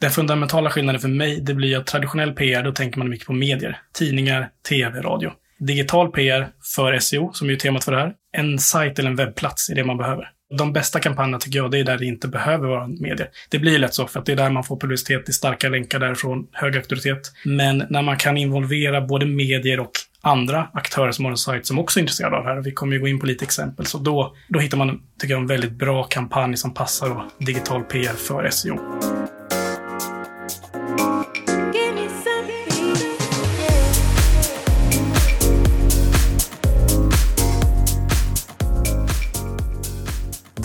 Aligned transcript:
Den 0.00 0.10
fundamentala 0.10 0.70
skillnaden 0.70 1.00
för 1.00 1.08
mig, 1.08 1.40
det 1.40 1.54
blir 1.54 1.78
att 1.78 1.86
traditionell 1.86 2.32
PR, 2.32 2.62
då 2.62 2.72
tänker 2.72 2.98
man 2.98 3.08
mycket 3.08 3.26
på 3.26 3.32
medier. 3.32 3.80
Tidningar, 3.92 4.48
tv, 4.68 5.00
radio. 5.00 5.30
Digital 5.58 6.12
PR 6.12 6.48
för 6.74 6.98
SEO, 6.98 7.32
som 7.32 7.46
är 7.48 7.50
ju 7.50 7.56
temat 7.56 7.84
för 7.84 7.92
det 7.92 7.98
här. 7.98 8.12
En 8.32 8.58
sajt 8.58 8.98
eller 8.98 9.10
en 9.10 9.16
webbplats 9.16 9.70
är 9.70 9.74
det 9.74 9.84
man 9.84 9.96
behöver. 9.96 10.30
De 10.58 10.72
bästa 10.72 11.00
kampanjerna 11.00 11.38
tycker 11.38 11.58
jag, 11.58 11.70
det 11.70 11.78
är 11.78 11.84
där 11.84 11.98
det 11.98 12.04
inte 12.04 12.28
behöver 12.28 12.68
vara 12.68 12.86
medier. 12.86 13.28
Det 13.50 13.58
blir 13.58 13.78
lätt 13.78 13.94
så, 13.94 14.06
för 14.06 14.20
att 14.20 14.26
det 14.26 14.32
är 14.32 14.36
där 14.36 14.50
man 14.50 14.64
får 14.64 14.80
publicitet, 14.80 15.26
det 15.26 15.30
är 15.30 15.32
starka 15.32 15.68
länkar 15.68 15.98
därifrån, 15.98 16.46
hög 16.52 16.76
auktoritet. 16.76 17.32
Men 17.44 17.84
när 17.90 18.02
man 18.02 18.16
kan 18.16 18.36
involvera 18.36 19.00
både 19.00 19.26
medier 19.26 19.80
och 19.80 19.92
andra 20.20 20.68
aktörer 20.72 21.12
som 21.12 21.24
har 21.24 21.32
en 21.32 21.38
sajt 21.38 21.66
som 21.66 21.78
också 21.78 21.98
är 21.98 22.00
intresserade 22.00 22.36
av 22.36 22.44
det 22.44 22.50
här. 22.50 22.62
Vi 22.62 22.72
kommer 22.72 22.92
ju 22.92 23.00
gå 23.00 23.08
in 23.08 23.20
på 23.20 23.26
lite 23.26 23.44
exempel. 23.44 23.86
Så 23.86 23.98
då, 23.98 24.36
då 24.48 24.58
hittar 24.58 24.78
man, 24.78 25.02
tycker 25.20 25.34
jag, 25.34 25.40
en 25.40 25.46
väldigt 25.46 25.72
bra 25.72 26.04
kampanj 26.04 26.56
som 26.56 26.74
passar 26.74 27.08
då, 27.08 27.24
digital 27.38 27.82
PR 27.82 28.16
för 28.16 28.50
SEO. 28.50 28.78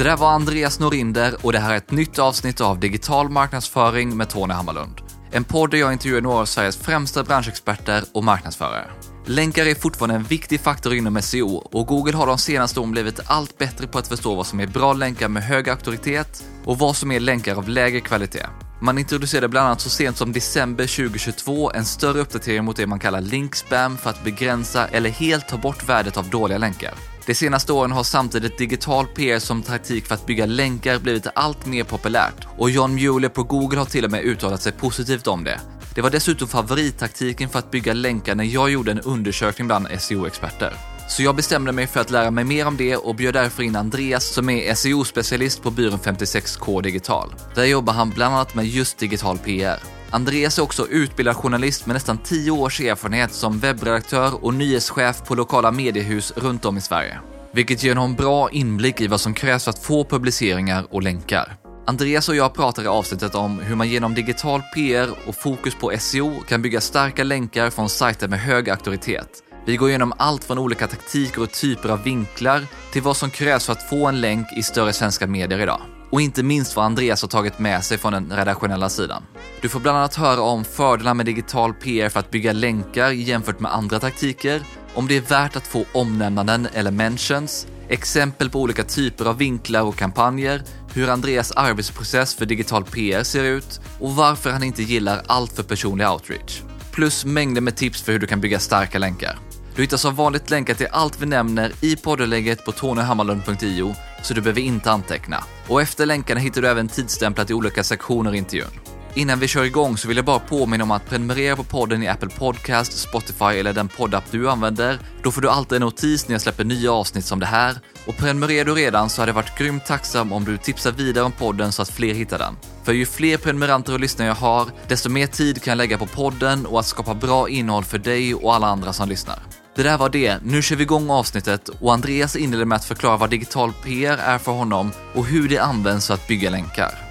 Det 0.01 0.05
där 0.05 0.17
var 0.17 0.31
Andreas 0.31 0.79
Norinder 0.79 1.35
och 1.41 1.51
det 1.51 1.59
här 1.59 1.73
är 1.73 1.77
ett 1.77 1.91
nytt 1.91 2.19
avsnitt 2.19 2.61
av 2.61 2.79
Digital 2.79 3.29
marknadsföring 3.29 4.17
med 4.17 4.29
Tony 4.29 4.53
Hammarlund. 4.53 5.01
En 5.31 5.43
podd 5.43 5.71
där 5.71 5.77
jag 5.77 5.93
intervjuar 5.93 6.21
några 6.21 6.37
av 6.37 6.45
Sveriges 6.45 6.77
främsta 6.77 7.23
branschexperter 7.23 8.03
och 8.13 8.23
marknadsförare. 8.23 8.87
Länkar 9.25 9.65
är 9.65 9.75
fortfarande 9.75 10.15
en 10.15 10.23
viktig 10.23 10.59
faktor 10.59 10.93
inom 10.93 11.21
SEO 11.21 11.55
och 11.55 11.87
Google 11.87 12.17
har 12.17 12.27
de 12.27 12.37
senaste 12.37 12.79
åren 12.79 12.91
blivit 12.91 13.19
allt 13.25 13.57
bättre 13.57 13.87
på 13.87 13.97
att 13.97 14.07
förstå 14.07 14.35
vad 14.35 14.47
som 14.47 14.59
är 14.59 14.67
bra 14.67 14.93
länkar 14.93 15.27
med 15.27 15.43
hög 15.43 15.69
auktoritet 15.69 16.43
och 16.65 16.79
vad 16.79 16.95
som 16.95 17.11
är 17.11 17.19
länkar 17.19 17.55
av 17.55 17.69
lägre 17.69 18.01
kvalitet. 18.01 18.45
Man 18.81 18.97
introducerade 18.97 19.47
bland 19.47 19.67
annat 19.67 19.81
så 19.81 19.89
sent 19.89 20.17
som 20.17 20.31
december 20.31 20.83
2022 20.83 21.71
en 21.71 21.85
större 21.85 22.19
uppdatering 22.19 22.65
mot 22.65 22.77
det 22.77 22.87
man 22.87 22.99
kallar 22.99 23.21
link 23.21 23.55
spam 23.55 23.97
för 23.97 24.09
att 24.09 24.23
begränsa 24.23 24.87
eller 24.87 25.09
helt 25.09 25.47
ta 25.47 25.57
bort 25.57 25.89
värdet 25.89 26.17
av 26.17 26.29
dåliga 26.29 26.57
länkar. 26.57 26.93
De 27.25 27.35
senaste 27.35 27.73
åren 27.73 27.91
har 27.91 28.03
samtidigt 28.03 28.57
digital 28.57 29.07
PR 29.07 29.39
som 29.39 29.63
taktik 29.63 30.05
för 30.05 30.15
att 30.15 30.25
bygga 30.25 30.45
länkar 30.45 30.99
blivit 30.99 31.27
allt 31.35 31.65
mer 31.65 31.83
populärt 31.83 32.47
och 32.57 32.69
John 32.69 32.95
Mueller 32.95 33.29
på 33.29 33.43
Google 33.43 33.77
har 33.77 33.85
till 33.85 34.05
och 34.05 34.11
med 34.11 34.23
uttalat 34.23 34.61
sig 34.61 34.71
positivt 34.71 35.27
om 35.27 35.43
det. 35.43 35.59
Det 35.95 36.01
var 36.01 36.09
dessutom 36.09 36.47
favorittaktiken 36.47 37.49
för 37.49 37.59
att 37.59 37.71
bygga 37.71 37.93
länkar 37.93 38.35
när 38.35 38.43
jag 38.43 38.71
gjorde 38.71 38.91
en 38.91 38.99
undersökning 38.99 39.67
bland 39.67 39.87
SEO-experter. 39.99 40.73
Så 41.09 41.23
jag 41.23 41.35
bestämde 41.35 41.71
mig 41.71 41.87
för 41.87 41.99
att 41.99 42.11
lära 42.11 42.31
mig 42.31 42.43
mer 42.43 42.67
om 42.67 42.77
det 42.77 42.95
och 42.95 43.15
bjöd 43.15 43.33
därför 43.33 43.63
in 43.63 43.75
Andreas 43.75 44.33
som 44.33 44.49
är 44.49 44.73
SEO-specialist 44.73 45.61
på 45.61 45.71
byrån 45.71 45.99
56K 45.99 46.81
Digital. 46.81 47.33
Där 47.55 47.65
jobbar 47.65 47.93
han 47.93 48.09
bland 48.09 48.35
annat 48.35 48.55
med 48.55 48.67
just 48.67 48.97
digital 48.97 49.37
PR. 49.37 49.79
Andreas 50.13 50.57
är 50.57 50.63
också 50.63 50.87
utbildad 50.87 51.35
journalist 51.35 51.85
med 51.85 51.93
nästan 51.93 52.17
10 52.17 52.51
års 52.51 52.81
erfarenhet 52.81 53.33
som 53.33 53.59
webbredaktör 53.59 54.45
och 54.45 54.53
nyhetschef 54.53 55.23
på 55.27 55.35
lokala 55.35 55.71
mediehus 55.71 56.33
runt 56.35 56.65
om 56.65 56.77
i 56.77 56.81
Sverige. 56.81 57.19
Vilket 57.51 57.83
ger 57.83 57.95
honom 57.95 58.15
bra 58.15 58.49
inblick 58.49 59.01
i 59.01 59.07
vad 59.07 59.21
som 59.21 59.33
krävs 59.33 59.63
för 59.63 59.69
att 59.69 59.83
få 59.83 60.03
publiceringar 60.03 60.85
och 60.89 61.01
länkar. 61.01 61.55
Andreas 61.85 62.29
och 62.29 62.35
jag 62.35 62.53
pratar 62.53 62.83
i 62.83 62.87
avsnittet 62.87 63.35
om 63.35 63.59
hur 63.59 63.75
man 63.75 63.89
genom 63.89 64.13
digital 64.13 64.61
PR 64.75 65.09
och 65.27 65.35
fokus 65.35 65.75
på 65.75 65.93
SEO 65.99 66.39
kan 66.47 66.61
bygga 66.61 66.81
starka 66.81 67.23
länkar 67.23 67.69
från 67.69 67.89
sajter 67.89 68.27
med 68.27 68.39
hög 68.39 68.69
auktoritet. 68.69 69.29
Vi 69.65 69.77
går 69.77 69.89
igenom 69.89 70.13
allt 70.17 70.43
från 70.43 70.57
olika 70.57 70.87
taktiker 70.87 71.41
och 71.41 71.51
typer 71.51 71.89
av 71.89 72.03
vinklar 72.03 72.61
till 72.93 73.01
vad 73.01 73.17
som 73.17 73.29
krävs 73.29 73.65
för 73.65 73.73
att 73.73 73.89
få 73.89 74.07
en 74.07 74.21
länk 74.21 74.47
i 74.57 74.63
större 74.63 74.93
svenska 74.93 75.27
medier 75.27 75.59
idag. 75.59 75.81
Och 76.11 76.21
inte 76.21 76.43
minst 76.43 76.75
vad 76.75 76.85
Andreas 76.85 77.21
har 77.21 77.29
tagit 77.29 77.59
med 77.59 77.83
sig 77.83 77.97
från 77.97 78.13
den 78.13 78.33
redaktionella 78.35 78.89
sidan. 78.89 79.23
Du 79.61 79.69
får 79.69 79.79
bland 79.79 79.97
annat 79.97 80.15
höra 80.15 80.41
om 80.41 80.63
fördelar 80.63 81.13
med 81.13 81.25
digital 81.25 81.73
PR 81.73 82.09
för 82.09 82.19
att 82.19 82.31
bygga 82.31 82.53
länkar 82.53 83.11
jämfört 83.11 83.59
med 83.59 83.73
andra 83.73 83.99
taktiker, 83.99 84.61
om 84.93 85.07
det 85.07 85.17
är 85.17 85.21
värt 85.21 85.55
att 85.55 85.67
få 85.67 85.85
omnämnanden 85.93 86.67
eller 86.73 86.91
mentions, 86.91 87.67
exempel 87.87 88.49
på 88.49 88.61
olika 88.61 88.83
typer 88.83 89.25
av 89.25 89.37
vinklar 89.37 89.81
och 89.81 89.95
kampanjer, 89.95 90.63
hur 90.93 91.09
Andreas 91.09 91.51
arbetsprocess 91.51 92.35
för 92.35 92.45
digital 92.45 92.83
PR 92.83 93.23
ser 93.23 93.43
ut 93.43 93.81
och 93.99 94.15
varför 94.15 94.49
han 94.49 94.63
inte 94.63 94.83
gillar 94.83 95.21
allt 95.27 95.51
för 95.51 95.63
personlig 95.63 96.07
outreach. 96.09 96.61
Plus 96.91 97.25
mängder 97.25 97.61
med 97.61 97.75
tips 97.75 98.01
för 98.01 98.11
hur 98.11 98.19
du 98.19 98.27
kan 98.27 98.41
bygga 98.41 98.59
starka 98.59 98.99
länkar. 98.99 99.50
Du 99.75 99.81
hittar 99.81 99.97
som 99.97 100.15
vanligt 100.15 100.49
länkar 100.49 100.73
till 100.73 100.87
allt 100.91 101.21
vi 101.21 101.25
nämner 101.25 101.71
i 101.81 101.95
poddelägget 101.95 102.65
på 102.65 102.71
tonyhammarlund.io 102.71 103.95
så 104.23 104.33
du 104.33 104.41
behöver 104.41 104.61
inte 104.61 104.91
anteckna. 104.91 105.43
Och 105.67 105.81
efter 105.81 106.05
länkarna 106.05 106.39
hittar 106.39 106.61
du 106.61 106.67
även 106.67 106.87
tidsstämplat 106.87 107.49
i 107.49 107.53
olika 107.53 107.83
sektioner 107.83 108.33
i 108.33 108.37
intervjun. 108.37 108.69
Innan 109.13 109.39
vi 109.39 109.47
kör 109.47 109.63
igång 109.63 109.97
så 109.97 110.07
vill 110.07 110.17
jag 110.17 110.25
bara 110.25 110.39
påminna 110.39 110.83
om 110.83 110.91
att 110.91 111.09
prenumerera 111.09 111.55
på 111.55 111.63
podden 111.63 112.03
i 112.03 112.07
Apple 112.07 112.29
Podcast, 112.29 112.97
Spotify 112.97 113.45
eller 113.45 113.73
den 113.73 113.87
poddapp 113.87 114.23
du 114.31 114.49
använder. 114.49 114.99
Då 115.23 115.31
får 115.31 115.41
du 115.41 115.49
alltid 115.49 115.75
en 115.75 115.81
notis 115.81 116.27
när 116.27 116.33
jag 116.33 116.41
släpper 116.41 116.63
nya 116.63 116.91
avsnitt 116.91 117.25
som 117.25 117.39
det 117.39 117.45
här. 117.45 117.79
Och 118.05 118.17
prenumererar 118.17 118.65
du 118.65 118.73
redan 118.73 119.09
så 119.09 119.21
hade 119.21 119.29
jag 119.29 119.35
varit 119.35 119.57
grymt 119.57 119.85
tacksam 119.85 120.33
om 120.33 120.45
du 120.45 120.57
tipsar 120.57 120.91
vidare 120.91 121.25
om 121.25 121.31
podden 121.31 121.71
så 121.71 121.81
att 121.81 121.89
fler 121.89 122.13
hittar 122.13 122.39
den. 122.39 122.55
För 122.83 122.93
ju 122.93 123.05
fler 123.05 123.37
prenumeranter 123.37 123.93
och 123.93 123.99
lyssnare 123.99 124.27
jag 124.27 124.35
har, 124.35 124.67
desto 124.87 125.09
mer 125.09 125.27
tid 125.27 125.63
kan 125.63 125.71
jag 125.71 125.77
lägga 125.77 125.97
på 125.97 126.05
podden 126.05 126.65
och 126.65 126.79
att 126.79 126.85
skapa 126.85 127.13
bra 127.13 127.49
innehåll 127.49 127.83
för 127.83 127.97
dig 127.97 128.35
och 128.35 128.55
alla 128.55 128.67
andra 128.67 128.93
som 128.93 129.09
lyssnar. 129.09 129.39
Det 129.75 129.83
där 129.83 129.97
var 129.97 130.09
det. 130.09 130.39
Nu 130.43 130.61
kör 130.61 130.75
vi 130.75 130.83
igång 130.83 131.09
avsnittet 131.09 131.69
och 131.69 131.93
Andreas 131.93 132.35
inleder 132.35 132.65
med 132.65 132.75
att 132.75 132.85
förklara 132.85 133.17
vad 133.17 133.29
digital 133.29 133.73
PR 133.83 134.17
är 134.17 134.37
för 134.37 134.51
honom 134.51 134.91
och 135.15 135.25
hur 135.25 135.49
det 135.49 135.57
används 135.57 136.07
för 136.07 136.13
att 136.13 136.27
bygga 136.27 136.49
länkar. 136.49 137.10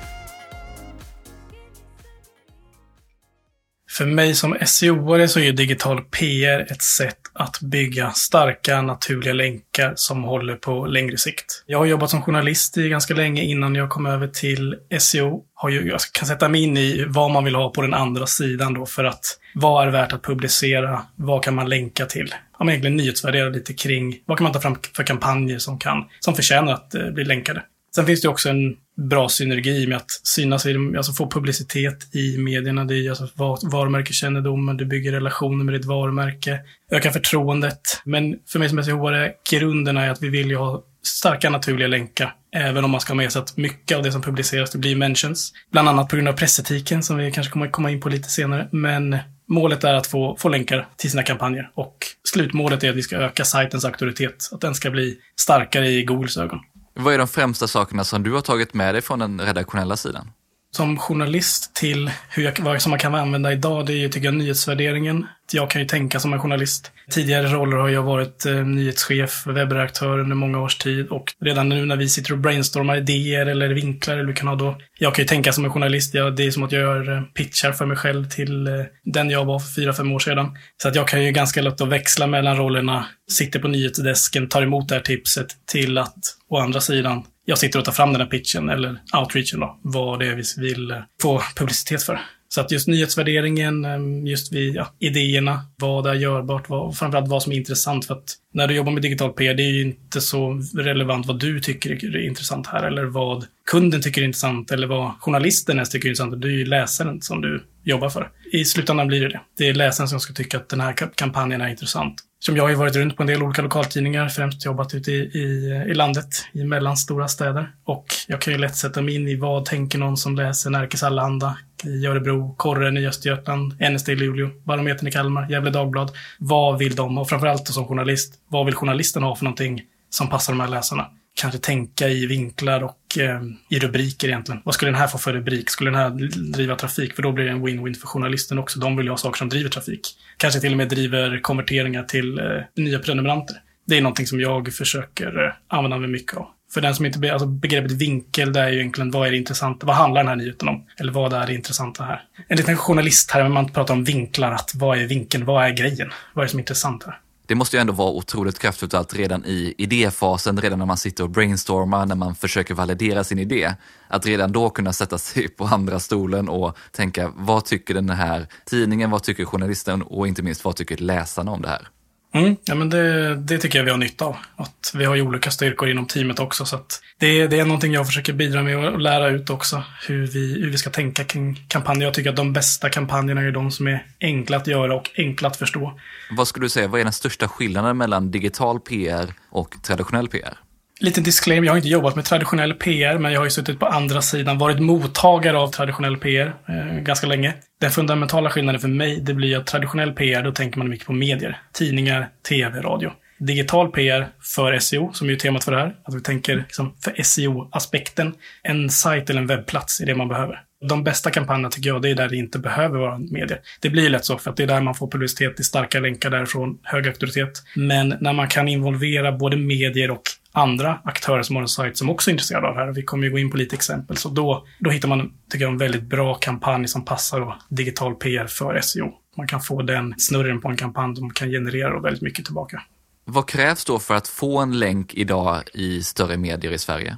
För 4.00 4.06
mig 4.06 4.34
som 4.34 4.54
SEO-are 4.54 5.26
så 5.26 5.40
är 5.40 5.52
digital 5.52 6.00
PR 6.00 6.72
ett 6.72 6.82
sätt 6.82 7.18
att 7.32 7.60
bygga 7.60 8.10
starka, 8.10 8.82
naturliga 8.82 9.32
länkar 9.32 9.92
som 9.96 10.22
håller 10.22 10.56
på 10.56 10.86
längre 10.86 11.18
sikt. 11.18 11.64
Jag 11.66 11.78
har 11.78 11.86
jobbat 11.86 12.10
som 12.10 12.22
journalist 12.22 12.78
i 12.78 12.88
ganska 12.88 13.14
länge 13.14 13.42
innan 13.42 13.74
jag 13.74 13.90
kom 13.90 14.06
över 14.06 14.28
till 14.28 14.76
SEO. 14.98 15.44
Jag 15.62 16.00
kan 16.12 16.28
sätta 16.28 16.48
mig 16.48 16.62
in 16.62 16.76
i 16.76 17.04
vad 17.08 17.30
man 17.30 17.44
vill 17.44 17.54
ha 17.54 17.70
på 17.70 17.82
den 17.82 17.94
andra 17.94 18.26
sidan 18.26 18.74
då 18.74 18.86
för 18.86 19.04
att 19.04 19.24
vad 19.54 19.86
är 19.86 19.90
värt 19.90 20.12
att 20.12 20.22
publicera? 20.22 21.02
Vad 21.16 21.44
kan 21.44 21.54
man 21.54 21.68
länka 21.68 22.06
till? 22.06 22.34
Ja, 22.58 22.64
men 22.64 22.68
egentligen 22.68 22.96
nyhetsvärdera 22.96 23.48
lite 23.48 23.74
kring 23.74 24.18
vad 24.26 24.38
kan 24.38 24.44
man 24.44 24.52
ta 24.52 24.60
fram 24.60 24.76
för 24.96 25.04
kampanjer 25.04 25.58
som, 25.58 25.78
kan, 25.78 26.04
som 26.20 26.34
förtjänar 26.34 26.72
att 26.72 26.94
eh, 26.94 27.10
bli 27.10 27.24
länkade. 27.24 27.62
Sen 27.94 28.06
finns 28.06 28.20
det 28.20 28.28
också 28.28 28.48
en 28.48 28.76
bra 29.08 29.28
synergi 29.28 29.86
med 29.86 29.96
att 29.96 30.10
synas, 30.10 30.66
alltså 30.96 31.12
få 31.12 31.30
publicitet 31.30 32.14
i 32.14 32.38
medierna. 32.38 32.84
Det 32.84 32.94
är 32.94 33.10
alltså 33.10 33.28
varumärkeskännedomen, 33.72 34.76
du 34.76 34.84
bygger 34.84 35.12
relationer 35.12 35.64
med 35.64 35.74
ditt 35.74 35.84
varumärke, 35.84 36.60
ökar 36.92 37.10
förtroendet. 37.10 37.80
Men 38.04 38.36
för 38.48 38.58
mig 38.58 38.68
som 38.68 38.78
SEO-are, 38.78 39.30
grunden 39.50 39.96
är 39.96 40.10
att 40.10 40.22
vi 40.22 40.28
vill 40.28 40.50
ju 40.50 40.56
ha 40.56 40.84
starka 41.02 41.50
naturliga 41.50 41.88
länkar. 41.88 42.34
Även 42.56 42.84
om 42.84 42.90
man 42.90 43.00
ska 43.00 43.10
ha 43.10 43.16
med 43.16 43.32
sig 43.32 43.42
att 43.42 43.56
mycket 43.56 43.96
av 43.96 44.02
det 44.02 44.12
som 44.12 44.22
publiceras 44.22 44.70
det 44.70 44.78
blir 44.78 44.96
mentions. 44.96 45.52
Bland 45.72 45.88
annat 45.88 46.08
på 46.08 46.16
grund 46.16 46.28
av 46.28 46.32
pressetiken 46.32 47.02
som 47.02 47.16
vi 47.16 47.32
kanske 47.32 47.52
kommer 47.52 47.70
komma 47.70 47.90
in 47.90 48.00
på 48.00 48.08
lite 48.08 48.28
senare. 48.28 48.68
Men 48.72 49.18
målet 49.48 49.84
är 49.84 49.94
att 49.94 50.06
få, 50.06 50.36
få 50.36 50.48
länkar 50.48 50.88
till 50.96 51.10
sina 51.10 51.22
kampanjer. 51.22 51.70
Och 51.74 51.96
slutmålet 52.32 52.84
är 52.84 52.90
att 52.90 52.96
vi 52.96 53.02
ska 53.02 53.16
öka 53.16 53.44
sajtens 53.44 53.84
auktoritet. 53.84 54.48
Att 54.52 54.60
den 54.60 54.74
ska 54.74 54.90
bli 54.90 55.16
starkare 55.36 55.88
i 55.88 56.02
Googles 56.04 56.36
ögon. 56.36 56.60
Vad 56.94 57.14
är 57.14 57.18
de 57.18 57.28
främsta 57.28 57.68
sakerna 57.68 58.04
som 58.04 58.22
du 58.22 58.32
har 58.32 58.40
tagit 58.40 58.74
med 58.74 58.94
dig 58.94 59.02
från 59.02 59.18
den 59.18 59.40
redaktionella 59.40 59.96
sidan? 59.96 60.30
Som 60.72 60.96
journalist 60.96 61.74
till 61.74 62.10
hur 62.30 62.42
jag, 62.42 62.60
vad 62.60 62.82
som 62.82 62.90
man 62.90 62.98
kan 62.98 63.14
använda 63.14 63.52
idag, 63.52 63.86
det 63.86 63.92
är 63.92 63.96
ju 63.96 64.08
tycker 64.08 64.24
jag 64.24 64.34
nyhetsvärderingen. 64.34 65.26
Jag 65.52 65.70
kan 65.70 65.80
ju 65.80 65.86
tänka 65.86 66.20
som 66.20 66.32
en 66.32 66.40
journalist. 66.40 66.92
Tidigare 67.10 67.46
roller 67.46 67.76
har 67.76 67.88
jag 67.88 68.02
varit 68.02 68.46
eh, 68.46 68.54
nyhetschef, 68.54 69.46
webbredaktör 69.46 70.18
under 70.18 70.36
många 70.36 70.60
års 70.60 70.76
tid 70.76 71.08
och 71.08 71.24
redan 71.40 71.68
nu 71.68 71.86
när 71.86 71.96
vi 71.96 72.08
sitter 72.08 72.32
och 72.32 72.38
brainstormar 72.38 72.96
idéer 72.96 73.46
eller 73.46 73.68
vinklar 73.68 74.14
eller 74.14 74.24
vi 74.24 74.34
kan 74.34 74.48
ha 74.48 74.54
då. 74.54 74.76
Jag 74.98 75.14
kan 75.14 75.22
ju 75.22 75.26
tänka 75.28 75.52
som 75.52 75.64
en 75.64 75.70
journalist. 75.70 76.14
Jag, 76.14 76.36
det 76.36 76.46
är 76.46 76.50
som 76.50 76.62
att 76.62 76.72
jag 76.72 76.82
gör 76.82 77.16
eh, 77.16 77.22
pitchar 77.22 77.72
för 77.72 77.86
mig 77.86 77.96
själv 77.96 78.28
till 78.28 78.66
eh, 78.66 78.72
den 79.04 79.30
jag 79.30 79.44
var 79.44 79.58
för 79.58 79.74
fyra, 79.74 79.92
fem 79.92 80.12
år 80.12 80.18
sedan. 80.18 80.56
Så 80.82 80.88
att 80.88 80.94
jag 80.94 81.08
kan 81.08 81.24
ju 81.24 81.32
ganska 81.32 81.62
lätt 81.62 81.80
att 81.80 81.88
växla 81.88 82.26
mellan 82.26 82.56
rollerna. 82.56 83.06
Sitter 83.30 83.60
på 83.60 83.68
nyhetsdesken, 83.68 84.48
tar 84.48 84.62
emot 84.62 84.88
det 84.88 84.94
här 84.94 85.02
tipset 85.02 85.46
till 85.66 85.98
att 85.98 86.18
å 86.48 86.58
andra 86.58 86.80
sidan 86.80 87.24
jag 87.44 87.58
sitter 87.58 87.78
och 87.78 87.84
tar 87.84 87.92
fram 87.92 88.12
den 88.12 88.20
här 88.20 88.28
pitchen 88.28 88.68
eller 88.68 88.98
outreachen 89.18 89.60
då, 89.60 89.78
vad 89.82 90.18
det 90.18 90.26
är 90.26 90.34
vi 90.34 90.42
vill 90.68 90.90
eh, 90.90 90.98
få 91.22 91.42
publicitet 91.56 92.02
för. 92.02 92.20
Så 92.54 92.60
att 92.60 92.70
just 92.70 92.88
nyhetsvärderingen, 92.88 93.84
ehm, 93.84 94.26
just 94.26 94.52
vi, 94.52 94.72
ja, 94.74 94.86
idéerna, 94.98 95.60
vad 95.76 96.06
är 96.06 96.14
görbart, 96.14 96.68
vad, 96.68 96.96
framförallt 96.96 97.28
vad 97.28 97.42
som 97.42 97.52
är 97.52 97.56
intressant. 97.56 98.06
För 98.06 98.14
att 98.14 98.34
när 98.54 98.66
du 98.66 98.74
jobbar 98.74 98.92
med 98.92 99.02
digital 99.02 99.32
PR, 99.32 99.54
det 99.54 99.62
är 99.62 99.72
ju 99.72 99.82
inte 99.82 100.20
så 100.20 100.62
relevant 100.76 101.26
vad 101.26 101.40
du 101.40 101.60
tycker 101.60 102.16
är 102.16 102.26
intressant 102.26 102.66
här, 102.66 102.82
eller 102.82 103.04
vad 103.04 103.46
kunden 103.70 104.02
tycker 104.02 104.20
är 104.20 104.24
intressant, 104.24 104.70
eller 104.70 104.86
vad 104.86 105.12
journalisten 105.20 105.76
ens 105.76 105.90
tycker 105.90 106.06
är 106.06 106.10
intressant. 106.10 106.42
Det 106.42 106.48
är 106.48 106.52
ju 106.52 106.64
läsaren 106.64 107.22
som 107.22 107.40
du 107.40 107.64
jobbar 107.84 108.08
för. 108.08 108.30
I 108.52 108.64
slutändan 108.64 109.06
blir 109.06 109.20
det 109.20 109.28
det. 109.28 109.40
Det 109.58 109.68
är 109.68 109.74
läsaren 109.74 110.08
som 110.08 110.20
ska 110.20 110.32
tycka 110.32 110.56
att 110.56 110.68
den 110.68 110.80
här 110.80 110.94
kampanjen 111.14 111.60
är 111.60 111.68
intressant. 111.68 112.14
Som 112.42 112.56
jag 112.56 112.64
har 112.64 112.70
ju 112.70 112.74
varit 112.74 112.96
runt 112.96 113.16
på 113.16 113.22
en 113.22 113.26
del 113.26 113.42
olika 113.42 113.62
lokaltidningar, 113.62 114.28
främst 114.28 114.64
jobbat 114.64 114.94
ute 114.94 115.12
i, 115.12 115.16
i, 115.16 115.84
i 115.88 115.94
landet, 115.94 116.26
i 116.52 116.64
mellanstora 116.64 117.28
städer. 117.28 117.72
Och 117.84 118.06
jag 118.28 118.40
kan 118.40 118.52
ju 118.52 118.58
lätt 118.58 118.76
sätta 118.76 119.02
mig 119.02 119.14
in 119.14 119.28
i 119.28 119.36
vad 119.36 119.64
tänker 119.64 119.98
någon 119.98 120.16
som 120.16 120.36
läser 120.36 120.70
Närkes 120.70 121.02
Allehanda 121.02 121.58
i 121.84 122.06
Örebro, 122.06 122.54
Korren 122.56 122.96
i 122.96 123.06
Östergötland, 123.06 123.74
NSD 123.92 124.08
i 124.08 124.16
Luleå, 124.16 124.50
Barometern 124.64 125.08
i 125.08 125.10
Kalmar, 125.10 125.50
Gävle 125.50 125.70
Dagblad. 125.70 126.10
Vad 126.38 126.78
vill 126.78 126.94
de? 126.94 127.18
Och 127.18 127.28
framförallt 127.28 127.68
som 127.68 127.86
journalist, 127.86 128.34
vad 128.48 128.66
vill 128.66 128.74
journalisten 128.74 129.22
ha 129.22 129.36
för 129.36 129.44
någonting 129.44 129.82
som 130.10 130.28
passar 130.28 130.52
de 130.52 130.60
här 130.60 130.68
läsarna? 130.68 131.06
Kanske 131.36 131.58
tänka 131.58 132.08
i 132.08 132.26
vinklar 132.26 132.82
och 132.82 133.18
eh, 133.18 133.40
i 133.70 133.78
rubriker 133.78 134.28
egentligen. 134.28 134.60
Vad 134.64 134.74
skulle 134.74 134.90
den 134.90 135.00
här 135.00 135.06
få 135.06 135.18
för 135.18 135.32
rubrik? 135.32 135.70
Skulle 135.70 135.90
den 135.90 136.00
här 136.00 136.10
driva 136.52 136.76
trafik? 136.76 137.14
För 137.14 137.22
då 137.22 137.32
blir 137.32 137.44
det 137.44 137.50
en 137.50 137.66
win-win 137.66 137.94
för 137.94 138.06
journalisten 138.06 138.58
också. 138.58 138.80
De 138.80 138.96
vill 138.96 139.06
ju 139.06 139.10
ha 139.10 139.16
saker 139.16 139.38
som 139.38 139.48
driver 139.48 139.70
trafik. 139.70 140.00
Kanske 140.36 140.60
till 140.60 140.72
och 140.72 140.76
med 140.76 140.88
driver 140.88 141.40
konverteringar 141.40 142.02
till 142.02 142.38
eh, 142.38 142.44
nya 142.76 142.98
prenumeranter. 142.98 143.56
Det 143.86 143.96
är 143.96 144.00
någonting 144.00 144.26
som 144.26 144.40
jag 144.40 144.72
försöker 144.72 145.44
eh, 145.44 145.52
använda 145.68 145.98
mig 145.98 146.08
mycket 146.08 146.36
av. 146.36 146.46
För 146.74 146.80
den 146.80 146.94
som 146.94 147.06
inte, 147.06 147.18
be, 147.18 147.32
alltså 147.32 147.46
begreppet 147.46 147.92
vinkel, 147.92 148.52
det 148.52 148.60
är 148.60 148.68
ju 148.68 148.78
egentligen 148.78 149.10
vad 149.10 149.26
är 149.26 149.30
det 149.30 149.36
intressanta? 149.36 149.86
Vad 149.86 149.96
handlar 149.96 150.20
den 150.20 150.28
här 150.28 150.36
nyheten 150.36 150.68
om? 150.68 150.86
Eller 150.96 151.12
vad 151.12 151.32
är 151.32 151.46
det 151.46 151.54
intressanta 151.54 152.04
här? 152.04 152.22
En 152.48 152.56
liten 152.56 152.76
journalist 152.76 153.30
här, 153.30 153.42
när 153.42 153.50
man 153.50 153.72
pratar 153.72 153.94
om 153.94 154.04
vinklar, 154.04 154.52
att 154.52 154.72
vad 154.74 154.98
är 154.98 155.06
vinkeln? 155.06 155.44
Vad 155.44 155.64
är 155.64 155.70
grejen? 155.70 156.10
Vad 156.34 156.42
är 156.42 156.46
det 156.46 156.50
som 156.50 156.58
är 156.58 156.62
intressant 156.62 157.04
här? 157.04 157.18
Det 157.50 157.56
måste 157.56 157.76
ju 157.76 157.80
ändå 157.80 157.92
vara 157.92 158.10
otroligt 158.10 158.58
kraftfullt 158.58 158.94
att 158.94 159.14
redan 159.14 159.44
i 159.44 159.74
idéfasen, 159.78 160.60
redan 160.60 160.78
när 160.78 160.86
man 160.86 160.96
sitter 160.96 161.24
och 161.24 161.30
brainstormar, 161.30 162.06
när 162.06 162.14
man 162.14 162.34
försöker 162.34 162.74
validera 162.74 163.24
sin 163.24 163.38
idé, 163.38 163.74
att 164.08 164.26
redan 164.26 164.52
då 164.52 164.70
kunna 164.70 164.92
sätta 164.92 165.18
sig 165.18 165.48
på 165.48 165.64
andra 165.64 166.00
stolen 166.00 166.48
och 166.48 166.76
tänka 166.90 167.32
vad 167.36 167.64
tycker 167.64 167.94
den 167.94 168.10
här 168.10 168.46
tidningen, 168.64 169.10
vad 169.10 169.22
tycker 169.22 169.44
journalisten 169.44 170.02
och 170.02 170.28
inte 170.28 170.42
minst 170.42 170.64
vad 170.64 170.76
tycker 170.76 170.96
läsarna 170.96 171.52
om 171.52 171.62
det 171.62 171.68
här? 171.68 171.88
Mm, 172.32 172.56
ja, 172.64 172.74
men 172.74 172.90
det, 172.90 173.34
det 173.36 173.58
tycker 173.58 173.78
jag 173.78 173.84
vi 173.84 173.90
har 173.90 173.98
nytta 173.98 174.24
av. 174.24 174.36
Att 174.56 174.92
vi 174.94 175.04
har 175.04 175.14
ju 175.14 175.22
olika 175.22 175.50
styrkor 175.50 175.88
inom 175.88 176.06
teamet 176.06 176.38
också. 176.38 176.64
Så 176.64 176.80
det, 177.18 177.46
det 177.46 177.58
är 177.58 177.64
någonting 177.64 177.92
jag 177.92 178.06
försöker 178.06 178.32
bidra 178.32 178.62
med 178.62 178.78
och 178.78 179.00
lära 179.00 179.28
ut 179.28 179.50
också. 179.50 179.82
Hur 180.08 180.26
vi, 180.26 180.60
hur 180.60 180.70
vi 180.70 180.78
ska 180.78 180.90
tänka 180.90 181.24
kring 181.24 181.64
kampanjer. 181.68 182.04
Jag 182.04 182.14
tycker 182.14 182.30
att 182.30 182.36
de 182.36 182.52
bästa 182.52 182.88
kampanjerna 182.88 183.40
är 183.40 183.52
de 183.52 183.70
som 183.70 183.86
är 183.86 184.06
enkla 184.20 184.56
att 184.56 184.66
göra 184.66 184.94
och 184.94 185.10
enkla 185.16 185.48
att 185.48 185.56
förstå. 185.56 186.00
Vad 186.30 186.48
skulle 186.48 186.64
du 186.64 186.70
säga, 186.70 186.88
vad 186.88 187.00
är 187.00 187.04
den 187.04 187.12
största 187.12 187.48
skillnaden 187.48 187.96
mellan 187.96 188.30
digital 188.30 188.80
PR 188.80 189.34
och 189.50 189.76
traditionell 189.82 190.28
PR? 190.28 190.58
Liten 191.02 191.24
disclaimer, 191.24 191.66
jag 191.66 191.72
har 191.72 191.76
inte 191.76 191.88
jobbat 191.88 192.16
med 192.16 192.24
traditionell 192.24 192.74
PR, 192.74 193.18
men 193.18 193.32
jag 193.32 193.40
har 193.40 193.44
ju 193.44 193.50
suttit 193.50 193.78
på 193.78 193.86
andra 193.86 194.22
sidan, 194.22 194.58
varit 194.58 194.78
mottagare 194.78 195.58
av 195.58 195.68
traditionell 195.68 196.16
PR 196.16 196.54
eh, 196.68 197.00
ganska 197.02 197.26
länge. 197.26 197.54
Den 197.80 197.90
fundamentala 197.90 198.50
skillnaden 198.50 198.80
för 198.80 198.88
mig, 198.88 199.20
det 199.20 199.34
blir 199.34 199.56
att 199.56 199.66
traditionell 199.66 200.12
PR, 200.12 200.42
då 200.42 200.52
tänker 200.52 200.78
man 200.78 200.88
mycket 200.88 201.06
på 201.06 201.12
medier. 201.12 201.60
Tidningar, 201.72 202.28
tv, 202.48 202.80
radio. 202.80 203.10
Digital 203.38 203.90
PR 203.90 204.28
för 204.42 204.78
SEO, 204.78 205.12
som 205.12 205.26
är 205.26 205.30
ju 205.30 205.36
temat 205.36 205.64
för 205.64 205.72
det 205.72 205.78
här. 205.78 205.94
Att 206.04 206.14
vi 206.14 206.20
tänker 206.20 206.56
liksom 206.56 206.94
för 207.04 207.22
SEO-aspekten. 207.22 208.34
En 208.62 208.90
sajt 208.90 209.30
eller 209.30 209.40
en 209.40 209.46
webbplats 209.46 210.00
är 210.00 210.06
det 210.06 210.14
man 210.14 210.28
behöver. 210.28 210.62
De 210.88 211.04
bästa 211.04 211.30
kampanjerna 211.30 211.70
tycker 211.70 211.90
jag, 211.90 212.02
det 212.02 212.10
är 212.10 212.14
där 212.14 212.28
det 212.28 212.36
inte 212.36 212.58
behöver 212.58 212.98
vara 212.98 213.18
medier. 213.18 213.60
Det 213.80 213.90
blir 213.90 214.10
lätt 214.10 214.24
så, 214.24 214.38
för 214.38 214.50
att 214.50 214.56
det 214.56 214.62
är 214.62 214.66
där 214.66 214.80
man 214.80 214.94
får 214.94 215.10
publicitet 215.10 215.60
i 215.60 215.64
starka 215.64 216.00
länkar 216.00 216.30
därifrån, 216.30 216.78
hög 216.82 217.06
auktoritet. 217.06 217.62
Men 217.76 218.14
när 218.20 218.32
man 218.32 218.48
kan 218.48 218.68
involvera 218.68 219.32
både 219.32 219.56
medier 219.56 220.10
och 220.10 220.22
andra 220.52 221.00
aktörer 221.04 221.42
som 221.42 221.56
har 221.56 221.62
en 221.62 221.68
sajt 221.68 221.96
som 221.96 222.10
också 222.10 222.30
är 222.30 222.32
intresserade 222.32 222.68
av 222.68 222.74
det 222.74 222.80
här. 222.80 222.92
Vi 222.92 223.02
kommer 223.02 223.24
ju 223.24 223.30
gå 223.30 223.38
in 223.38 223.50
på 223.50 223.56
lite 223.56 223.76
exempel. 223.76 224.16
Så 224.16 224.28
då, 224.28 224.66
då 224.78 224.90
hittar 224.90 225.08
man, 225.08 225.32
tycker 225.50 225.64
jag, 225.64 225.72
en 225.72 225.78
väldigt 225.78 226.02
bra 226.02 226.34
kampanj 226.34 226.88
som 226.88 227.04
passar 227.04 227.40
då, 227.40 227.56
digital 227.68 228.14
PR 228.14 228.46
för 228.46 228.80
SEO. 228.80 229.12
Man 229.36 229.46
kan 229.46 229.60
få 229.60 229.82
den 229.82 230.14
snurren 230.18 230.60
på 230.60 230.68
en 230.68 230.76
kampanj 230.76 231.16
som 231.16 231.30
kan 231.30 231.50
generera 231.50 232.00
väldigt 232.00 232.22
mycket 232.22 232.44
tillbaka. 232.44 232.82
Vad 233.24 233.48
krävs 233.48 233.84
då 233.84 233.98
för 233.98 234.14
att 234.14 234.28
få 234.28 234.58
en 234.58 234.78
länk 234.78 235.14
idag 235.14 235.62
i 235.74 236.02
större 236.02 236.36
medier 236.36 236.72
i 236.72 236.78
Sverige? 236.78 237.16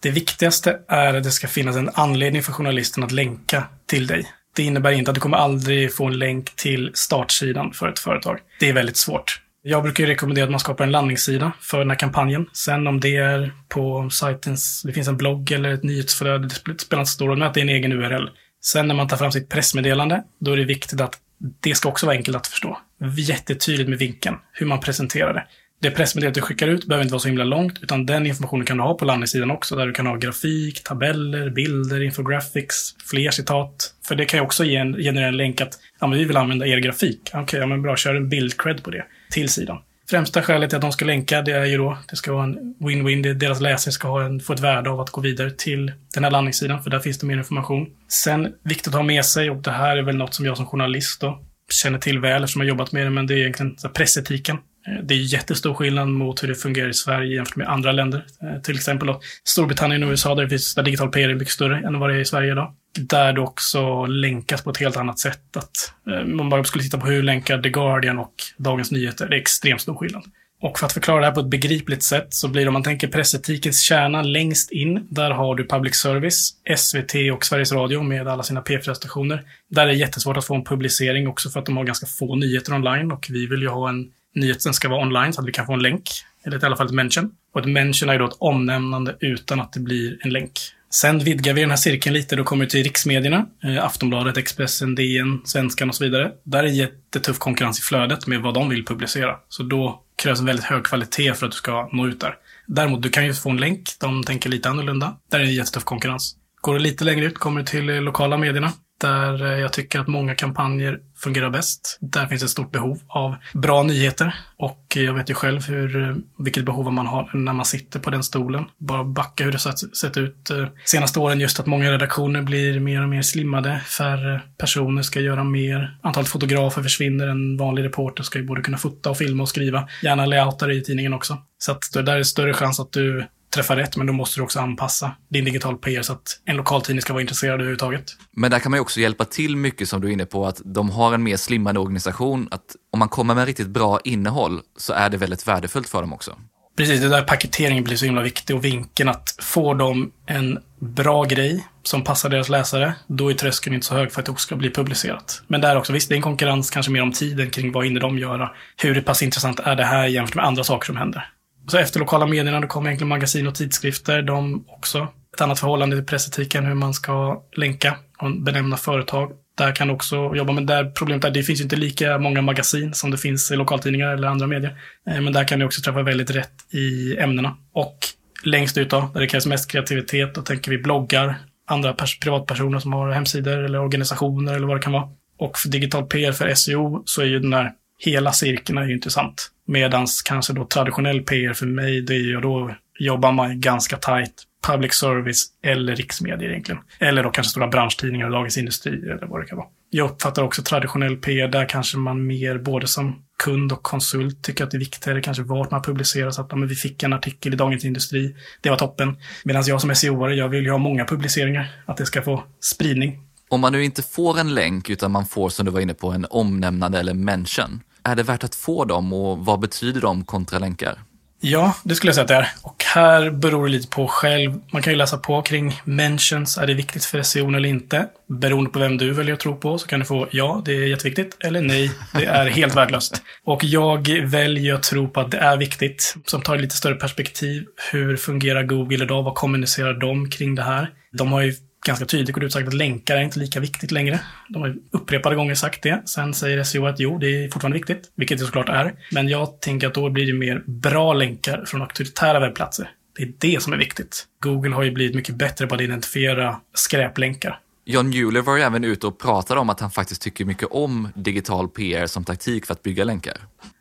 Det 0.00 0.10
viktigaste 0.10 0.78
är 0.88 1.14
att 1.14 1.24
det 1.24 1.30
ska 1.30 1.48
finnas 1.48 1.76
en 1.76 1.90
anledning 1.94 2.42
för 2.42 2.52
journalisten 2.52 3.04
att 3.04 3.12
länka 3.12 3.64
till 3.86 4.06
dig. 4.06 4.26
Det 4.56 4.62
innebär 4.62 4.92
inte 4.92 5.10
att 5.10 5.14
du 5.14 5.20
kommer 5.20 5.36
aldrig 5.36 5.94
få 5.94 6.06
en 6.06 6.18
länk 6.18 6.56
till 6.56 6.90
startsidan 6.94 7.72
för 7.72 7.88
ett 7.88 7.98
företag. 7.98 8.38
Det 8.60 8.68
är 8.68 8.72
väldigt 8.72 8.96
svårt. 8.96 9.40
Jag 9.66 9.82
brukar 9.82 10.06
rekommendera 10.06 10.44
att 10.44 10.50
man 10.50 10.60
skapar 10.60 10.84
en 10.84 10.90
landningssida 10.90 11.52
för 11.60 11.78
den 11.78 11.90
här 11.90 11.98
kampanjen. 11.98 12.46
Sen 12.52 12.86
om 12.86 13.00
det 13.00 13.16
är 13.16 13.52
på 13.68 14.10
sajtens, 14.10 14.82
det 14.82 14.92
finns 14.92 15.08
en 15.08 15.16
blogg 15.16 15.52
eller 15.52 15.72
ett 15.72 15.82
nyhetsflöde, 15.82 16.48
det 16.48 16.54
spelar 16.54 17.00
inte 17.00 17.10
så 17.10 17.14
stor 17.14 17.28
roll, 17.28 17.38
men 17.38 17.48
att 17.48 17.54
det 17.54 17.60
är 17.60 17.62
en 17.62 17.68
egen 17.68 17.92
URL. 17.92 18.28
Sen 18.64 18.88
när 18.88 18.94
man 18.94 19.08
tar 19.08 19.16
fram 19.16 19.32
sitt 19.32 19.48
pressmeddelande, 19.48 20.22
då 20.40 20.52
är 20.52 20.56
det 20.56 20.64
viktigt 20.64 21.00
att 21.00 21.18
det 21.60 21.74
ska 21.74 21.88
också 21.88 22.06
vara 22.06 22.16
enkelt 22.16 22.36
att 22.36 22.46
förstå. 22.46 22.78
Jättetydligt 23.16 23.90
med 23.90 23.98
vinkeln, 23.98 24.36
hur 24.52 24.66
man 24.66 24.80
presenterar 24.80 25.34
det. 25.34 25.44
Det 25.80 25.90
pressmeddelandet 25.90 26.34
du 26.34 26.40
skickar 26.40 26.68
ut 26.68 26.86
behöver 26.86 27.02
inte 27.02 27.12
vara 27.12 27.20
så 27.20 27.28
himla 27.28 27.44
långt, 27.44 27.78
utan 27.82 28.06
den 28.06 28.26
informationen 28.26 28.66
kan 28.66 28.76
du 28.76 28.82
ha 28.82 28.94
på 28.94 29.04
landningssidan 29.04 29.50
också, 29.50 29.76
där 29.76 29.86
du 29.86 29.92
kan 29.92 30.06
ha 30.06 30.16
grafik, 30.16 30.82
tabeller, 30.84 31.50
bilder, 31.50 32.02
infographics, 32.02 32.94
fler 33.10 33.30
citat. 33.30 33.94
För 34.08 34.14
det 34.14 34.24
kan 34.24 34.38
ju 34.38 34.44
också 34.44 34.64
ge 34.64 34.76
en, 34.76 34.96
generera 34.96 35.28
en 35.28 35.36
länk 35.36 35.60
att 35.60 35.78
ja, 36.00 36.06
men 36.06 36.18
vi 36.18 36.24
vill 36.24 36.36
använda 36.36 36.66
er 36.66 36.78
grafik. 36.78 37.20
Okej, 37.28 37.42
okay, 37.42 37.60
ja, 37.60 37.66
men 37.66 37.82
bra, 37.82 37.96
kör 37.96 38.14
en 38.14 38.28
bildcred 38.28 38.82
på 38.82 38.90
det 38.90 39.04
till 39.34 39.48
sidan. 39.48 39.78
Främsta 40.10 40.42
skälet 40.42 40.70
till 40.70 40.76
att 40.76 40.82
de 40.82 40.92
ska 40.92 41.04
länka, 41.04 41.42
det 41.42 41.52
är 41.52 41.64
ju 41.64 41.78
då, 41.78 41.98
det 42.10 42.16
ska 42.16 42.32
vara 42.32 42.44
en 42.44 42.74
win-win. 42.80 43.34
Deras 43.34 43.60
läsare 43.60 43.92
ska 43.92 44.08
ha 44.08 44.24
en, 44.24 44.40
få 44.40 44.52
ett 44.52 44.60
värde 44.60 44.90
av 44.90 45.00
att 45.00 45.10
gå 45.10 45.20
vidare 45.20 45.50
till 45.50 45.92
den 46.14 46.24
här 46.24 46.30
landningssidan, 46.30 46.82
för 46.82 46.90
där 46.90 46.98
finns 46.98 47.18
det 47.18 47.26
mer 47.26 47.36
information. 47.36 47.86
Sen, 48.08 48.52
viktigt 48.64 48.88
att 48.88 48.94
ha 48.94 49.02
med 49.02 49.24
sig, 49.24 49.50
och 49.50 49.56
det 49.56 49.70
här 49.70 49.96
är 49.96 50.02
väl 50.02 50.16
något 50.16 50.34
som 50.34 50.46
jag 50.46 50.56
som 50.56 50.66
journalist 50.66 51.20
då 51.20 51.40
känner 51.72 51.98
till 51.98 52.18
väl 52.18 52.42
eftersom 52.42 52.62
jag 52.62 52.68
jobbat 52.68 52.92
med 52.92 53.06
det, 53.06 53.10
men 53.10 53.26
det 53.26 53.34
är 53.34 53.38
egentligen 53.38 53.76
pressetiken. 53.94 54.56
Eh, 54.56 55.04
det 55.04 55.14
är 55.14 55.18
jättestor 55.18 55.74
skillnad 55.74 56.08
mot 56.08 56.42
hur 56.42 56.48
det 56.48 56.54
fungerar 56.54 56.88
i 56.88 56.94
Sverige 56.94 57.34
jämfört 57.34 57.56
med 57.56 57.68
andra 57.68 57.92
länder. 57.92 58.24
Eh, 58.42 58.62
till 58.62 58.74
exempel 58.74 59.06
då 59.06 59.20
Storbritannien 59.44 60.02
och 60.02 60.10
USA 60.10 60.34
där, 60.34 60.42
det 60.42 60.48
finns, 60.48 60.74
där 60.74 60.82
digital 60.82 61.10
PR 61.10 61.28
är 61.28 61.34
mycket 61.34 61.54
större 61.54 61.86
än 61.86 61.98
vad 61.98 62.10
det 62.10 62.16
är 62.16 62.20
i 62.20 62.24
Sverige 62.24 62.52
idag. 62.52 62.74
Där 62.98 63.32
det 63.32 63.40
också 63.40 64.06
länkas 64.06 64.62
på 64.62 64.70
ett 64.70 64.76
helt 64.76 64.96
annat 64.96 65.18
sätt. 65.18 65.56
Att, 65.56 65.92
eh, 66.10 66.24
man 66.26 66.48
bara 66.48 66.64
skulle 66.64 66.84
titta 66.84 66.98
på 66.98 67.06
hur 67.06 67.22
länkar 67.22 67.62
The 67.62 67.68
Guardian 67.68 68.18
och 68.18 68.34
Dagens 68.56 68.90
Nyheter. 68.90 69.28
Det 69.28 69.36
är 69.36 69.40
extremt 69.40 69.80
stor 69.80 69.94
skillnad. 69.94 70.24
Och 70.64 70.78
för 70.78 70.86
att 70.86 70.92
förklara 70.92 71.20
det 71.20 71.26
här 71.26 71.32
på 71.32 71.40
ett 71.40 71.46
begripligt 71.46 72.02
sätt 72.02 72.26
så 72.30 72.48
blir 72.48 72.62
det 72.62 72.68
om 72.68 72.72
man 72.72 72.82
tänker 72.82 73.08
pressetikens 73.08 73.80
kärna 73.80 74.22
längst 74.22 74.72
in. 74.72 75.06
Där 75.10 75.30
har 75.30 75.54
du 75.54 75.66
public 75.66 75.94
service, 75.94 76.54
SVT 76.76 77.14
och 77.32 77.44
Sveriges 77.44 77.72
Radio 77.72 78.02
med 78.02 78.28
alla 78.28 78.42
sina 78.42 78.60
P4-stationer. 78.62 79.42
Där 79.70 79.82
är 79.82 79.86
det 79.86 79.94
jättesvårt 79.94 80.36
att 80.36 80.44
få 80.44 80.54
en 80.54 80.64
publicering 80.64 81.28
också 81.28 81.50
för 81.50 81.60
att 81.60 81.66
de 81.66 81.76
har 81.76 81.84
ganska 81.84 82.06
få 82.06 82.36
nyheter 82.36 82.74
online 82.74 83.12
och 83.12 83.26
vi 83.30 83.46
vill 83.46 83.62
ju 83.62 83.68
ha 83.68 83.88
en 83.88 84.10
nyheten 84.34 84.74
ska 84.74 84.88
vara 84.88 85.02
online 85.02 85.32
så 85.32 85.40
att 85.40 85.48
vi 85.48 85.52
kan 85.52 85.66
få 85.66 85.72
en 85.72 85.82
länk. 85.82 86.10
Eller 86.44 86.62
i 86.62 86.66
alla 86.66 86.76
fall 86.76 86.86
ett 86.86 86.92
mention. 86.92 87.30
Och 87.52 87.60
ett 87.60 87.66
mention 87.66 88.08
är 88.08 88.12
ju 88.12 88.18
då 88.18 88.26
ett 88.26 88.36
omnämnande 88.38 89.16
utan 89.20 89.60
att 89.60 89.72
det 89.72 89.80
blir 89.80 90.18
en 90.20 90.30
länk. 90.30 90.60
Sen 90.94 91.18
vidgar 91.18 91.54
vi 91.54 91.60
den 91.60 91.70
här 91.70 91.76
cirkeln 91.76 92.14
lite. 92.14 92.36
Då 92.36 92.44
kommer 92.44 92.64
vi 92.64 92.70
till 92.70 92.82
riksmedierna. 92.82 93.46
Eh, 93.64 93.84
Aftonbladet, 93.84 94.36
Expressen, 94.36 94.94
DN, 94.94 95.40
Svenskan 95.44 95.88
och 95.88 95.94
så 95.94 96.04
vidare. 96.04 96.32
Där 96.44 96.64
är 96.64 96.68
jättetuff 96.68 97.38
konkurrens 97.38 97.78
i 97.78 97.82
flödet 97.82 98.26
med 98.26 98.40
vad 98.40 98.54
de 98.54 98.68
vill 98.68 98.84
publicera. 98.84 99.36
Så 99.48 99.62
då 99.62 100.02
krävs 100.22 100.40
en 100.40 100.46
väldigt 100.46 100.64
hög 100.64 100.84
kvalitet 100.84 101.34
för 101.34 101.46
att 101.46 101.52
du 101.52 101.56
ska 101.56 101.88
nå 101.92 102.06
ut 102.06 102.20
där. 102.20 102.34
Däremot, 102.66 103.02
du 103.02 103.10
kan 103.10 103.26
ju 103.26 103.34
få 103.34 103.50
en 103.50 103.56
länk. 103.56 103.90
De 104.00 104.24
tänker 104.24 104.50
lite 104.50 104.68
annorlunda. 104.68 105.16
Där 105.30 105.40
är 105.40 105.44
det 105.44 105.52
jättetuff 105.52 105.84
konkurrens. 105.84 106.36
Går 106.60 106.74
du 106.74 106.80
lite 106.80 107.04
längre 107.04 107.26
ut 107.26 107.38
kommer 107.38 107.60
du 107.60 107.66
till 107.66 107.90
eh, 107.90 108.02
lokala 108.02 108.36
medierna 108.36 108.72
där 109.00 109.44
eh, 109.44 109.58
jag 109.60 109.72
tycker 109.72 110.00
att 110.00 110.06
många 110.06 110.34
kampanjer 110.34 110.98
fungerar 111.16 111.50
bäst. 111.50 111.98
Där 112.00 112.26
finns 112.26 112.42
ett 112.42 112.50
stort 112.50 112.72
behov 112.72 113.00
av 113.08 113.36
bra 113.52 113.82
nyheter 113.82 114.34
och 114.56 114.84
jag 114.94 115.14
vet 115.14 115.30
ju 115.30 115.34
själv 115.34 115.66
hur, 115.66 116.02
eh, 116.02 116.16
vilket 116.38 116.64
behov 116.64 116.92
man 116.92 117.06
har 117.06 117.30
när 117.34 117.52
man 117.52 117.64
sitter 117.64 118.00
på 118.00 118.10
den 118.10 118.22
stolen. 118.22 118.64
Bara 118.78 119.04
backa 119.04 119.44
hur 119.44 119.52
det 119.52 119.58
sett, 119.58 119.96
sett 119.96 120.16
ut 120.16 120.50
eh, 120.50 120.66
senaste 120.84 121.18
åren, 121.18 121.40
just 121.40 121.60
att 121.60 121.66
många 121.66 121.92
redaktioner 121.92 122.42
blir 122.42 122.80
mer 122.80 123.02
och 123.02 123.08
mer 123.08 123.22
slimmade. 123.22 123.80
Färre 123.80 124.40
personer 124.58 125.02
ska 125.02 125.20
göra 125.20 125.44
mer. 125.44 125.98
Antalet 126.02 126.28
fotografer 126.28 126.82
försvinner. 126.82 127.26
En 127.26 127.56
vanlig 127.56 127.84
reporter 127.84 128.22
ska 128.22 128.38
ju 128.38 128.44
både 128.44 128.62
kunna 128.62 128.78
fota 128.78 129.10
och 129.10 129.16
filma 129.16 129.42
och 129.42 129.48
skriva. 129.48 129.88
Gärna 130.02 130.26
layoutar 130.26 130.70
i 130.70 130.82
tidningen 130.82 131.14
också. 131.14 131.38
Så 131.58 131.72
att 131.72 131.92
där 131.92 132.16
är 132.16 132.22
större 132.22 132.54
chans 132.54 132.80
att 132.80 132.92
du 132.92 133.26
träffa 133.54 133.76
rätt, 133.76 133.96
men 133.96 134.06
då 134.06 134.12
måste 134.12 134.40
du 134.40 134.44
också 134.44 134.60
anpassa 134.60 135.12
din 135.28 135.44
digital 135.44 135.76
PR 135.76 136.02
så 136.02 136.12
att 136.12 136.40
en 136.44 136.56
lokaltidning 136.56 137.02
ska 137.02 137.12
vara 137.12 137.20
intresserad 137.20 137.54
överhuvudtaget. 137.54 138.04
Men 138.36 138.50
där 138.50 138.58
kan 138.58 138.70
man 138.70 138.78
ju 138.78 138.82
också 138.82 139.00
hjälpa 139.00 139.24
till 139.24 139.56
mycket 139.56 139.88
som 139.88 140.00
du 140.00 140.08
är 140.08 140.12
inne 140.12 140.26
på, 140.26 140.46
att 140.46 140.60
de 140.64 140.90
har 140.90 141.14
en 141.14 141.22
mer 141.22 141.36
slimmad 141.36 141.78
organisation, 141.78 142.48
att 142.50 142.76
om 142.92 142.98
man 142.98 143.08
kommer 143.08 143.34
med 143.34 143.46
riktigt 143.46 143.68
bra 143.68 144.00
innehåll 144.04 144.60
så 144.76 144.92
är 144.92 145.10
det 145.10 145.16
väldigt 145.16 145.48
värdefullt 145.48 145.88
för 145.88 146.00
dem 146.00 146.12
också. 146.12 146.36
Precis, 146.76 147.00
det 147.00 147.08
där 147.08 147.22
paketeringen 147.22 147.84
blir 147.84 147.96
så 147.96 148.04
himla 148.04 148.22
viktig 148.22 148.56
och 148.56 148.64
vinkeln 148.64 149.08
att 149.08 149.36
få 149.40 149.74
dem 149.74 150.12
en 150.26 150.58
bra 150.80 151.24
grej 151.24 151.66
som 151.82 152.04
passar 152.04 152.28
deras 152.28 152.48
läsare, 152.48 152.94
då 153.06 153.30
är 153.30 153.34
tröskeln 153.34 153.74
inte 153.74 153.86
så 153.86 153.94
hög 153.94 154.12
för 154.12 154.20
att 154.20 154.26
det 154.26 154.32
också 154.32 154.46
ska 154.46 154.56
bli 154.56 154.70
publicerat. 154.70 155.42
Men 155.46 155.60
där 155.60 155.76
också, 155.76 155.92
visst, 155.92 156.08
det 156.08 156.14
är 156.14 156.16
en 156.16 156.22
konkurrens 156.22 156.70
kanske 156.70 156.92
mer 156.92 157.02
om 157.02 157.12
tiden 157.12 157.50
kring 157.50 157.72
vad 157.72 157.84
hinner 157.84 158.00
de 158.00 158.18
göra. 158.18 158.50
Hur 158.76 159.00
pass 159.00 159.22
intressant 159.22 159.60
är 159.60 159.76
det 159.76 159.84
här 159.84 160.06
jämfört 160.06 160.34
med 160.34 160.44
andra 160.44 160.64
saker 160.64 160.86
som 160.86 160.96
händer? 160.96 161.30
Så 161.66 161.78
efter 161.78 162.00
lokala 162.00 162.26
medierna, 162.26 162.60
då 162.60 162.66
kommer 162.66 162.88
egentligen 162.88 163.08
magasin 163.08 163.46
och 163.46 163.54
tidskrifter. 163.54 164.22
De 164.22 164.64
också 164.68 165.08
ett 165.34 165.40
annat 165.40 165.60
förhållande 165.60 165.96
till 165.96 166.06
pressetiken, 166.06 166.66
hur 166.66 166.74
man 166.74 166.94
ska 166.94 167.42
länka 167.56 167.96
och 168.18 168.30
benämna 168.42 168.76
företag. 168.76 169.32
Där 169.58 169.74
kan 169.74 169.88
du 169.88 169.94
också 169.94 170.34
jobba 170.34 170.52
men 170.52 170.66
Där 170.66 170.84
problemet 170.84 171.24
är 171.24 171.28
att 171.28 171.34
det 171.34 171.42
finns 171.42 171.60
ju 171.60 171.64
inte 171.64 171.76
lika 171.76 172.18
många 172.18 172.42
magasin 172.42 172.94
som 172.94 173.10
det 173.10 173.18
finns 173.18 173.50
i 173.50 173.56
lokaltidningar 173.56 174.08
eller 174.08 174.28
andra 174.28 174.46
medier. 174.46 174.78
Eh, 175.10 175.20
men 175.20 175.32
där 175.32 175.44
kan 175.44 175.58
du 175.58 175.66
också 175.66 175.80
träffa 175.80 176.02
väldigt 176.02 176.30
rätt 176.30 176.74
i 176.74 177.16
ämnena. 177.18 177.56
Och 177.72 177.98
längst 178.44 178.78
ut 178.78 178.90
då, 178.90 179.10
där 179.14 179.20
det 179.20 179.26
krävs 179.26 179.46
mest 179.46 179.70
kreativitet, 179.70 180.34
då 180.34 180.42
tänker 180.42 180.70
vi 180.70 180.78
bloggar, 180.78 181.36
andra 181.66 181.94
privatpersoner 182.22 182.78
som 182.78 182.92
har 182.92 183.10
hemsidor 183.10 183.64
eller 183.64 183.80
organisationer 183.80 184.54
eller 184.54 184.66
vad 184.66 184.76
det 184.76 184.82
kan 184.82 184.92
vara. 184.92 185.08
Och 185.38 185.58
för 185.58 185.68
digital 185.68 186.06
PR 186.06 186.32
för 186.32 186.54
SEO 186.54 187.02
så 187.04 187.22
är 187.22 187.26
ju 187.26 187.38
den 187.38 187.52
här 187.52 187.72
hela 187.98 188.32
cirkeln 188.32 188.78
är 188.78 188.86
ju 188.86 188.94
intressant. 188.94 189.50
Medans 189.66 190.22
kanske 190.22 190.52
då 190.52 190.64
traditionell 190.64 191.20
PR 191.20 191.52
för 191.52 191.66
mig, 191.66 192.00
det 192.00 192.14
är 192.14 192.18
ju 192.18 192.40
då 192.40 192.74
jobbar 192.98 193.32
man 193.32 193.60
ganska 193.60 193.96
tajt 193.96 194.44
public 194.66 194.94
service 194.94 195.46
eller 195.62 195.96
riksmedier 195.96 196.50
egentligen. 196.50 196.80
Eller 196.98 197.22
då 197.22 197.30
kanske 197.30 197.50
stora 197.50 197.68
branschtidningar, 197.68 198.26
och 198.26 198.32
Dagens 198.32 198.58
Industri 198.58 198.92
eller 198.92 199.26
vad 199.26 199.40
det 199.40 199.46
kan 199.46 199.58
vara. 199.58 199.66
Jag 199.90 200.10
uppfattar 200.10 200.42
också 200.42 200.62
traditionell 200.62 201.16
PR, 201.16 201.48
där 201.48 201.68
kanske 201.68 201.98
man 201.98 202.26
mer 202.26 202.58
både 202.58 202.86
som 202.86 203.22
kund 203.44 203.72
och 203.72 203.82
konsult 203.82 204.42
tycker 204.42 204.64
att 204.64 204.70
det 204.70 204.76
är 204.76 204.78
viktigare 204.78 205.20
kanske 205.20 205.42
vart 205.42 205.70
man 205.70 205.82
publicerar. 205.82 206.30
Så 206.30 206.40
att 206.42 206.58
men 206.58 206.68
vi 206.68 206.74
fick 206.74 207.02
en 207.02 207.12
artikel 207.12 207.52
i 207.54 207.56
Dagens 207.56 207.84
Industri, 207.84 208.36
det 208.60 208.70
var 208.70 208.76
toppen. 208.76 209.16
Medan 209.44 209.62
jag 209.66 209.80
som 209.80 209.90
SEO-are, 209.90 210.32
jag 210.32 210.48
vill 210.48 210.64
ju 210.64 210.70
ha 210.70 210.78
många 210.78 211.04
publiceringar, 211.04 211.68
att 211.86 211.96
det 211.96 212.06
ska 212.06 212.22
få 212.22 212.44
spridning. 212.60 213.20
Om 213.48 213.60
man 213.60 213.72
nu 213.72 213.84
inte 213.84 214.02
får 214.02 214.38
en 214.38 214.54
länk 214.54 214.90
utan 214.90 215.12
man 215.12 215.26
får, 215.26 215.48
som 215.48 215.66
du 215.66 215.72
var 215.72 215.80
inne 215.80 215.94
på, 215.94 216.10
en 216.10 216.26
omnämnande 216.30 217.00
eller 217.00 217.14
mention. 217.14 217.80
Är 218.04 218.16
det 218.16 218.22
värt 218.22 218.44
att 218.44 218.54
få 218.54 218.84
dem 218.84 219.12
och 219.12 219.38
vad 219.38 219.60
betyder 219.60 220.00
de 220.00 220.24
kontra 220.24 220.58
länkar? 220.58 220.98
Ja, 221.40 221.76
det 221.82 221.94
skulle 221.94 222.08
jag 222.08 222.14
säga 222.14 222.22
att 222.22 222.28
det 222.28 222.34
är. 222.34 222.48
Och 222.62 222.84
här 222.94 223.30
beror 223.30 223.66
det 223.66 223.72
lite 223.72 223.88
på 223.88 224.08
själv. 224.08 224.60
Man 224.72 224.82
kan 224.82 224.92
ju 224.92 224.96
läsa 224.96 225.18
på 225.18 225.42
kring 225.42 225.80
mentions. 225.84 226.58
Är 226.58 226.66
det 226.66 226.74
viktigt 226.74 227.04
för 227.04 227.22
SEO 227.22 227.48
eller 227.48 227.68
inte? 227.68 228.06
Beroende 228.28 228.70
på 228.70 228.78
vem 228.78 228.98
du 228.98 229.12
väljer 229.12 229.34
att 229.34 229.40
tro 229.40 229.56
på 229.56 229.78
så 229.78 229.86
kan 229.86 230.00
du 230.00 230.06
få 230.06 230.28
ja, 230.30 230.62
det 230.64 230.72
är 230.72 230.86
jätteviktigt. 230.86 231.36
Eller 231.40 231.60
nej, 231.60 231.90
det 232.12 232.24
är 232.24 232.46
helt 232.50 232.76
värdelöst. 232.76 233.22
Och 233.44 233.64
jag 233.64 234.08
väljer 234.22 234.74
att 234.74 234.82
tro 234.82 235.08
på 235.08 235.20
att 235.20 235.30
det 235.30 235.38
är 235.38 235.56
viktigt. 235.56 236.14
Som 236.26 236.42
tar 236.42 236.56
lite 236.56 236.76
större 236.76 236.94
perspektiv. 236.94 237.64
Hur 237.92 238.16
fungerar 238.16 238.62
Google 238.62 239.04
idag? 239.04 239.22
Vad 239.22 239.34
kommunicerar 239.34 239.94
de 239.94 240.30
kring 240.30 240.54
det 240.54 240.62
här? 240.62 240.90
De 241.12 241.32
har 241.32 241.42
ju 241.42 241.54
ganska 241.84 242.04
tydligt 242.06 242.34
gått 242.34 242.44
ut 242.44 242.52
sagt 242.52 242.68
att 242.68 242.74
länkar 242.74 243.16
är 243.16 243.20
inte 243.20 243.38
lika 243.38 243.60
viktigt 243.60 243.90
längre. 243.90 244.20
De 244.48 244.62
har 244.62 244.76
upprepade 244.90 245.36
gånger 245.36 245.54
sagt 245.54 245.82
det. 245.82 246.02
Sen 246.08 246.34
säger 246.34 246.62
SEO 246.64 246.86
att 246.86 247.00
jo, 247.00 247.18
det 247.18 247.44
är 247.44 247.50
fortfarande 247.50 247.78
viktigt, 247.78 248.12
vilket 248.14 248.38
det 248.38 248.44
såklart 248.44 248.68
är. 248.68 248.94
Men 249.12 249.28
jag 249.28 249.60
tänker 249.60 249.86
att 249.86 249.94
då 249.94 250.10
blir 250.10 250.26
det 250.26 250.32
mer 250.32 250.62
bra 250.66 251.12
länkar 251.12 251.64
från 251.66 251.82
auktoritära 251.82 252.40
webbplatser. 252.40 252.90
Det 253.16 253.22
är 253.22 253.32
det 253.38 253.62
som 253.62 253.72
är 253.72 253.76
viktigt. 253.76 254.26
Google 254.40 254.74
har 254.74 254.82
ju 254.82 254.90
blivit 254.90 255.14
mycket 255.16 255.34
bättre 255.34 255.66
på 255.66 255.74
att 255.74 255.80
identifiera 255.80 256.60
skräplänkar. 256.74 257.58
John 257.86 258.08
Mueller 258.08 258.40
var 258.40 258.56
ju 258.56 258.62
även 258.62 258.84
ute 258.84 259.06
och 259.06 259.18
pratade 259.18 259.60
om 259.60 259.70
att 259.70 259.80
han 259.80 259.90
faktiskt 259.90 260.22
tycker 260.22 260.44
mycket 260.44 260.68
om 260.70 261.08
digital 261.14 261.68
PR 261.68 262.06
som 262.06 262.24
taktik 262.24 262.66
för 262.66 262.72
att 262.72 262.82
bygga 262.82 263.04
länkar. 263.04 263.36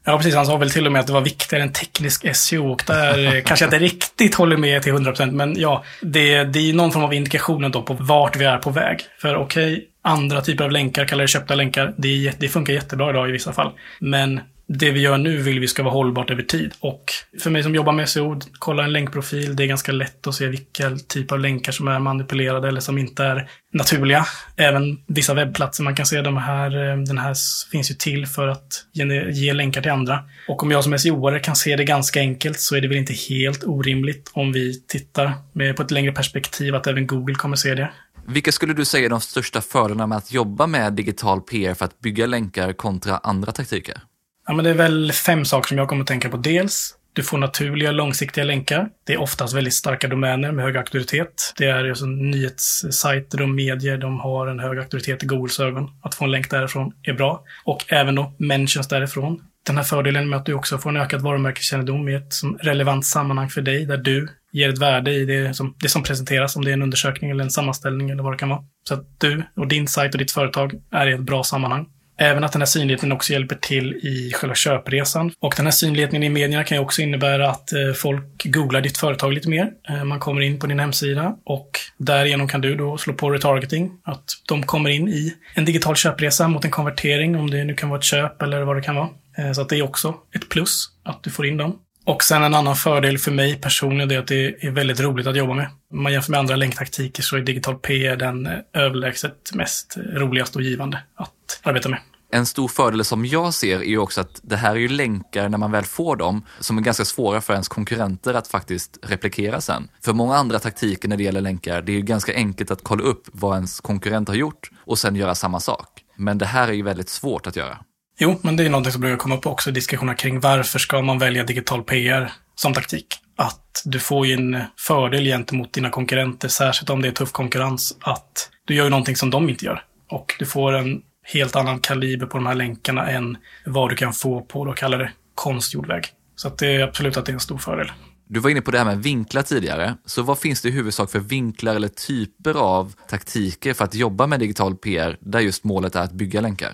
Ja, 0.05 0.17
precis. 0.17 0.35
Han 0.35 0.45
sa 0.45 0.57
väl 0.57 0.71
till 0.71 0.85
och 0.85 0.91
med 0.91 0.99
att 0.99 1.07
det 1.07 1.13
var 1.13 1.21
viktigare 1.21 1.63
än 1.63 1.71
teknisk 1.71 2.35
SEO 2.35 2.71
och 2.71 2.83
där 2.87 3.35
eh, 3.35 3.41
kanske 3.45 3.65
jag 3.65 3.67
inte 3.67 3.85
riktigt 3.85 4.35
håller 4.35 4.57
med 4.57 4.83
till 4.83 4.93
100%. 4.93 5.31
Men 5.31 5.59
ja, 5.59 5.83
det, 6.01 6.43
det 6.43 6.69
är 6.69 6.73
någon 6.73 6.91
form 6.91 7.03
av 7.03 7.13
indikation 7.13 7.71
då 7.71 7.81
på 7.81 7.93
vart 7.93 8.35
vi 8.35 8.45
är 8.45 8.57
på 8.57 8.69
väg. 8.69 8.99
För 9.21 9.35
okej, 9.35 9.73
okay, 9.73 9.85
andra 10.01 10.41
typer 10.41 10.63
av 10.63 10.71
länkar, 10.71 11.05
kallar 11.05 11.23
det 11.23 11.27
köpta 11.27 11.55
länkar, 11.55 11.93
det, 11.97 12.31
det 12.39 12.49
funkar 12.49 12.73
jättebra 12.73 13.09
idag 13.09 13.29
i 13.29 13.31
vissa 13.31 13.53
fall. 13.53 13.71
Men 13.99 14.39
det 14.67 14.91
vi 14.91 14.99
gör 14.99 15.17
nu 15.17 15.37
vill 15.37 15.59
vi 15.59 15.67
ska 15.67 15.83
vara 15.83 15.93
hållbart 15.93 16.31
över 16.31 16.43
tid. 16.43 16.73
Och 16.79 17.11
för 17.39 17.49
mig 17.49 17.63
som 17.63 17.75
jobbar 17.75 17.93
med 17.93 18.09
SEO, 18.09 18.39
kolla 18.59 18.83
en 18.83 18.93
länkprofil. 18.93 19.55
Det 19.55 19.63
är 19.63 19.67
ganska 19.67 19.91
lätt 19.91 20.27
att 20.27 20.35
se 20.35 20.47
vilka 20.47 20.97
typ 21.07 21.31
av 21.31 21.39
länkar 21.39 21.71
som 21.71 21.87
är 21.87 21.99
manipulerade 21.99 22.67
eller 22.67 22.81
som 22.81 22.97
inte 22.97 23.23
är 23.23 23.49
naturliga. 23.73 24.25
Även 24.55 24.97
vissa 25.07 25.33
webbplatser 25.33 25.83
man 25.83 25.95
kan 25.95 26.05
se 26.05 26.21
de 26.21 26.37
här, 26.37 26.91
eh, 26.91 26.97
den 26.97 27.17
här 27.17 27.35
finns 27.71 27.91
ju 27.91 27.95
till 27.95 28.27
för 28.27 28.47
att 28.47 28.85
ge, 28.91 29.31
ge 29.31 29.53
länkar 29.53 29.81
till 29.81 29.91
andra. 29.91 30.19
Och 30.47 30.63
om 30.63 30.71
jag 30.71 30.83
som 30.83 30.93
SEO-are 30.93 31.39
kan 31.39 31.55
se 31.55 31.75
det 31.75 31.83
ganska 31.83 32.19
enkelt 32.19 32.59
så 32.59 32.75
är 32.75 32.81
det 32.81 32.87
väl 32.87 32.97
inte 32.97 33.13
helt 33.13 33.63
orimligt 33.63 34.31
om 34.33 34.51
vi 34.51 34.81
tittar 34.87 35.33
med 35.53 35.75
på 35.75 35.83
ett 35.83 35.91
längre 35.91 36.11
perspektiv 36.11 36.75
att 36.75 36.87
även 36.87 37.07
Google 37.07 37.35
kommer 37.35 37.55
se 37.55 37.75
det. 37.75 37.91
Vilka 38.25 38.51
skulle 38.51 38.73
du 38.73 38.85
säga 38.85 39.05
är 39.05 39.09
de 39.09 39.21
största 39.21 39.61
fördelarna 39.61 40.07
med 40.07 40.17
att 40.17 40.33
jobba 40.33 40.67
med 40.67 40.93
digital 40.93 41.41
PR 41.41 41.73
för 41.73 41.85
att 41.85 41.99
bygga 41.99 42.25
länkar 42.25 42.73
kontra 42.73 43.17
andra 43.17 43.51
taktiker? 43.51 44.01
Ja, 44.47 44.53
men 44.53 44.65
det 44.65 44.71
är 44.71 44.75
väl 44.75 45.11
fem 45.11 45.45
saker 45.45 45.67
som 45.67 45.77
jag 45.77 45.87
kommer 45.87 46.01
att 46.01 46.07
tänka 46.07 46.29
på. 46.29 46.37
Dels, 46.37 46.95
du 47.13 47.23
får 47.23 47.37
naturliga 47.37 47.91
långsiktiga 47.91 48.43
länkar. 48.43 48.89
Det 49.03 49.13
är 49.13 49.21
oftast 49.21 49.53
väldigt 49.53 49.73
starka 49.73 50.07
domäner 50.07 50.51
med 50.51 50.65
hög 50.65 50.77
auktoritet. 50.77 51.53
Det 51.57 51.65
är 51.65 51.89
alltså 51.89 52.05
nyhetssajter 52.05 53.41
och 53.41 53.49
medier, 53.49 53.97
de 53.97 54.19
har 54.19 54.47
en 54.47 54.59
hög 54.59 54.79
auktoritet 54.79 55.23
i 55.23 55.25
Googles 55.25 55.59
ögon. 55.59 55.89
Att 56.01 56.15
få 56.15 56.25
en 56.25 56.31
länk 56.31 56.49
därifrån 56.49 56.93
är 57.03 57.13
bra. 57.13 57.43
Och 57.65 57.85
även 57.87 58.15
då 58.15 58.33
mentions 58.37 58.87
därifrån. 58.87 59.41
Den 59.65 59.77
här 59.77 59.83
fördelen 59.83 60.29
med 60.29 60.39
att 60.39 60.45
du 60.45 60.53
också 60.53 60.77
får 60.77 60.89
en 60.89 60.97
ökad 60.97 61.21
varumärkeskännedom 61.21 62.09
i 62.09 62.13
ett 62.13 62.33
relevant 62.59 63.05
sammanhang 63.05 63.49
för 63.49 63.61
dig, 63.61 63.85
där 63.85 63.97
du 63.97 64.27
ger 64.51 64.69
ett 64.69 64.77
värde 64.77 65.13
i 65.13 65.25
det 65.25 65.53
som, 65.53 65.75
det 65.81 65.89
som 65.89 66.03
presenteras, 66.03 66.55
om 66.55 66.65
det 66.65 66.71
är 66.71 66.73
en 66.73 66.81
undersökning 66.81 67.31
eller 67.31 67.43
en 67.43 67.51
sammanställning 67.51 68.09
eller 68.09 68.23
vad 68.23 68.33
det 68.33 68.37
kan 68.37 68.49
vara. 68.49 68.63
Så 68.87 68.93
att 68.93 69.19
du 69.19 69.43
och 69.55 69.67
din 69.67 69.87
sajt 69.87 70.13
och 70.13 70.19
ditt 70.19 70.31
företag 70.31 70.73
är 70.91 71.07
i 71.07 71.13
ett 71.13 71.19
bra 71.19 71.43
sammanhang. 71.43 71.85
Även 72.23 72.43
att 72.43 72.51
den 72.51 72.61
här 72.61 72.65
synligheten 72.65 73.11
också 73.11 73.33
hjälper 73.33 73.55
till 73.55 73.93
i 73.93 74.31
själva 74.35 74.55
köpresan. 74.55 75.31
Och 75.39 75.53
den 75.57 75.65
här 75.65 75.71
synligheten 75.71 76.23
i 76.23 76.29
medierna 76.29 76.63
kan 76.63 76.77
ju 76.77 76.83
också 76.83 77.01
innebära 77.01 77.49
att 77.49 77.73
eh, 77.73 77.93
folk 77.95 78.43
googlar 78.43 78.81
ditt 78.81 78.97
företag 78.97 79.33
lite 79.33 79.49
mer. 79.49 79.71
Eh, 79.89 80.03
man 80.03 80.19
kommer 80.19 80.41
in 80.41 80.59
på 80.59 80.67
din 80.67 80.79
hemsida 80.79 81.35
och 81.45 81.79
därigenom 81.97 82.47
kan 82.47 82.61
du 82.61 82.75
då 82.75 82.97
slå 82.97 83.13
på 83.13 83.29
retargeting. 83.29 83.91
Att 84.03 84.23
de 84.47 84.63
kommer 84.63 84.89
in 84.89 85.07
i 85.07 85.33
en 85.53 85.65
digital 85.65 85.95
köpresa 85.95 86.47
mot 86.47 86.65
en 86.65 86.71
konvertering, 86.71 87.35
om 87.35 87.49
det 87.49 87.63
nu 87.63 87.73
kan 87.73 87.89
vara 87.89 87.99
ett 87.99 88.05
köp 88.05 88.41
eller 88.41 88.61
vad 88.61 88.75
det 88.75 88.81
kan 88.81 88.95
vara. 88.95 89.09
Eh, 89.37 89.51
så 89.51 89.61
att 89.61 89.69
det 89.69 89.77
är 89.77 89.83
också 89.83 90.15
ett 90.35 90.49
plus 90.49 90.89
att 91.03 91.23
du 91.23 91.29
får 91.29 91.45
in 91.45 91.57
dem. 91.57 91.79
Och 92.05 92.23
sen 92.23 92.43
en 92.43 92.53
annan 92.53 92.75
fördel 92.75 93.17
för 93.17 93.31
mig 93.31 93.55
personligen 93.55 94.11
är 94.11 94.19
att 94.19 94.27
det 94.27 94.65
är 94.65 94.71
väldigt 94.71 94.99
roligt 94.99 95.27
att 95.27 95.35
jobba 95.35 95.53
med. 95.53 95.67
Om 95.91 96.03
man 96.03 96.13
jämför 96.13 96.31
med 96.31 96.39
andra 96.39 96.55
länktaktiker 96.55 97.23
så 97.23 97.37
är 97.37 97.41
digital 97.41 97.75
PR 97.75 98.15
den 98.15 98.49
överlägset 98.73 99.53
mest 99.53 99.97
roligaste 99.97 100.57
och 100.57 100.63
givande 100.63 100.99
att 101.15 101.59
arbeta 101.63 101.89
med. 101.89 101.99
En 102.33 102.45
stor 102.45 102.67
fördel 102.67 103.05
som 103.05 103.25
jag 103.25 103.53
ser 103.53 103.79
är 103.79 103.83
ju 103.83 103.97
också 103.97 104.21
att 104.21 104.39
det 104.43 104.55
här 104.55 104.71
är 104.71 104.79
ju 104.79 104.87
länkar 104.87 105.49
när 105.49 105.57
man 105.57 105.71
väl 105.71 105.83
får 105.83 106.15
dem 106.15 106.45
som 106.59 106.77
är 106.77 106.81
ganska 106.81 107.05
svåra 107.05 107.41
för 107.41 107.53
ens 107.53 107.67
konkurrenter 107.67 108.33
att 108.33 108.47
faktiskt 108.47 108.97
replikera 109.01 109.61
sen. 109.61 109.87
För 110.01 110.13
många 110.13 110.35
andra 110.35 110.59
taktiker 110.59 111.09
när 111.09 111.17
det 111.17 111.23
gäller 111.23 111.41
länkar, 111.41 111.81
det 111.81 111.91
är 111.91 111.95
ju 111.95 112.01
ganska 112.01 112.35
enkelt 112.35 112.71
att 112.71 112.83
kolla 112.83 113.03
upp 113.03 113.23
vad 113.31 113.55
ens 113.55 113.79
konkurrent 113.79 114.27
har 114.27 114.35
gjort 114.35 114.71
och 114.85 114.99
sen 114.99 115.15
göra 115.15 115.35
samma 115.35 115.59
sak. 115.59 115.87
Men 116.15 116.37
det 116.37 116.45
här 116.45 116.67
är 116.67 116.73
ju 116.73 116.83
väldigt 116.83 117.09
svårt 117.09 117.47
att 117.47 117.55
göra. 117.55 117.77
Jo, 118.19 118.39
men 118.41 118.55
det 118.55 118.65
är 118.65 118.69
någonting 118.69 118.91
som 118.91 119.01
brukar 119.01 119.17
komma 119.17 119.37
upp 119.37 119.45
också 119.45 119.69
i 119.69 119.73
diskussioner 119.73 120.13
kring 120.13 120.39
varför 120.39 120.79
ska 120.79 121.01
man 121.01 121.19
välja 121.19 121.43
digital 121.43 121.83
PR 121.83 122.31
som 122.55 122.73
taktik? 122.73 123.07
Att 123.37 123.81
du 123.85 123.99
får 123.99 124.25
ju 124.27 124.33
en 124.33 124.61
fördel 124.77 125.23
gentemot 125.23 125.73
dina 125.73 125.89
konkurrenter, 125.89 126.47
särskilt 126.47 126.89
om 126.89 127.01
det 127.01 127.07
är 127.07 127.11
tuff 127.11 127.31
konkurrens, 127.31 127.97
att 128.01 128.49
du 128.65 128.75
gör 128.75 128.83
ju 128.83 128.89
någonting 128.89 129.15
som 129.15 129.29
de 129.29 129.49
inte 129.49 129.65
gör. 129.65 129.83
Och 130.09 130.35
du 130.39 130.45
får 130.45 130.73
en 130.73 131.01
helt 131.23 131.55
annan 131.55 131.79
kaliber 131.79 132.25
på 132.25 132.37
de 132.37 132.45
här 132.45 132.55
länkarna 132.55 133.09
än 133.09 133.37
vad 133.65 133.89
du 133.89 133.95
kan 133.95 134.13
få 134.13 134.41
på, 134.41 134.65
då 134.65 134.73
kallar 134.73 134.97
det 134.97 135.11
konstgjord 135.35 135.87
väg. 135.87 136.03
Så 136.35 136.47
att 136.47 136.57
det 136.57 136.75
är 136.75 136.83
absolut 136.83 137.17
att 137.17 137.25
det 137.25 137.31
är 137.31 137.33
en 137.33 137.39
stor 137.39 137.57
fördel. 137.57 137.91
Du 138.29 138.39
var 138.39 138.49
inne 138.49 138.61
på 138.61 138.71
det 138.71 138.77
här 138.77 138.85
med 138.85 139.03
vinklar 139.03 139.41
tidigare, 139.41 139.95
så 140.05 140.21
vad 140.21 140.39
finns 140.39 140.61
det 140.61 140.69
i 140.69 140.71
huvudsak 140.71 141.11
för 141.11 141.19
vinklar 141.19 141.75
eller 141.75 141.87
typer 141.87 142.53
av 142.53 142.93
taktiker 143.09 143.73
för 143.73 143.83
att 143.83 143.95
jobba 143.95 144.27
med 144.27 144.39
digital 144.39 144.75
PR 144.75 145.17
där 145.19 145.39
just 145.39 145.63
målet 145.63 145.95
är 145.95 146.01
att 146.01 146.11
bygga 146.11 146.41
länkar? 146.41 146.73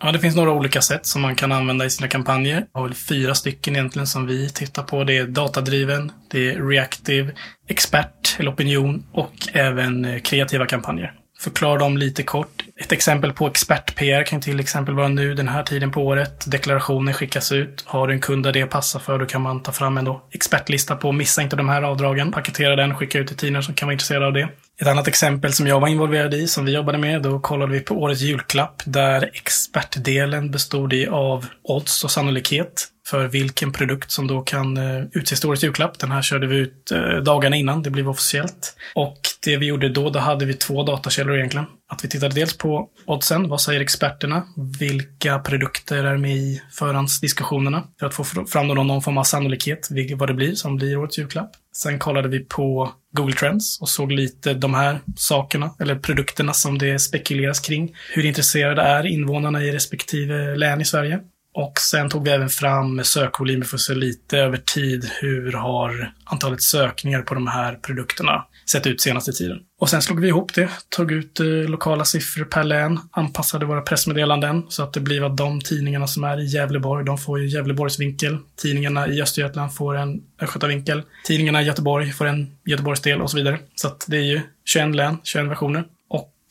Ja, 0.00 0.12
det 0.12 0.18
finns 0.18 0.36
några 0.36 0.52
olika 0.52 0.82
sätt 0.82 1.06
som 1.06 1.22
man 1.22 1.34
kan 1.34 1.52
använda 1.52 1.84
i 1.84 1.90
sina 1.90 2.08
kampanjer. 2.08 2.66
Jag 2.72 2.80
har 2.80 2.86
väl 2.86 2.94
fyra 2.94 3.34
stycken 3.34 3.76
egentligen 3.76 4.06
som 4.06 4.26
vi 4.26 4.50
tittar 4.50 4.82
på. 4.82 5.04
Det 5.04 5.16
är 5.16 5.26
datadriven, 5.26 6.12
det 6.30 6.50
är 6.50 6.68
reactive, 6.68 7.32
expert 7.68 8.36
eller 8.38 8.50
opinion 8.50 9.06
och 9.12 9.32
även 9.52 10.04
eh, 10.04 10.20
kreativa 10.20 10.66
kampanjer 10.66 11.14
förklara 11.38 11.78
dem 11.78 11.96
lite 11.96 12.22
kort. 12.22 12.64
Ett 12.76 12.92
exempel 12.92 13.32
på 13.32 13.46
expert-PR 13.46 14.24
kan 14.24 14.40
till 14.40 14.60
exempel 14.60 14.94
vara 14.94 15.08
nu 15.08 15.34
den 15.34 15.48
här 15.48 15.62
tiden 15.62 15.90
på 15.90 16.02
året. 16.02 16.44
Deklarationen 16.50 17.14
skickas 17.14 17.52
ut. 17.52 17.84
Har 17.86 18.06
du 18.06 18.14
en 18.14 18.20
kund 18.20 18.44
där 18.44 18.52
det 18.52 18.66
passar 18.66 19.00
för, 19.00 19.18
då 19.18 19.26
kan 19.26 19.42
man 19.42 19.62
ta 19.62 19.72
fram 19.72 19.98
en 19.98 20.14
expertlista 20.30 20.96
på 20.96 21.12
missa 21.12 21.42
inte 21.42 21.56
de 21.56 21.68
här 21.68 21.82
avdragen. 21.82 22.32
Paketera 22.32 22.76
den, 22.76 22.94
skicka 22.94 23.18
ut 23.18 23.26
till 23.28 23.36
tidningar 23.36 23.62
som 23.62 23.74
kan 23.74 23.86
vara 23.86 23.92
intresserade 23.92 24.26
av 24.26 24.32
det. 24.32 24.48
Ett 24.80 24.86
annat 24.86 25.08
exempel 25.08 25.52
som 25.52 25.66
jag 25.66 25.80
var 25.80 25.88
involverad 25.88 26.34
i, 26.34 26.48
som 26.48 26.64
vi 26.64 26.72
jobbade 26.72 26.98
med, 26.98 27.22
då 27.22 27.40
kollade 27.40 27.72
vi 27.72 27.80
på 27.80 27.94
årets 27.94 28.20
julklapp 28.20 28.82
där 28.84 29.30
expertdelen 29.34 30.50
bestod 30.50 30.92
i 30.92 31.06
av 31.06 31.46
odds 31.62 32.04
och 32.04 32.10
sannolikhet 32.10 32.88
för 33.10 33.28
vilken 33.28 33.72
produkt 33.72 34.10
som 34.10 34.26
då 34.26 34.40
kan 34.40 34.76
eh, 34.76 35.04
utses 35.12 35.40
till 35.40 35.48
årets 35.48 35.64
julklapp. 35.64 35.98
Den 35.98 36.10
här 36.10 36.22
körde 36.22 36.46
vi 36.46 36.56
ut 36.56 36.90
eh, 36.90 37.16
dagarna 37.16 37.56
innan 37.56 37.82
det 37.82 37.90
blev 37.90 38.08
officiellt. 38.08 38.76
Och 38.94 39.18
det 39.44 39.56
vi 39.56 39.66
gjorde 39.66 39.88
då, 39.88 40.10
då 40.10 40.18
hade 40.18 40.44
vi 40.44 40.54
två 40.54 40.82
datakällor 40.82 41.36
egentligen. 41.36 41.66
Att 41.90 42.04
vi 42.04 42.08
tittade 42.08 42.34
dels 42.34 42.58
på 42.58 42.88
oddsen, 43.06 43.48
vad 43.48 43.60
säger 43.60 43.80
experterna? 43.80 44.42
Vilka 44.78 45.38
produkter 45.38 46.04
är 46.04 46.16
med 46.16 46.36
i 46.36 46.62
förhandsdiskussionerna? 46.72 47.84
För 48.00 48.06
att 48.06 48.14
få 48.14 48.24
fram 48.24 48.66
någon, 48.66 48.86
någon 48.86 49.02
form 49.02 49.18
av 49.18 49.24
sannolikhet, 49.24 49.88
vad 50.16 50.28
det 50.28 50.34
blir 50.34 50.54
som 50.54 50.76
blir 50.76 50.96
årets 50.96 51.18
julklapp. 51.18 51.50
Sen 51.72 51.98
kollade 51.98 52.28
vi 52.28 52.40
på 52.40 52.92
Google 53.12 53.34
Trends 53.34 53.80
och 53.80 53.88
såg 53.88 54.12
lite 54.12 54.54
de 54.54 54.74
här 54.74 55.00
sakerna, 55.16 55.70
eller 55.80 55.94
produkterna 55.94 56.52
som 56.52 56.78
det 56.78 56.98
spekuleras 56.98 57.60
kring. 57.60 57.96
Hur 58.12 58.26
intresserade 58.26 58.82
är 58.82 59.06
invånarna 59.06 59.64
i 59.64 59.72
respektive 59.72 60.56
län 60.56 60.80
i 60.80 60.84
Sverige? 60.84 61.20
Och 61.58 61.78
sen 61.78 62.08
tog 62.08 62.24
vi 62.24 62.30
även 62.30 62.48
fram 62.48 63.04
sökvolymer 63.04 63.64
för 63.64 63.76
att 63.76 63.80
se 63.80 63.94
lite 63.94 64.38
över 64.38 64.56
tid 64.56 65.10
hur 65.20 65.52
har 65.52 66.12
antalet 66.24 66.62
sökningar 66.62 67.22
på 67.22 67.34
de 67.34 67.46
här 67.46 67.74
produkterna 67.74 68.44
sett 68.70 68.86
ut 68.86 69.00
senaste 69.00 69.32
tiden. 69.32 69.58
Och 69.80 69.90
sen 69.90 70.02
slog 70.02 70.20
vi 70.20 70.28
ihop 70.28 70.54
det, 70.54 70.70
tog 70.88 71.12
ut 71.12 71.40
eh, 71.40 71.46
lokala 71.46 72.04
siffror 72.04 72.44
per 72.44 72.64
län, 72.64 73.00
anpassade 73.10 73.66
våra 73.66 73.80
pressmeddelanden 73.80 74.62
så 74.68 74.82
att 74.82 74.92
det 74.92 75.00
blir 75.00 75.26
att 75.26 75.36
de 75.36 75.60
tidningarna 75.60 76.06
som 76.06 76.24
är 76.24 76.40
i 76.40 76.46
Gävleborg, 76.46 77.04
de 77.04 77.18
får 77.18 77.40
ju 77.40 77.48
Gävleborgs 77.48 78.00
vinkel. 78.00 78.38
Tidningarna 78.56 79.08
i 79.08 79.22
Östergötland 79.22 79.74
får 79.74 79.96
en 79.96 80.20
Östgötavinkel. 80.40 81.02
Tidningarna 81.24 81.62
i 81.62 81.64
Göteborg 81.64 82.12
får 82.12 82.26
en 82.26 82.50
Göteborgsdel 82.66 83.22
och 83.22 83.30
så 83.30 83.36
vidare. 83.36 83.58
Så 83.74 83.88
att 83.88 84.04
det 84.08 84.16
är 84.16 84.22
ju 84.22 84.40
21 84.64 84.94
län, 84.94 85.18
21 85.24 85.46
versioner. 85.46 85.84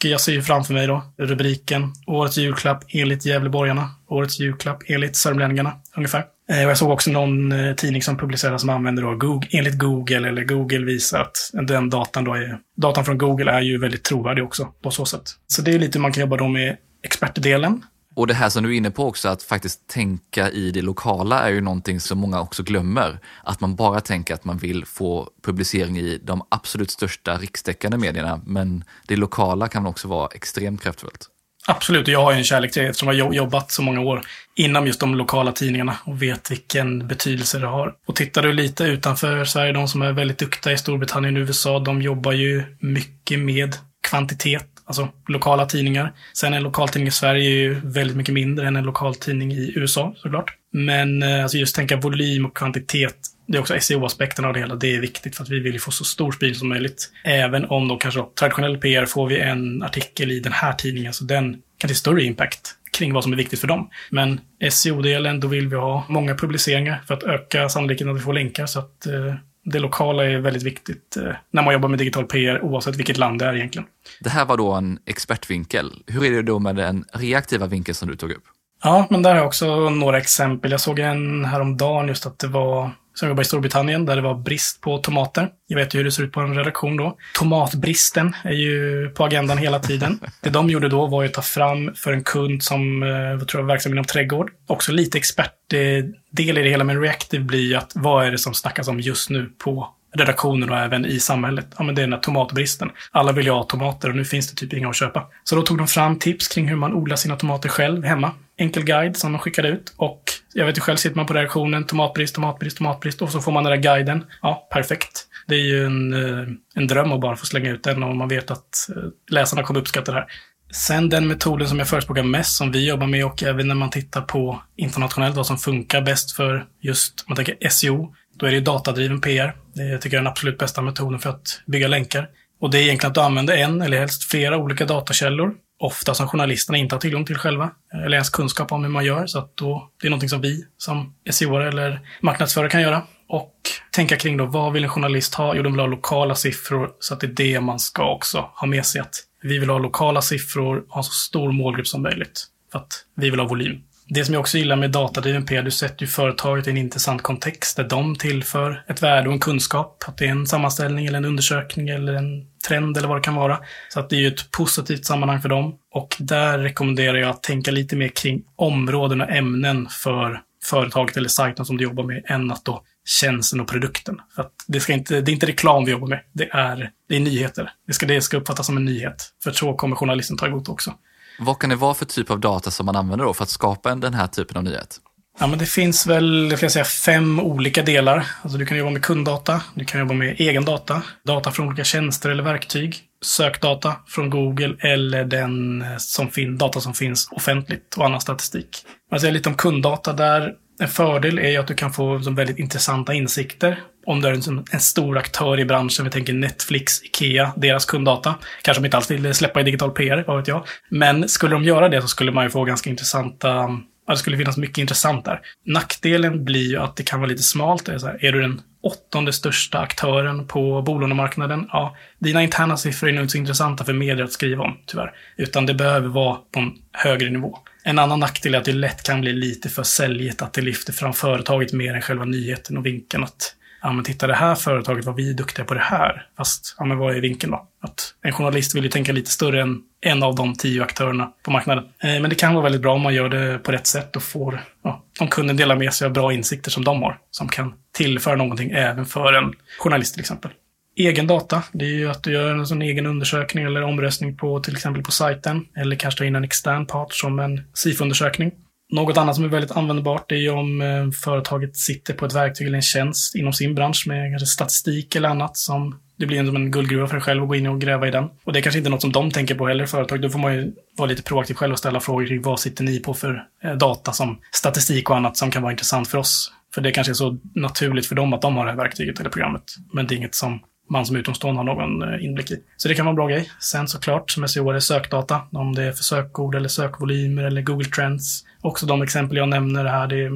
Jag 0.04 0.22
ser 0.22 0.32
ju 0.32 0.42
framför 0.42 0.74
mig 0.74 0.88
då 0.88 1.04
rubriken 1.18 1.94
Årets 2.08 2.38
julklapp 2.38 2.84
enligt 2.90 3.26
Gävleborgarna. 3.26 3.90
Årets 4.08 4.40
julklapp 4.40 4.84
enligt 4.88 5.16
Sörmlänningarna, 5.16 5.74
ungefär. 5.96 6.26
Eh, 6.50 6.64
och 6.64 6.70
jag 6.70 6.78
såg 6.78 6.92
också 6.92 7.12
någon 7.12 7.52
eh, 7.52 7.76
tidning 7.76 8.02
som 8.02 8.18
publicerade 8.18 8.60
som 8.60 8.70
använder 8.70 9.04
då 9.04 9.16
Google, 9.16 9.48
enligt 9.52 9.80
Google, 9.80 10.28
eller 10.28 10.44
Google 10.44 10.86
visar 10.86 11.22
att 11.22 11.68
den 11.68 11.90
datan 11.90 12.24
då 12.24 12.34
är, 12.34 12.60
datan 12.78 13.06
från 13.06 13.18
Google 13.18 13.52
är 13.52 13.62
ju 13.62 13.78
väldigt 13.78 14.04
trovärdig 14.04 14.44
också 14.44 14.68
på 14.84 14.92
så 14.92 15.06
sätt. 15.06 15.24
Så 15.48 15.62
det 15.62 15.72
är 15.72 15.80
lite 15.80 15.98
hur 15.98 16.02
man 16.02 16.12
kan 16.12 16.22
jobba 16.22 16.38
då 16.38 16.48
med 16.48 16.78
expertdelen. 17.04 17.84
Och 18.18 18.28
det 18.28 18.34
här 18.34 18.50
som 18.50 18.64
du 18.64 18.74
är 18.74 18.78
inne 18.78 18.92
på 18.92 19.08
också, 19.08 19.30
att 19.30 19.44
faktiskt 19.44 19.88
tänka 19.88 20.50
i 20.50 20.72
det 20.72 20.82
lokala 20.82 21.42
är 21.42 21.50
ju 21.50 21.62
någonting 21.62 22.00
som 22.00 22.20
många 22.20 22.42
också 22.42 22.64
glömmer. 22.64 23.20
Att 23.44 23.62
man 23.62 23.76
bara 23.76 24.02
tänker 24.02 24.34
att 24.34 24.46
man 24.46 24.58
vill 24.58 24.86
få 24.86 25.30
publicering 25.44 25.98
i 25.98 26.20
de 26.24 26.42
absolut 26.50 26.92
största 26.92 27.38
rikstäckande 27.38 27.98
medierna, 27.98 28.42
men 28.46 28.84
det 29.08 29.16
lokala 29.16 29.68
kan 29.68 29.86
också 29.86 30.08
vara 30.08 30.30
extremt 30.36 30.82
kraftfullt. 30.82 31.28
Absolut, 31.68 32.08
jag 32.08 32.24
har 32.24 32.32
ju 32.32 32.38
en 32.38 32.44
kärlek 32.44 32.72
till 32.72 32.82
det 32.82 32.90
eftersom 32.90 33.18
jag 33.18 33.26
har 33.26 33.34
jobbat 33.34 33.72
så 33.72 33.82
många 33.82 34.02
år 34.02 34.22
inom 34.56 34.88
just 34.88 35.00
de 35.00 35.16
lokala 35.16 35.52
tidningarna 35.52 35.98
och 36.04 36.22
vet 36.22 36.52
vilken 36.52 37.08
betydelse 37.08 37.60
det 37.60 37.68
har. 37.68 37.94
Och 38.08 38.16
tittar 38.16 38.42
du 38.42 38.54
lite 38.54 38.84
utanför 38.84 39.46
Sverige, 39.46 39.72
de 39.72 39.88
som 39.88 40.02
är 40.02 40.12
väldigt 40.12 40.38
duktiga 40.38 40.74
i 40.74 40.78
Storbritannien 40.78 41.38
och 41.38 41.42
USA, 41.42 41.80
de 41.80 42.02
jobbar 42.02 42.32
ju 42.32 42.78
mycket 42.80 43.40
med 43.40 43.76
kvantitet, 44.10 44.68
alltså 44.88 45.10
lokala 45.28 45.66
tidningar. 45.66 46.14
Sen 46.34 46.54
en 46.54 46.64
lokaltidning 46.64 47.08
i 47.08 47.12
Sverige 47.12 47.50
är 47.50 47.56
ju 47.56 47.82
väldigt 47.84 48.18
mycket 48.18 48.34
mindre 48.34 48.68
än 48.68 48.76
en 48.76 48.84
lokaltidning 48.84 49.52
i 49.52 49.74
USA 49.76 50.14
såklart. 50.18 50.54
Men 50.74 51.24
eh, 51.24 51.44
alltså 51.44 51.58
just 51.58 51.76
tänka 51.76 51.98
volym 51.98 52.46
och 52.46 52.58
kvantitet 52.58 53.18
det 53.48 53.58
är 53.58 53.62
också 53.62 53.80
SEO-aspekten 53.80 54.46
av 54.46 54.54
det 54.54 54.60
hela. 54.60 54.76
Det 54.76 54.96
är 54.96 55.02
viktigt 55.02 55.36
för 55.36 55.44
att 55.44 55.50
vi 55.50 55.60
vill 55.60 55.82
få 55.82 55.92
så 55.92 56.04
stor 56.04 56.32
spridning 56.32 56.60
som 56.60 56.70
möjligt. 56.70 57.12
Även 57.24 57.66
om 57.66 57.88
då 57.88 57.98
kanske 57.98 58.20
då, 58.20 58.32
traditionell 58.40 58.78
PR 58.78 59.06
får 59.06 59.28
vi 59.28 59.40
en 59.40 59.84
artikel 59.84 60.32
i 60.32 60.40
den 60.40 60.52
här 60.54 60.74
tidningen, 60.74 61.14
så 61.14 61.24
den 61.24 61.62
kan 61.78 61.88
till 61.88 61.98
större 61.98 62.24
impact 62.24 62.76
kring 62.92 63.14
vad 63.14 63.24
som 63.24 63.34
är 63.34 63.38
viktigt 63.38 63.60
för 63.60 63.68
dem. 63.68 63.90
Men 64.10 64.40
SEO-delen, 64.72 65.40
då 65.40 65.48
vill 65.48 65.68
vi 65.68 65.76
ha 65.76 66.06
många 66.10 66.36
publiceringar 66.36 67.02
för 67.08 67.14
att 67.14 67.24
öka 67.24 67.70
sannolikheten 67.70 68.10
att 68.10 68.18
vi 68.18 68.22
får 68.22 68.34
länkar. 68.34 68.66
Så 68.66 68.80
att 68.80 69.06
eh, 69.06 69.36
det 69.72 69.80
lokala 69.80 70.26
är 70.26 70.38
väldigt 70.38 70.64
viktigt 70.64 71.18
eh, 71.18 71.34
när 71.52 71.64
man 71.64 71.74
jobbar 71.74 71.90
med 71.90 72.00
digital 72.00 72.26
PR, 72.26 72.62
oavsett 72.64 72.96
vilket 72.96 73.18
land 73.18 73.40
det 73.40 73.46
är 73.46 73.56
egentligen. 73.56 73.88
Det 74.20 74.30
här 74.30 74.46
var 74.46 74.58
då 74.58 74.74
en 74.74 75.00
expertvinkel. 75.06 75.92
Hur 76.08 76.26
är 76.26 76.32
det 76.32 76.42
då 76.42 76.60
med 76.60 76.76
den 76.76 77.06
reaktiva 77.14 77.66
vinkeln 77.66 77.96
som 77.96 78.08
du 78.08 78.16
tog 78.16 78.32
upp? 78.32 78.44
Ja, 78.84 79.08
men 79.10 79.24
där 79.24 79.30
har 79.30 79.38
jag 79.38 79.48
också 79.48 79.90
några 79.90 80.18
exempel. 80.18 80.72
Jag 80.72 80.82
såg 80.82 81.00
en 81.00 81.46
häromdagen 81.46 82.08
just 82.08 82.26
att 82.26 82.40
det 82.40 82.48
var 82.48 82.92
som 83.20 83.28
jobbar 83.28 83.42
i 83.42 83.46
Storbritannien 83.46 84.06
där 84.06 84.16
det 84.16 84.22
var 84.22 84.34
brist 84.34 84.82
på 84.82 84.98
tomater. 84.98 85.50
Jag 85.68 85.78
vet 85.78 85.94
ju 85.94 85.98
hur 85.98 86.06
det 86.06 86.12
ser 86.12 86.24
ut 86.24 86.32
på 86.32 86.40
en 86.40 86.56
redaktion 86.56 86.98
då. 86.98 87.18
Tomatbristen 87.34 88.36
är 88.44 88.52
ju 88.52 89.10
på 89.10 89.26
agendan 89.26 89.58
hela 89.58 89.80
tiden. 89.80 90.20
Det 90.42 90.50
de 90.50 90.70
gjorde 90.70 90.90
då 90.90 91.08
var 91.08 91.22
ju 91.22 91.28
att 91.28 91.34
ta 91.34 91.42
fram 91.42 91.94
för 91.96 92.14
en 92.14 92.24
kund 92.24 92.64
som 92.64 93.04
eh, 93.04 93.10
jag 93.10 93.48
tror 93.48 93.62
var 93.62 93.68
verksam 93.68 93.92
inom 93.92 94.06
trädgård. 94.06 94.52
Också 94.68 94.92
lite 94.92 95.18
expertdel 95.18 96.14
i 96.38 96.52
det 96.52 96.70
hela, 96.70 96.84
men 96.84 97.02
Reactive 97.02 97.44
blir 97.44 97.70
ju 97.70 97.76
att 97.76 97.92
vad 97.96 98.26
är 98.26 98.32
det 98.32 98.38
som 98.38 98.54
snackas 98.54 98.88
om 98.88 99.00
just 99.00 99.30
nu 99.30 99.50
på 99.58 99.90
redaktionen 100.16 100.70
och 100.70 100.78
även 100.78 101.06
i 101.06 101.20
samhället. 101.20 101.68
Ja, 101.78 101.84
men 101.84 101.96
det 101.96 102.02
är 102.02 102.04
den 102.04 102.14
här 102.14 102.20
tomatbristen. 102.20 102.92
Alla 103.12 103.32
vill 103.32 103.46
ju 103.46 103.52
ha 103.52 103.64
tomater 103.64 104.10
och 104.10 104.16
nu 104.16 104.26
finns 104.26 104.50
det 104.52 104.56
typ 104.56 104.74
inga 104.74 104.90
att 104.90 104.96
köpa. 104.96 105.28
Så 105.44 105.56
då 105.56 105.62
tog 105.62 105.78
de 105.78 105.88
fram 105.88 106.20
tips 106.20 106.48
kring 106.48 106.68
hur 106.68 106.76
man 106.76 106.94
odlar 106.94 107.16
sina 107.16 107.36
tomater 107.36 107.70
själv 107.70 108.04
hemma. 108.04 108.32
Enkel 108.58 108.84
guide 108.84 109.18
som 109.18 109.32
de 109.32 109.40
skickade 109.40 109.68
ut 109.68 109.94
och 109.98 110.24
jag 110.54 110.66
vet 110.66 110.78
ju 110.78 110.82
själv, 110.82 110.98
sitter 110.98 111.16
man 111.16 111.26
på 111.26 111.34
redaktionen, 111.34 111.84
tomatbrist, 111.84 112.36
tomatbrist, 112.36 112.78
tomatbrist 112.78 113.22
och 113.22 113.30
så 113.30 113.42
får 113.42 113.52
man 113.52 113.64
den 113.64 113.72
där 113.72 113.82
guiden. 113.82 114.26
Ja, 114.42 114.68
perfekt. 114.72 115.28
Det 115.48 115.56
är 115.56 115.64
ju 115.64 115.86
en, 115.86 116.14
eh, 116.14 116.48
en 116.76 116.88
dröm 116.88 117.12
att 117.12 117.22
bara 117.22 117.36
få 117.36 117.46
slänga 117.46 117.70
ut 117.70 117.84
den 117.84 118.04
och 118.04 118.16
man 118.16 118.28
vet 118.28 118.52
att 118.52 118.90
eh, 118.96 119.04
läsarna 119.32 119.64
kommer 119.64 119.80
uppskatta 119.80 120.12
det 120.12 120.18
här. 120.18 120.28
Sen 120.72 121.10
den 121.10 121.28
metoden 121.28 121.68
som 121.68 121.80
jag 121.80 121.88
förespråkar 121.88 122.24
mest, 122.24 122.58
som 122.58 122.72
vi 122.72 122.88
jobbar 122.88 123.08
med 123.08 123.26
och 123.26 123.44
även 123.44 123.68
när 123.68 123.76
man 123.76 123.90
tittar 123.90 124.22
på 124.22 124.62
internationellt 124.76 125.36
vad 125.36 125.46
som 125.46 125.58
funkar 125.58 126.02
bäst 126.02 126.32
för 126.32 126.66
just, 126.82 127.20
om 127.20 127.26
man 127.28 127.36
tänker 127.36 127.70
SEO, 127.70 128.16
då 128.40 128.46
är 128.46 128.52
det 128.52 128.60
datadriven 128.60 129.22
PR. 129.22 129.56
Det 129.74 129.98
tycker 129.98 130.18
jag 130.18 130.22
är 130.22 130.24
den 130.24 130.32
absolut 130.32 130.58
bästa 130.58 130.82
metoden 130.82 131.20
för 131.20 131.30
att 131.30 131.62
bygga 131.66 131.88
länkar. 131.88 132.30
Och 132.60 132.72
det 132.72 132.78
är 132.80 132.82
egentligen 132.82 133.10
att 133.10 133.16
du 133.16 133.22
använder 133.22 133.58
en 133.58 133.82
eller 133.82 134.00
helst 134.00 134.24
flera 134.24 134.58
olika 134.58 134.86
datakällor. 134.86 135.54
Ofta 135.80 136.14
som 136.14 136.28
journalisterna 136.28 136.78
inte 136.78 136.96
har 136.96 137.00
tillgång 137.00 137.26
till 137.26 137.38
själva. 137.38 137.72
Eller 137.94 138.14
ens 138.14 138.30
kunskap 138.30 138.72
om 138.72 138.84
hur 138.84 138.92
man 138.92 139.06
gör. 139.06 139.28
Så 139.28 139.40
att 139.40 139.58
då, 139.58 139.90
det 140.02 140.08
är 140.08 140.10
någonting 140.10 140.30
som 140.30 140.42
vi 140.42 140.66
som 140.78 141.16
SEO 141.30 141.58
eller 141.58 142.00
marknadsförare 142.22 142.70
kan 142.70 142.82
göra. 142.82 143.04
Och 143.30 143.54
tänka 143.92 144.18
kring 144.18 144.38
då, 144.38 144.46
vad 144.46 144.74
vill 144.74 144.84
en 144.84 144.90
journalist 144.90 145.36
ha? 145.36 145.56
Jo, 145.56 145.64
de 145.64 145.74
vill 145.74 145.80
ha 145.80 145.88
lokala 145.88 146.36
siffror. 146.36 146.90
Så 147.00 147.14
att 147.14 147.20
det 147.20 147.28
är 147.28 147.32
det 147.32 147.60
man 147.60 147.80
ska 147.80 148.14
också 148.14 148.50
ha 148.54 148.68
med 148.68 148.86
sig. 148.86 149.02
Att 149.02 149.16
vi 149.42 149.60
vill 149.60 149.70
ha 149.70 149.78
lokala 149.78 150.22
siffror, 150.22 150.84
ha 150.90 151.00
en 151.00 151.04
så 151.04 151.12
stor 151.12 151.52
målgrupp 151.52 151.88
som 151.88 152.02
möjligt. 152.02 152.48
För 152.72 152.80
att 152.80 153.06
vi 153.16 153.30
vill 153.30 153.40
ha 153.40 153.48
volym. 153.48 153.82
Det 154.10 154.26
som 154.26 154.34
jag 154.34 154.42
också 154.42 154.58
gillar 154.58 154.76
med 154.76 154.92
datadriven 154.92 155.46
PR, 155.46 155.64
du 155.64 155.72
sätter 155.72 156.02
ju 156.02 156.08
företaget 156.08 156.68
i 156.68 156.70
en 156.70 156.78
intressant 156.78 157.22
kontext 157.22 157.78
där 157.78 157.84
de 157.84 158.16
tillför 158.16 158.84
ett 158.88 159.04
värde 159.04 159.28
och 159.28 159.34
en 159.34 159.40
kunskap. 159.40 160.04
Att 160.08 160.18
det 160.18 160.26
är 160.26 160.30
en 160.30 160.48
sammanställning 160.48 161.06
eller 161.06 161.18
en 161.18 161.26
undersökning 161.26 161.90
eller 161.90 162.14
en 162.14 162.46
trend 162.68 162.98
eller 162.98 163.08
vad 163.08 163.18
det 163.18 163.22
kan 163.22 163.36
vara. 163.36 163.60
Så 163.90 164.00
att 164.00 164.10
det 164.10 164.16
är 164.16 164.20
ju 164.20 164.28
ett 164.28 164.52
positivt 164.52 165.06
sammanhang 165.06 165.42
för 165.42 165.50
dem. 165.50 165.76
Och 165.94 166.16
där 166.20 166.60
rekommenderar 166.60 167.18
jag 167.18 167.30
att 167.30 167.44
tänka 167.44 167.72
lite 167.72 167.96
mer 167.96 168.08
kring 168.08 168.44
områden 168.56 169.22
och 169.22 169.32
ämnen 169.32 169.88
för 170.04 170.42
företaget 170.66 171.18
eller 171.18 171.30
sajten 171.30 171.66
som 171.66 171.78
du 171.78 171.84
jobbar 171.84 172.04
med 172.04 172.24
än 172.28 172.52
att 172.52 172.66
då 172.66 172.84
tjänsten 173.06 173.60
och 173.60 173.68
produkten. 173.68 174.22
För 174.36 174.42
att 174.42 174.54
det, 174.68 174.80
ska 174.80 174.94
inte, 174.94 175.22
det 175.22 175.32
är 175.32 175.34
inte 175.34 175.48
reklam 175.48 175.86
vi 175.86 175.92
jobbar 175.92 176.08
med, 176.08 176.20
det 176.34 176.50
är, 176.52 176.92
det 177.10 177.16
är 177.16 177.20
nyheter. 177.20 177.72
Det 177.88 177.94
ska, 177.94 178.06
det 178.06 178.22
ska 178.22 178.38
uppfattas 178.38 178.66
som 178.66 178.78
en 178.78 178.86
nyhet. 178.86 179.34
För 179.44 179.52
så 179.52 179.74
kommer 179.74 179.96
journalisten 179.96 180.38
ta 180.38 180.48
emot 180.48 180.70
också. 180.70 180.94
Vad 181.40 181.60
kan 181.60 181.70
det 181.70 181.76
vara 181.76 181.94
för 181.94 182.06
typ 182.06 182.32
av 182.32 182.40
data 182.40 182.72
som 182.72 182.86
man 182.86 182.96
använder 182.96 183.26
då 183.26 183.34
för 183.34 183.44
att 183.44 183.50
skapa 183.50 183.96
den 183.96 184.14
här 184.14 184.28
typen 184.28 184.58
av 184.58 184.64
nyhet? 184.64 185.00
Ja, 185.40 185.48
men 185.48 185.60
det 185.60 185.66
finns 185.66 186.08
väl, 186.08 186.56
jag 186.62 186.72
säga, 186.72 186.86
fem 186.86 187.40
olika 187.40 187.84
delar. 187.84 188.28
Alltså 188.42 188.58
du 188.58 188.66
kan 188.66 188.78
jobba 188.78 188.92
med 188.92 189.04
kunddata, 189.04 189.62
du 189.74 189.86
kan 189.86 190.00
jobba 190.00 190.14
med 190.14 190.36
egen 190.40 190.66
data, 190.66 191.02
data 191.26 191.52
från 191.52 191.68
olika 191.68 191.84
tjänster 191.84 192.30
eller 192.30 192.44
verktyg, 192.44 193.00
sökdata 193.26 193.96
från 194.08 194.30
Google 194.30 194.76
eller 194.80 195.26
den 195.26 195.82
eh, 195.82 195.98
som 195.98 196.30
fin, 196.30 196.58
data 196.58 196.82
som 196.82 196.94
finns 196.94 197.28
offentligt 197.32 197.96
och 197.98 198.06
annan 198.06 198.22
statistik. 198.22 198.66
Alltså, 198.66 198.86
jag 199.12 199.22
säger 199.22 199.34
lite 199.34 199.50
om 199.50 199.56
kunddata 199.56 200.14
där. 200.14 200.54
En 200.80 200.88
fördel 200.88 201.40
är 201.40 201.50
ju 201.50 201.58
att 201.58 201.68
du 201.68 201.74
kan 201.74 201.94
få 201.94 202.18
väldigt 202.18 202.60
intressanta 202.60 203.14
insikter 203.14 203.80
om 204.08 204.22
du 204.22 204.28
är 204.28 204.34
en, 204.34 204.66
en, 204.72 204.80
stor 204.80 205.18
aktör 205.18 205.60
i 205.60 205.66
branschen, 205.66 206.06
vi 206.06 206.12
tänker 206.12 206.34
Netflix, 206.34 207.04
Ikea, 207.04 207.54
deras 207.56 207.86
kunddata. 207.86 208.36
Kanske 208.62 208.82
de 208.82 208.86
inte 208.86 208.98
alls 208.98 209.12
vill 209.12 209.34
släppa 209.34 209.62
i 209.62 209.64
digital 209.64 209.92
PR, 209.92 210.24
vad 210.28 210.38
vet 210.38 210.48
jag. 210.48 210.68
Men 210.90 211.30
skulle 211.30 211.56
de 211.56 211.64
göra 211.64 211.90
det 211.90 212.02
så 212.02 212.08
skulle 212.08 212.32
man 212.32 212.44
ju 212.44 212.50
få 212.50 212.64
ganska 212.64 212.90
intressanta 212.90 213.80
Ja, 214.08 214.14
det 214.14 214.20
skulle 214.20 214.38
finnas 214.38 214.58
mycket 214.58 214.78
intressant 214.78 215.26
där. 215.26 215.42
Nackdelen 215.66 216.46
blir 216.46 216.70
ju 216.70 216.78
att 216.78 216.96
det 216.96 217.04
kan 217.04 217.20
vara 217.20 217.30
lite 217.30 217.44
smalt. 217.44 217.86
Det 217.86 217.94
är, 217.94 217.98
så 217.98 218.08
här, 218.08 218.26
är 218.26 218.32
du 218.32 218.42
den 218.42 218.62
åttonde 218.82 219.34
största 219.34 219.80
aktören 219.80 220.48
på 220.48 220.82
bolånemarknaden? 220.82 221.68
Ja, 221.72 221.96
dina 222.20 222.44
interna 222.44 222.78
siffror 222.78 223.10
är 223.10 223.14
nog 223.14 223.24
inte 223.24 223.32
så 223.32 223.38
intressanta 223.38 223.84
för 223.84 223.94
medier 223.94 224.26
att 224.26 224.32
skriva 224.32 224.64
om, 224.64 224.78
tyvärr. 224.86 225.12
Utan 225.38 225.66
det 225.66 225.74
behöver 225.74 226.08
vara 226.08 226.38
på 226.52 226.60
en 226.60 226.72
högre 226.92 227.30
nivå. 227.30 227.60
En 227.84 228.00
annan 228.00 228.20
nackdel 228.20 228.56
är 228.56 228.58
att 228.58 228.66
det 228.66 228.74
lätt 228.74 229.04
kan 229.04 229.22
bli 229.22 229.34
lite 229.34 229.70
för 229.70 229.84
säljigt, 229.84 230.42
att 230.42 230.54
det 230.54 230.62
lyfter 230.62 230.94
fram 230.94 231.14
företaget 231.14 231.74
mer 231.74 231.94
än 231.94 232.02
själva 232.02 232.26
nyheten 232.26 232.78
och 232.78 232.86
vinkeln. 232.86 233.24
Att 233.24 233.56
ja 233.82 233.92
men 233.92 234.04
titta 234.04 234.28
det 234.28 234.36
här 234.36 234.56
företaget, 234.56 235.06
vad 235.06 235.16
vi 235.16 235.30
är 235.30 235.34
duktiga 235.34 235.66
på 235.66 235.74
det 235.74 235.80
här. 235.80 236.28
Fast, 236.38 236.76
ja 236.78 236.86
men 236.86 236.98
vad 236.98 237.16
är 237.16 237.22
vinkeln 237.22 237.52
då? 237.52 237.68
Att 237.82 238.14
en 238.22 238.32
journalist 238.32 238.76
vill 238.76 238.84
ju 238.84 238.90
tänka 238.90 239.12
lite 239.12 239.32
större 239.32 239.62
än 239.62 239.82
en 240.02 240.24
av 240.24 240.36
de 240.36 240.56
tio 240.56 240.84
aktörerna 240.84 241.32
på 241.44 241.52
marknaden. 241.52 241.84
Eh, 241.84 242.20
men 242.22 242.30
det 242.30 242.36
kan 242.36 242.54
vara 242.54 242.64
väldigt 242.64 242.82
bra 242.82 242.94
om 242.94 243.02
man 243.02 243.14
gör 243.14 243.30
det 243.30 243.58
på 243.58 243.72
rätt 243.72 243.88
sätt 243.88 244.16
och 244.16 244.24
får, 244.24 244.64
ja, 244.84 245.04
om 245.20 245.28
kunden 245.28 245.58
delar 245.58 245.76
med 245.76 245.94
sig 245.94 246.06
av 246.06 246.14
bra 246.14 246.34
insikter 246.34 246.72
som 246.72 246.84
de 246.84 247.02
har. 247.02 247.20
Som 247.32 247.48
kan 247.48 247.74
tillföra 247.94 248.36
någonting 248.36 248.72
även 248.72 249.06
för 249.06 249.34
en 249.34 249.54
journalist 249.80 250.14
till 250.14 250.22
exempel. 250.22 250.52
Egen 250.96 251.28
data, 251.28 251.64
det 251.72 251.86
är 251.86 251.90
ju 251.90 252.10
att 252.10 252.24
du 252.24 252.32
gör 252.32 252.52
en 252.52 252.68
sån 252.68 252.82
egen 252.82 253.06
undersökning 253.06 253.64
eller 253.64 253.84
omröstning 253.84 254.38
på 254.38 254.60
till 254.60 254.74
exempel 254.76 255.04
på 255.04 255.12
sajten. 255.12 255.66
Eller 255.76 255.96
kanske 255.96 256.18
ta 256.18 256.26
in 256.26 256.36
en 256.36 256.44
extern 256.44 256.86
part 256.86 257.14
som 257.14 257.40
en 257.40 257.62
SIFO-undersökning. 257.74 258.52
Något 258.90 259.18
annat 259.18 259.36
som 259.36 259.44
är 259.44 259.50
väldigt 259.50 259.72
användbart 259.72 260.32
är 260.32 260.36
ju 260.36 260.50
om 260.50 260.82
eh, 260.82 261.12
företaget 261.24 261.78
sitter 261.78 262.14
på 262.14 262.26
ett 262.26 262.36
verktyg 262.36 262.68
eller 262.68 262.76
en 262.76 262.82
tjänst 262.82 263.36
inom 263.36 263.54
sin 263.54 263.76
bransch 263.76 264.06
med 264.08 264.32
kanske 264.32 264.46
statistik 264.46 265.16
eller 265.16 265.30
annat 265.30 265.58
som 265.58 266.00
det 266.18 266.26
blir 266.26 266.46
som 266.46 266.56
en 266.56 266.72
guldgruva 266.72 267.08
för 267.08 267.14
dig 267.14 267.24
själv 267.24 267.44
att 267.44 267.50
gå 267.50 267.56
in 267.56 267.68
och 267.68 267.82
gräva 267.82 268.08
i 268.08 268.12
den. 268.12 268.30
Och 268.44 268.54
det 268.54 268.60
är 268.60 268.62
kanske 268.62 268.78
inte 268.78 268.90
något 268.90 269.02
som 269.02 269.12
de 269.12 269.32
tänker 269.32 269.56
på 269.56 269.68
heller, 269.68 269.86
företag. 269.86 270.22
Då 270.22 270.30
får 270.30 270.40
man 270.40 270.54
ju 270.54 270.74
vara 270.98 271.10
lite 271.10 271.24
proaktiv 271.24 271.54
själv 271.54 271.74
och 271.74 271.80
ställa 271.80 272.00
frågor 272.00 272.26
kring 272.26 272.42
vad 272.42 272.60
sitter 272.60 272.84
ni 272.84 273.00
på 273.00 273.14
för 273.14 273.44
eh, 273.64 273.74
data 273.74 274.12
som 274.12 274.40
statistik 274.52 275.10
och 275.10 275.16
annat 275.16 275.38
som 275.38 275.52
kan 275.52 275.62
vara 275.62 275.72
intressant 275.72 276.08
för 276.08 276.18
oss. 276.18 276.52
För 276.74 276.82
det 276.82 276.92
kanske 276.92 277.12
är 277.12 277.16
så 277.16 277.38
naturligt 277.56 278.06
för 278.06 278.16
dem 278.16 278.34
att 278.34 278.42
de 278.42 278.56
har 278.56 278.66
det 278.66 278.72
här 278.72 278.78
verktyget 278.78 279.20
eller 279.20 279.30
programmet. 279.30 279.64
Men 279.94 280.08
det 280.08 280.16
är 280.16 280.18
inget 280.18 280.36
som 280.36 280.60
man 280.90 281.06
som 281.06 281.16
utomstående 281.16 281.60
har 281.60 281.66
någon 281.66 282.14
eh, 282.14 282.26
inblick 282.26 282.52
i. 282.52 282.64
Så 282.78 282.88
det 282.88 282.96
kan 282.96 283.06
vara 283.06 283.12
en 283.12 283.16
bra 283.16 283.28
grej. 283.28 283.52
Sen 283.60 283.88
såklart, 283.88 284.32
som 284.32 284.48
SEO, 284.48 284.70
är 284.70 284.74
det 284.74 284.82
sökdata. 284.82 285.42
Om 285.52 285.76
det 285.76 285.84
är 285.84 285.92
för 285.92 286.04
sökord 286.04 286.56
eller 286.56 286.70
sökvolymer 286.70 287.44
eller 287.44 287.62
Google 287.62 287.90
Trends. 287.90 288.44
Också 288.68 288.86
de 288.86 289.02
exempel 289.02 289.38
jag 289.38 289.50
nämner 289.50 289.86
här, 289.86 290.08
det 290.08 290.32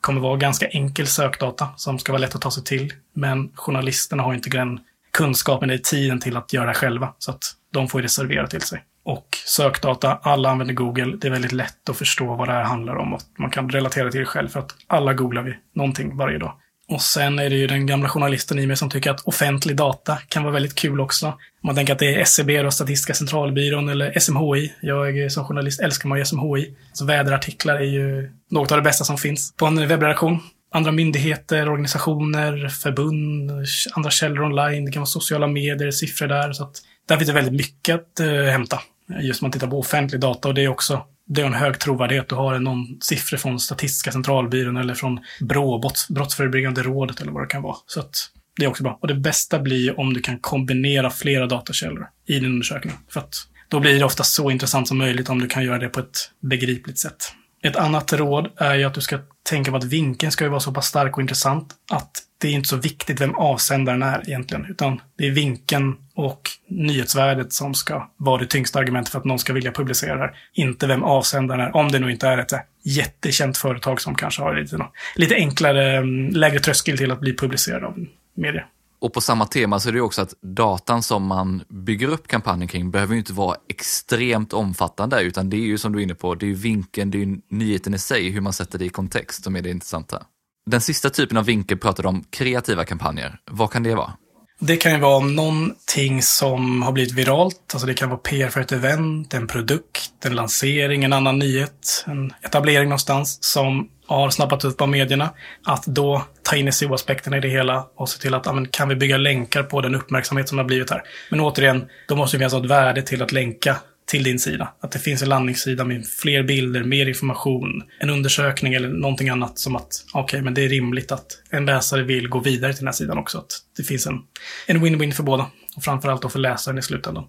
kommer 0.00 0.20
vara 0.20 0.36
ganska 0.36 0.66
enkel 0.68 1.06
sökdata 1.06 1.68
som 1.76 1.98
ska 1.98 2.12
vara 2.12 2.20
lätt 2.20 2.34
att 2.34 2.40
ta 2.40 2.50
sig 2.50 2.64
till. 2.64 2.92
Men 3.14 3.50
journalisterna 3.54 4.22
har 4.22 4.34
inte 4.34 4.50
den 4.50 4.80
kunskapen 5.12 5.70
eller 5.70 5.78
tiden 5.78 6.20
till 6.20 6.36
att 6.36 6.52
göra 6.52 6.66
det 6.66 6.74
själva. 6.74 7.14
Så 7.18 7.30
att 7.30 7.42
de 7.72 7.88
får 7.88 8.02
reservera 8.02 8.46
till 8.46 8.60
sig. 8.60 8.84
Och 9.04 9.28
sökdata, 9.46 10.18
alla 10.22 10.50
använder 10.50 10.74
Google. 10.74 11.16
Det 11.16 11.28
är 11.28 11.32
väldigt 11.32 11.52
lätt 11.52 11.88
att 11.88 11.96
förstå 11.96 12.34
vad 12.34 12.48
det 12.48 12.52
här 12.52 12.64
handlar 12.64 12.96
om 12.96 13.14
och 13.14 13.20
man 13.38 13.50
kan 13.50 13.70
relatera 13.70 14.10
till 14.10 14.20
det 14.20 14.26
själv 14.26 14.48
för 14.48 14.60
att 14.60 14.74
alla 14.86 15.14
googlar 15.14 15.42
vi 15.42 15.56
någonting 15.74 16.16
varje 16.16 16.38
dag. 16.38 16.52
Och 16.88 17.02
sen 17.02 17.38
är 17.38 17.50
det 17.50 17.56
ju 17.56 17.66
den 17.66 17.86
gamla 17.86 18.08
journalisten 18.08 18.58
i 18.58 18.66
mig 18.66 18.76
som 18.76 18.90
tycker 18.90 19.10
att 19.10 19.20
offentlig 19.20 19.76
data 19.76 20.18
kan 20.28 20.42
vara 20.42 20.52
väldigt 20.52 20.74
kul 20.74 21.00
också. 21.00 21.26
Om 21.26 21.34
man 21.62 21.74
tänker 21.74 21.92
att 21.92 21.98
det 21.98 22.14
är 22.14 22.18
SCB, 22.18 22.62
då, 22.62 22.70
Statistiska 22.70 23.14
centralbyrån, 23.14 23.88
eller 23.88 24.18
SMHI. 24.18 24.72
Jag 24.80 25.32
som 25.32 25.44
journalist 25.44 25.80
älskar 25.80 26.08
man 26.08 26.18
ju 26.18 26.24
SMHI. 26.24 26.74
Så 26.92 27.04
väderartiklar 27.04 27.74
är 27.74 27.84
ju 27.84 28.32
något 28.50 28.72
av 28.72 28.78
det 28.78 28.82
bästa 28.82 29.04
som 29.04 29.18
finns 29.18 29.54
på 29.56 29.66
en 29.66 29.88
webbredaktion. 29.88 30.38
Andra 30.72 30.92
myndigheter, 30.92 31.68
organisationer, 31.68 32.68
förbund, 32.68 33.50
andra 33.92 34.10
källor 34.10 34.42
online. 34.42 34.84
Det 34.84 34.92
kan 34.92 35.00
vara 35.00 35.06
sociala 35.06 35.46
medier, 35.46 35.90
siffror 35.90 36.26
där. 36.26 36.52
Så 36.52 36.64
att 36.64 36.76
där 37.08 37.16
finns 37.16 37.28
det 37.28 37.34
väldigt 37.34 37.54
mycket 37.54 37.94
att 37.94 38.20
eh, 38.20 38.26
hämta. 38.28 38.80
Just 39.20 39.42
om 39.42 39.46
man 39.46 39.52
tittar 39.52 39.66
på 39.66 39.78
offentlig 39.78 40.20
data 40.20 40.48
och 40.48 40.54
det 40.54 40.64
är 40.64 40.68
också 40.68 41.04
det 41.28 41.40
är 41.40 41.46
en 41.46 41.54
hög 41.54 41.78
trovärdighet. 41.78 42.28
Du 42.28 42.34
har 42.34 42.58
någon 42.58 42.98
siffra 43.00 43.38
från 43.38 43.60
Statistiska 43.60 44.12
centralbyrån 44.12 44.76
eller 44.76 44.94
från 44.94 45.20
BRÅ, 45.40 45.90
Brottsförebyggande 46.08 46.82
rådet 46.82 47.20
eller 47.20 47.32
vad 47.32 47.42
det 47.42 47.46
kan 47.46 47.62
vara. 47.62 47.76
Så 47.86 48.00
att 48.00 48.30
det 48.56 48.64
är 48.64 48.68
också 48.68 48.82
bra. 48.82 48.98
Och 49.02 49.08
det 49.08 49.14
bästa 49.14 49.58
blir 49.58 50.00
om 50.00 50.14
du 50.14 50.20
kan 50.20 50.38
kombinera 50.38 51.10
flera 51.10 51.46
datakällor 51.46 52.08
i 52.26 52.32
din 52.32 52.44
undersökning. 52.44 52.94
För 53.08 53.20
att 53.20 53.34
då 53.68 53.80
blir 53.80 53.98
det 53.98 54.04
ofta 54.04 54.24
så 54.24 54.50
intressant 54.50 54.88
som 54.88 54.98
möjligt 54.98 55.28
om 55.28 55.38
du 55.38 55.46
kan 55.46 55.64
göra 55.64 55.78
det 55.78 55.88
på 55.88 56.00
ett 56.00 56.30
begripligt 56.40 56.98
sätt. 56.98 57.32
Ett 57.62 57.76
annat 57.76 58.12
råd 58.12 58.48
är 58.56 58.74
ju 58.74 58.84
att 58.84 58.94
du 58.94 59.00
ska 59.00 59.18
tänka 59.42 59.70
på 59.70 59.76
att 59.76 59.84
vinkeln 59.84 60.32
ska 60.32 60.44
ju 60.44 60.50
vara 60.50 60.60
så 60.60 60.72
pass 60.72 60.86
stark 60.86 61.16
och 61.16 61.22
intressant 61.22 61.74
att 61.90 62.10
det 62.40 62.48
är 62.48 62.52
inte 62.52 62.68
så 62.68 62.76
viktigt 62.76 63.20
vem 63.20 63.34
avsändaren 63.34 64.02
är 64.02 64.28
egentligen, 64.28 64.66
utan 64.70 65.00
det 65.18 65.26
är 65.26 65.30
vinkeln 65.30 65.96
och 66.14 66.50
nyhetsvärdet 66.68 67.52
som 67.52 67.74
ska 67.74 68.10
vara 68.16 68.40
det 68.40 68.46
tyngsta 68.46 68.78
argumentet 68.78 69.12
för 69.12 69.18
att 69.18 69.24
någon 69.24 69.38
ska 69.38 69.52
vilja 69.52 69.72
publicera 69.72 70.14
det 70.14 70.20
här. 70.20 70.36
Inte 70.52 70.86
vem 70.86 71.02
avsändaren 71.02 71.60
är, 71.60 71.76
om 71.76 71.92
det 71.92 71.98
nu 71.98 72.10
inte 72.10 72.28
är 72.28 72.38
ett 72.38 72.52
jättekänt 72.84 73.58
företag 73.58 74.00
som 74.00 74.14
kanske 74.14 74.42
har 74.42 74.54
lite, 74.54 74.86
lite 75.16 75.34
enklare, 75.34 75.96
mm, 75.96 76.30
lägre 76.30 76.60
tröskel 76.60 76.98
till 76.98 77.10
att 77.10 77.20
bli 77.20 77.36
publicerad 77.36 77.84
av 77.84 78.06
media. 78.34 78.64
Och 79.00 79.12
på 79.12 79.20
samma 79.20 79.46
tema 79.46 79.80
så 79.80 79.88
är 79.88 79.92
det 79.92 80.00
också 80.00 80.22
att 80.22 80.34
datan 80.42 81.02
som 81.02 81.26
man 81.26 81.62
bygger 81.68 82.08
upp 82.08 82.28
kampanjen 82.28 82.68
kring 82.68 82.90
behöver 82.90 83.14
ju 83.14 83.18
inte 83.18 83.32
vara 83.32 83.56
extremt 83.68 84.52
omfattande, 84.52 85.22
utan 85.22 85.50
det 85.50 85.56
är 85.56 85.66
ju 85.66 85.78
som 85.78 85.92
du 85.92 85.98
är 85.98 86.02
inne 86.02 86.14
på, 86.14 86.34
det 86.34 86.46
är 86.46 86.48
ju 86.48 86.54
vinkeln, 86.54 87.10
det 87.10 87.18
är 87.18 87.26
ju 87.26 87.38
nyheten 87.50 87.94
i 87.94 87.98
sig, 87.98 88.30
hur 88.30 88.40
man 88.40 88.52
sätter 88.52 88.78
det 88.78 88.84
i 88.84 88.88
kontext 88.88 89.44
som 89.44 89.56
är 89.56 89.62
det 89.62 89.70
intressanta. 89.70 90.22
Den 90.70 90.80
sista 90.80 91.10
typen 91.10 91.36
av 91.36 91.44
vinkel 91.44 91.78
pratar 91.78 92.06
om 92.06 92.24
kreativa 92.30 92.84
kampanjer. 92.84 93.38
Vad 93.50 93.70
kan 93.70 93.82
det 93.82 93.94
vara? 93.94 94.12
Det 94.60 94.76
kan 94.76 94.92
ju 94.92 94.98
vara 94.98 95.20
någonting 95.20 96.22
som 96.22 96.82
har 96.82 96.92
blivit 96.92 97.12
viralt. 97.12 97.70
Alltså 97.72 97.86
det 97.86 97.94
kan 97.94 98.08
vara 98.08 98.18
PR 98.18 98.48
för 98.48 98.60
ett 98.60 98.72
event, 98.72 99.34
en 99.34 99.46
produkt, 99.46 100.24
en 100.24 100.34
lansering, 100.34 101.04
en 101.04 101.12
annan 101.12 101.38
nyhet, 101.38 102.04
en 102.06 102.32
etablering 102.42 102.88
någonstans 102.88 103.44
som 103.44 103.88
har 104.08 104.30
snappat 104.30 104.64
upp 104.64 104.80
av 104.80 104.88
medierna. 104.88 105.30
Att 105.64 105.84
då 105.86 106.24
ta 106.42 106.56
in 106.56 106.72
SEO-aspekterna 106.72 107.36
i 107.36 107.40
det 107.40 107.48
hela 107.48 107.86
och 107.96 108.08
se 108.08 108.20
till 108.20 108.34
att 108.34 108.46
amen, 108.46 108.68
kan 108.68 108.88
vi 108.88 108.96
bygga 108.96 109.16
länkar 109.16 109.62
på 109.62 109.80
den 109.80 109.94
uppmärksamhet 109.94 110.48
som 110.48 110.58
har 110.58 110.64
blivit 110.64 110.90
här. 110.90 111.02
Men 111.30 111.40
återigen, 111.40 111.84
då 112.08 112.16
måste 112.16 112.36
det 112.36 112.38
finnas 112.38 112.64
ett 112.64 112.70
värde 112.70 113.02
till 113.02 113.22
att 113.22 113.32
länka 113.32 113.76
till 114.06 114.24
din 114.24 114.38
sida. 114.38 114.72
Att 114.80 114.92
det 114.92 114.98
finns 114.98 115.22
en 115.22 115.28
landningssida 115.28 115.84
med 115.84 116.06
fler 116.06 116.42
bilder, 116.42 116.84
mer 116.84 117.06
information, 117.06 117.82
en 118.00 118.10
undersökning 118.10 118.74
eller 118.74 118.88
någonting 118.88 119.28
annat 119.28 119.58
som 119.58 119.76
att 119.76 120.04
okej, 120.14 120.22
okay, 120.22 120.42
men 120.42 120.54
det 120.54 120.64
är 120.64 120.68
rimligt 120.68 121.12
att 121.12 121.26
en 121.50 121.66
läsare 121.66 122.02
vill 122.02 122.28
gå 122.28 122.38
vidare 122.38 122.72
till 122.72 122.80
den 122.80 122.88
här 122.88 122.92
sidan 122.92 123.18
också. 123.18 123.38
Att 123.38 123.52
det 123.76 123.82
finns 123.82 124.06
en 124.06 124.18
en 124.66 124.84
win-win 124.84 125.12
för 125.12 125.22
båda 125.22 125.46
och 125.76 125.84
framförallt 125.84 126.22
då 126.22 126.28
för 126.28 126.38
läsaren 126.38 126.78
i 126.78 126.82
slutändan. 126.82 127.24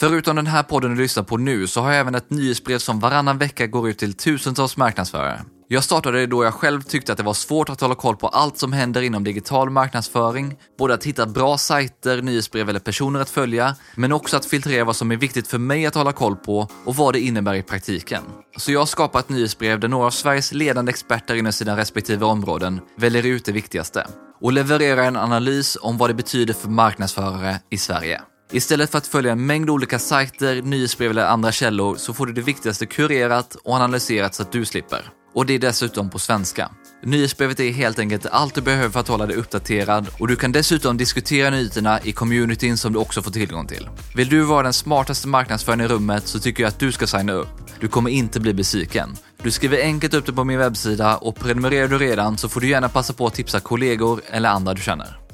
Förutom 0.00 0.36
den 0.36 0.46
här 0.46 0.62
podden 0.62 0.94
du 0.94 1.02
lyssnar 1.02 1.22
på 1.22 1.36
nu 1.36 1.66
så 1.66 1.80
har 1.80 1.90
jag 1.90 2.00
även 2.00 2.14
ett 2.14 2.30
nyhetsbrev 2.30 2.78
som 2.78 3.00
varannan 3.00 3.38
vecka 3.38 3.66
går 3.66 3.88
ut 3.88 3.98
till 3.98 4.14
tusentals 4.14 4.76
marknadsförare. 4.76 5.40
Jag 5.68 5.84
startade 5.84 6.18
det 6.18 6.26
då 6.26 6.44
jag 6.44 6.54
själv 6.54 6.82
tyckte 6.82 7.12
att 7.12 7.18
det 7.18 7.24
var 7.24 7.34
svårt 7.34 7.68
att 7.68 7.80
hålla 7.80 7.94
koll 7.94 8.16
på 8.16 8.28
allt 8.28 8.58
som 8.58 8.72
händer 8.72 9.02
inom 9.02 9.24
digital 9.24 9.70
marknadsföring, 9.70 10.56
både 10.78 10.94
att 10.94 11.04
hitta 11.04 11.26
bra 11.26 11.58
sajter, 11.58 12.22
nyhetsbrev 12.22 12.68
eller 12.68 12.80
personer 12.80 13.20
att 13.20 13.30
följa, 13.30 13.76
men 13.94 14.12
också 14.12 14.36
att 14.36 14.46
filtrera 14.46 14.84
vad 14.84 14.96
som 14.96 15.10
är 15.10 15.16
viktigt 15.16 15.48
för 15.48 15.58
mig 15.58 15.86
att 15.86 15.94
hålla 15.94 16.12
koll 16.12 16.36
på 16.36 16.68
och 16.84 16.96
vad 16.96 17.14
det 17.14 17.20
innebär 17.20 17.54
i 17.54 17.62
praktiken. 17.62 18.22
Så 18.56 18.72
jag 18.72 18.88
skapar 18.88 19.18
ett 19.18 19.28
nyhetsbrev 19.28 19.80
där 19.80 19.88
några 19.88 20.06
av 20.06 20.10
Sveriges 20.10 20.52
ledande 20.52 20.90
experter 20.90 21.34
inom 21.34 21.52
sina 21.52 21.76
respektive 21.76 22.24
områden 22.24 22.80
väljer 22.96 23.26
ut 23.26 23.44
det 23.44 23.52
viktigaste 23.52 24.06
och 24.40 24.52
levererar 24.52 25.02
en 25.02 25.16
analys 25.16 25.78
om 25.80 25.98
vad 25.98 26.10
det 26.10 26.14
betyder 26.14 26.54
för 26.54 26.68
marknadsförare 26.68 27.60
i 27.70 27.78
Sverige. 27.78 28.20
Istället 28.52 28.90
för 28.90 28.98
att 28.98 29.06
följa 29.06 29.32
en 29.32 29.46
mängd 29.46 29.70
olika 29.70 29.98
sajter, 29.98 30.62
nyhetsbrev 30.62 31.10
eller 31.10 31.24
andra 31.24 31.52
källor 31.52 31.96
så 31.96 32.14
får 32.14 32.26
du 32.26 32.32
det 32.32 32.40
viktigaste 32.40 32.86
kurerat 32.86 33.54
och 33.64 33.74
analyserat 33.74 34.34
så 34.34 34.42
att 34.42 34.52
du 34.52 34.64
slipper. 34.64 35.12
Och 35.34 35.46
det 35.46 35.54
är 35.54 35.58
dessutom 35.58 36.10
på 36.10 36.18
svenska. 36.18 36.70
Nyhetsbrevet 37.02 37.60
är 37.60 37.70
helt 37.70 37.98
enkelt 37.98 38.26
allt 38.26 38.54
du 38.54 38.60
behöver 38.60 38.90
för 38.90 39.00
att 39.00 39.08
hålla 39.08 39.26
dig 39.26 39.36
uppdaterad 39.36 40.08
och 40.18 40.28
du 40.28 40.36
kan 40.36 40.52
dessutom 40.52 40.96
diskutera 40.96 41.50
nyheterna 41.50 42.00
i 42.00 42.12
communityn 42.12 42.76
som 42.76 42.92
du 42.92 42.98
också 42.98 43.22
får 43.22 43.30
tillgång 43.30 43.66
till. 43.66 43.88
Vill 44.14 44.28
du 44.28 44.42
vara 44.42 44.62
den 44.62 44.72
smartaste 44.72 45.28
marknadsföraren 45.28 45.80
i 45.80 45.88
rummet 45.88 46.26
så 46.26 46.40
tycker 46.40 46.62
jag 46.62 46.68
att 46.68 46.78
du 46.78 46.92
ska 46.92 47.06
signa 47.06 47.32
upp. 47.32 47.48
Du 47.80 47.88
kommer 47.88 48.10
inte 48.10 48.40
bli 48.40 48.54
besviken. 48.54 49.16
Du 49.42 49.50
skriver 49.50 49.82
enkelt 49.82 50.14
upp 50.14 50.26
det 50.26 50.32
på 50.32 50.44
min 50.44 50.58
webbsida 50.58 51.16
och 51.16 51.36
prenumererar 51.36 51.88
du 51.88 51.98
redan 51.98 52.38
så 52.38 52.48
får 52.48 52.60
du 52.60 52.68
gärna 52.68 52.88
passa 52.88 53.12
på 53.12 53.26
att 53.26 53.34
tipsa 53.34 53.60
kollegor 53.60 54.20
eller 54.30 54.48
andra 54.48 54.74
du 54.74 54.82
känner. 54.82 55.27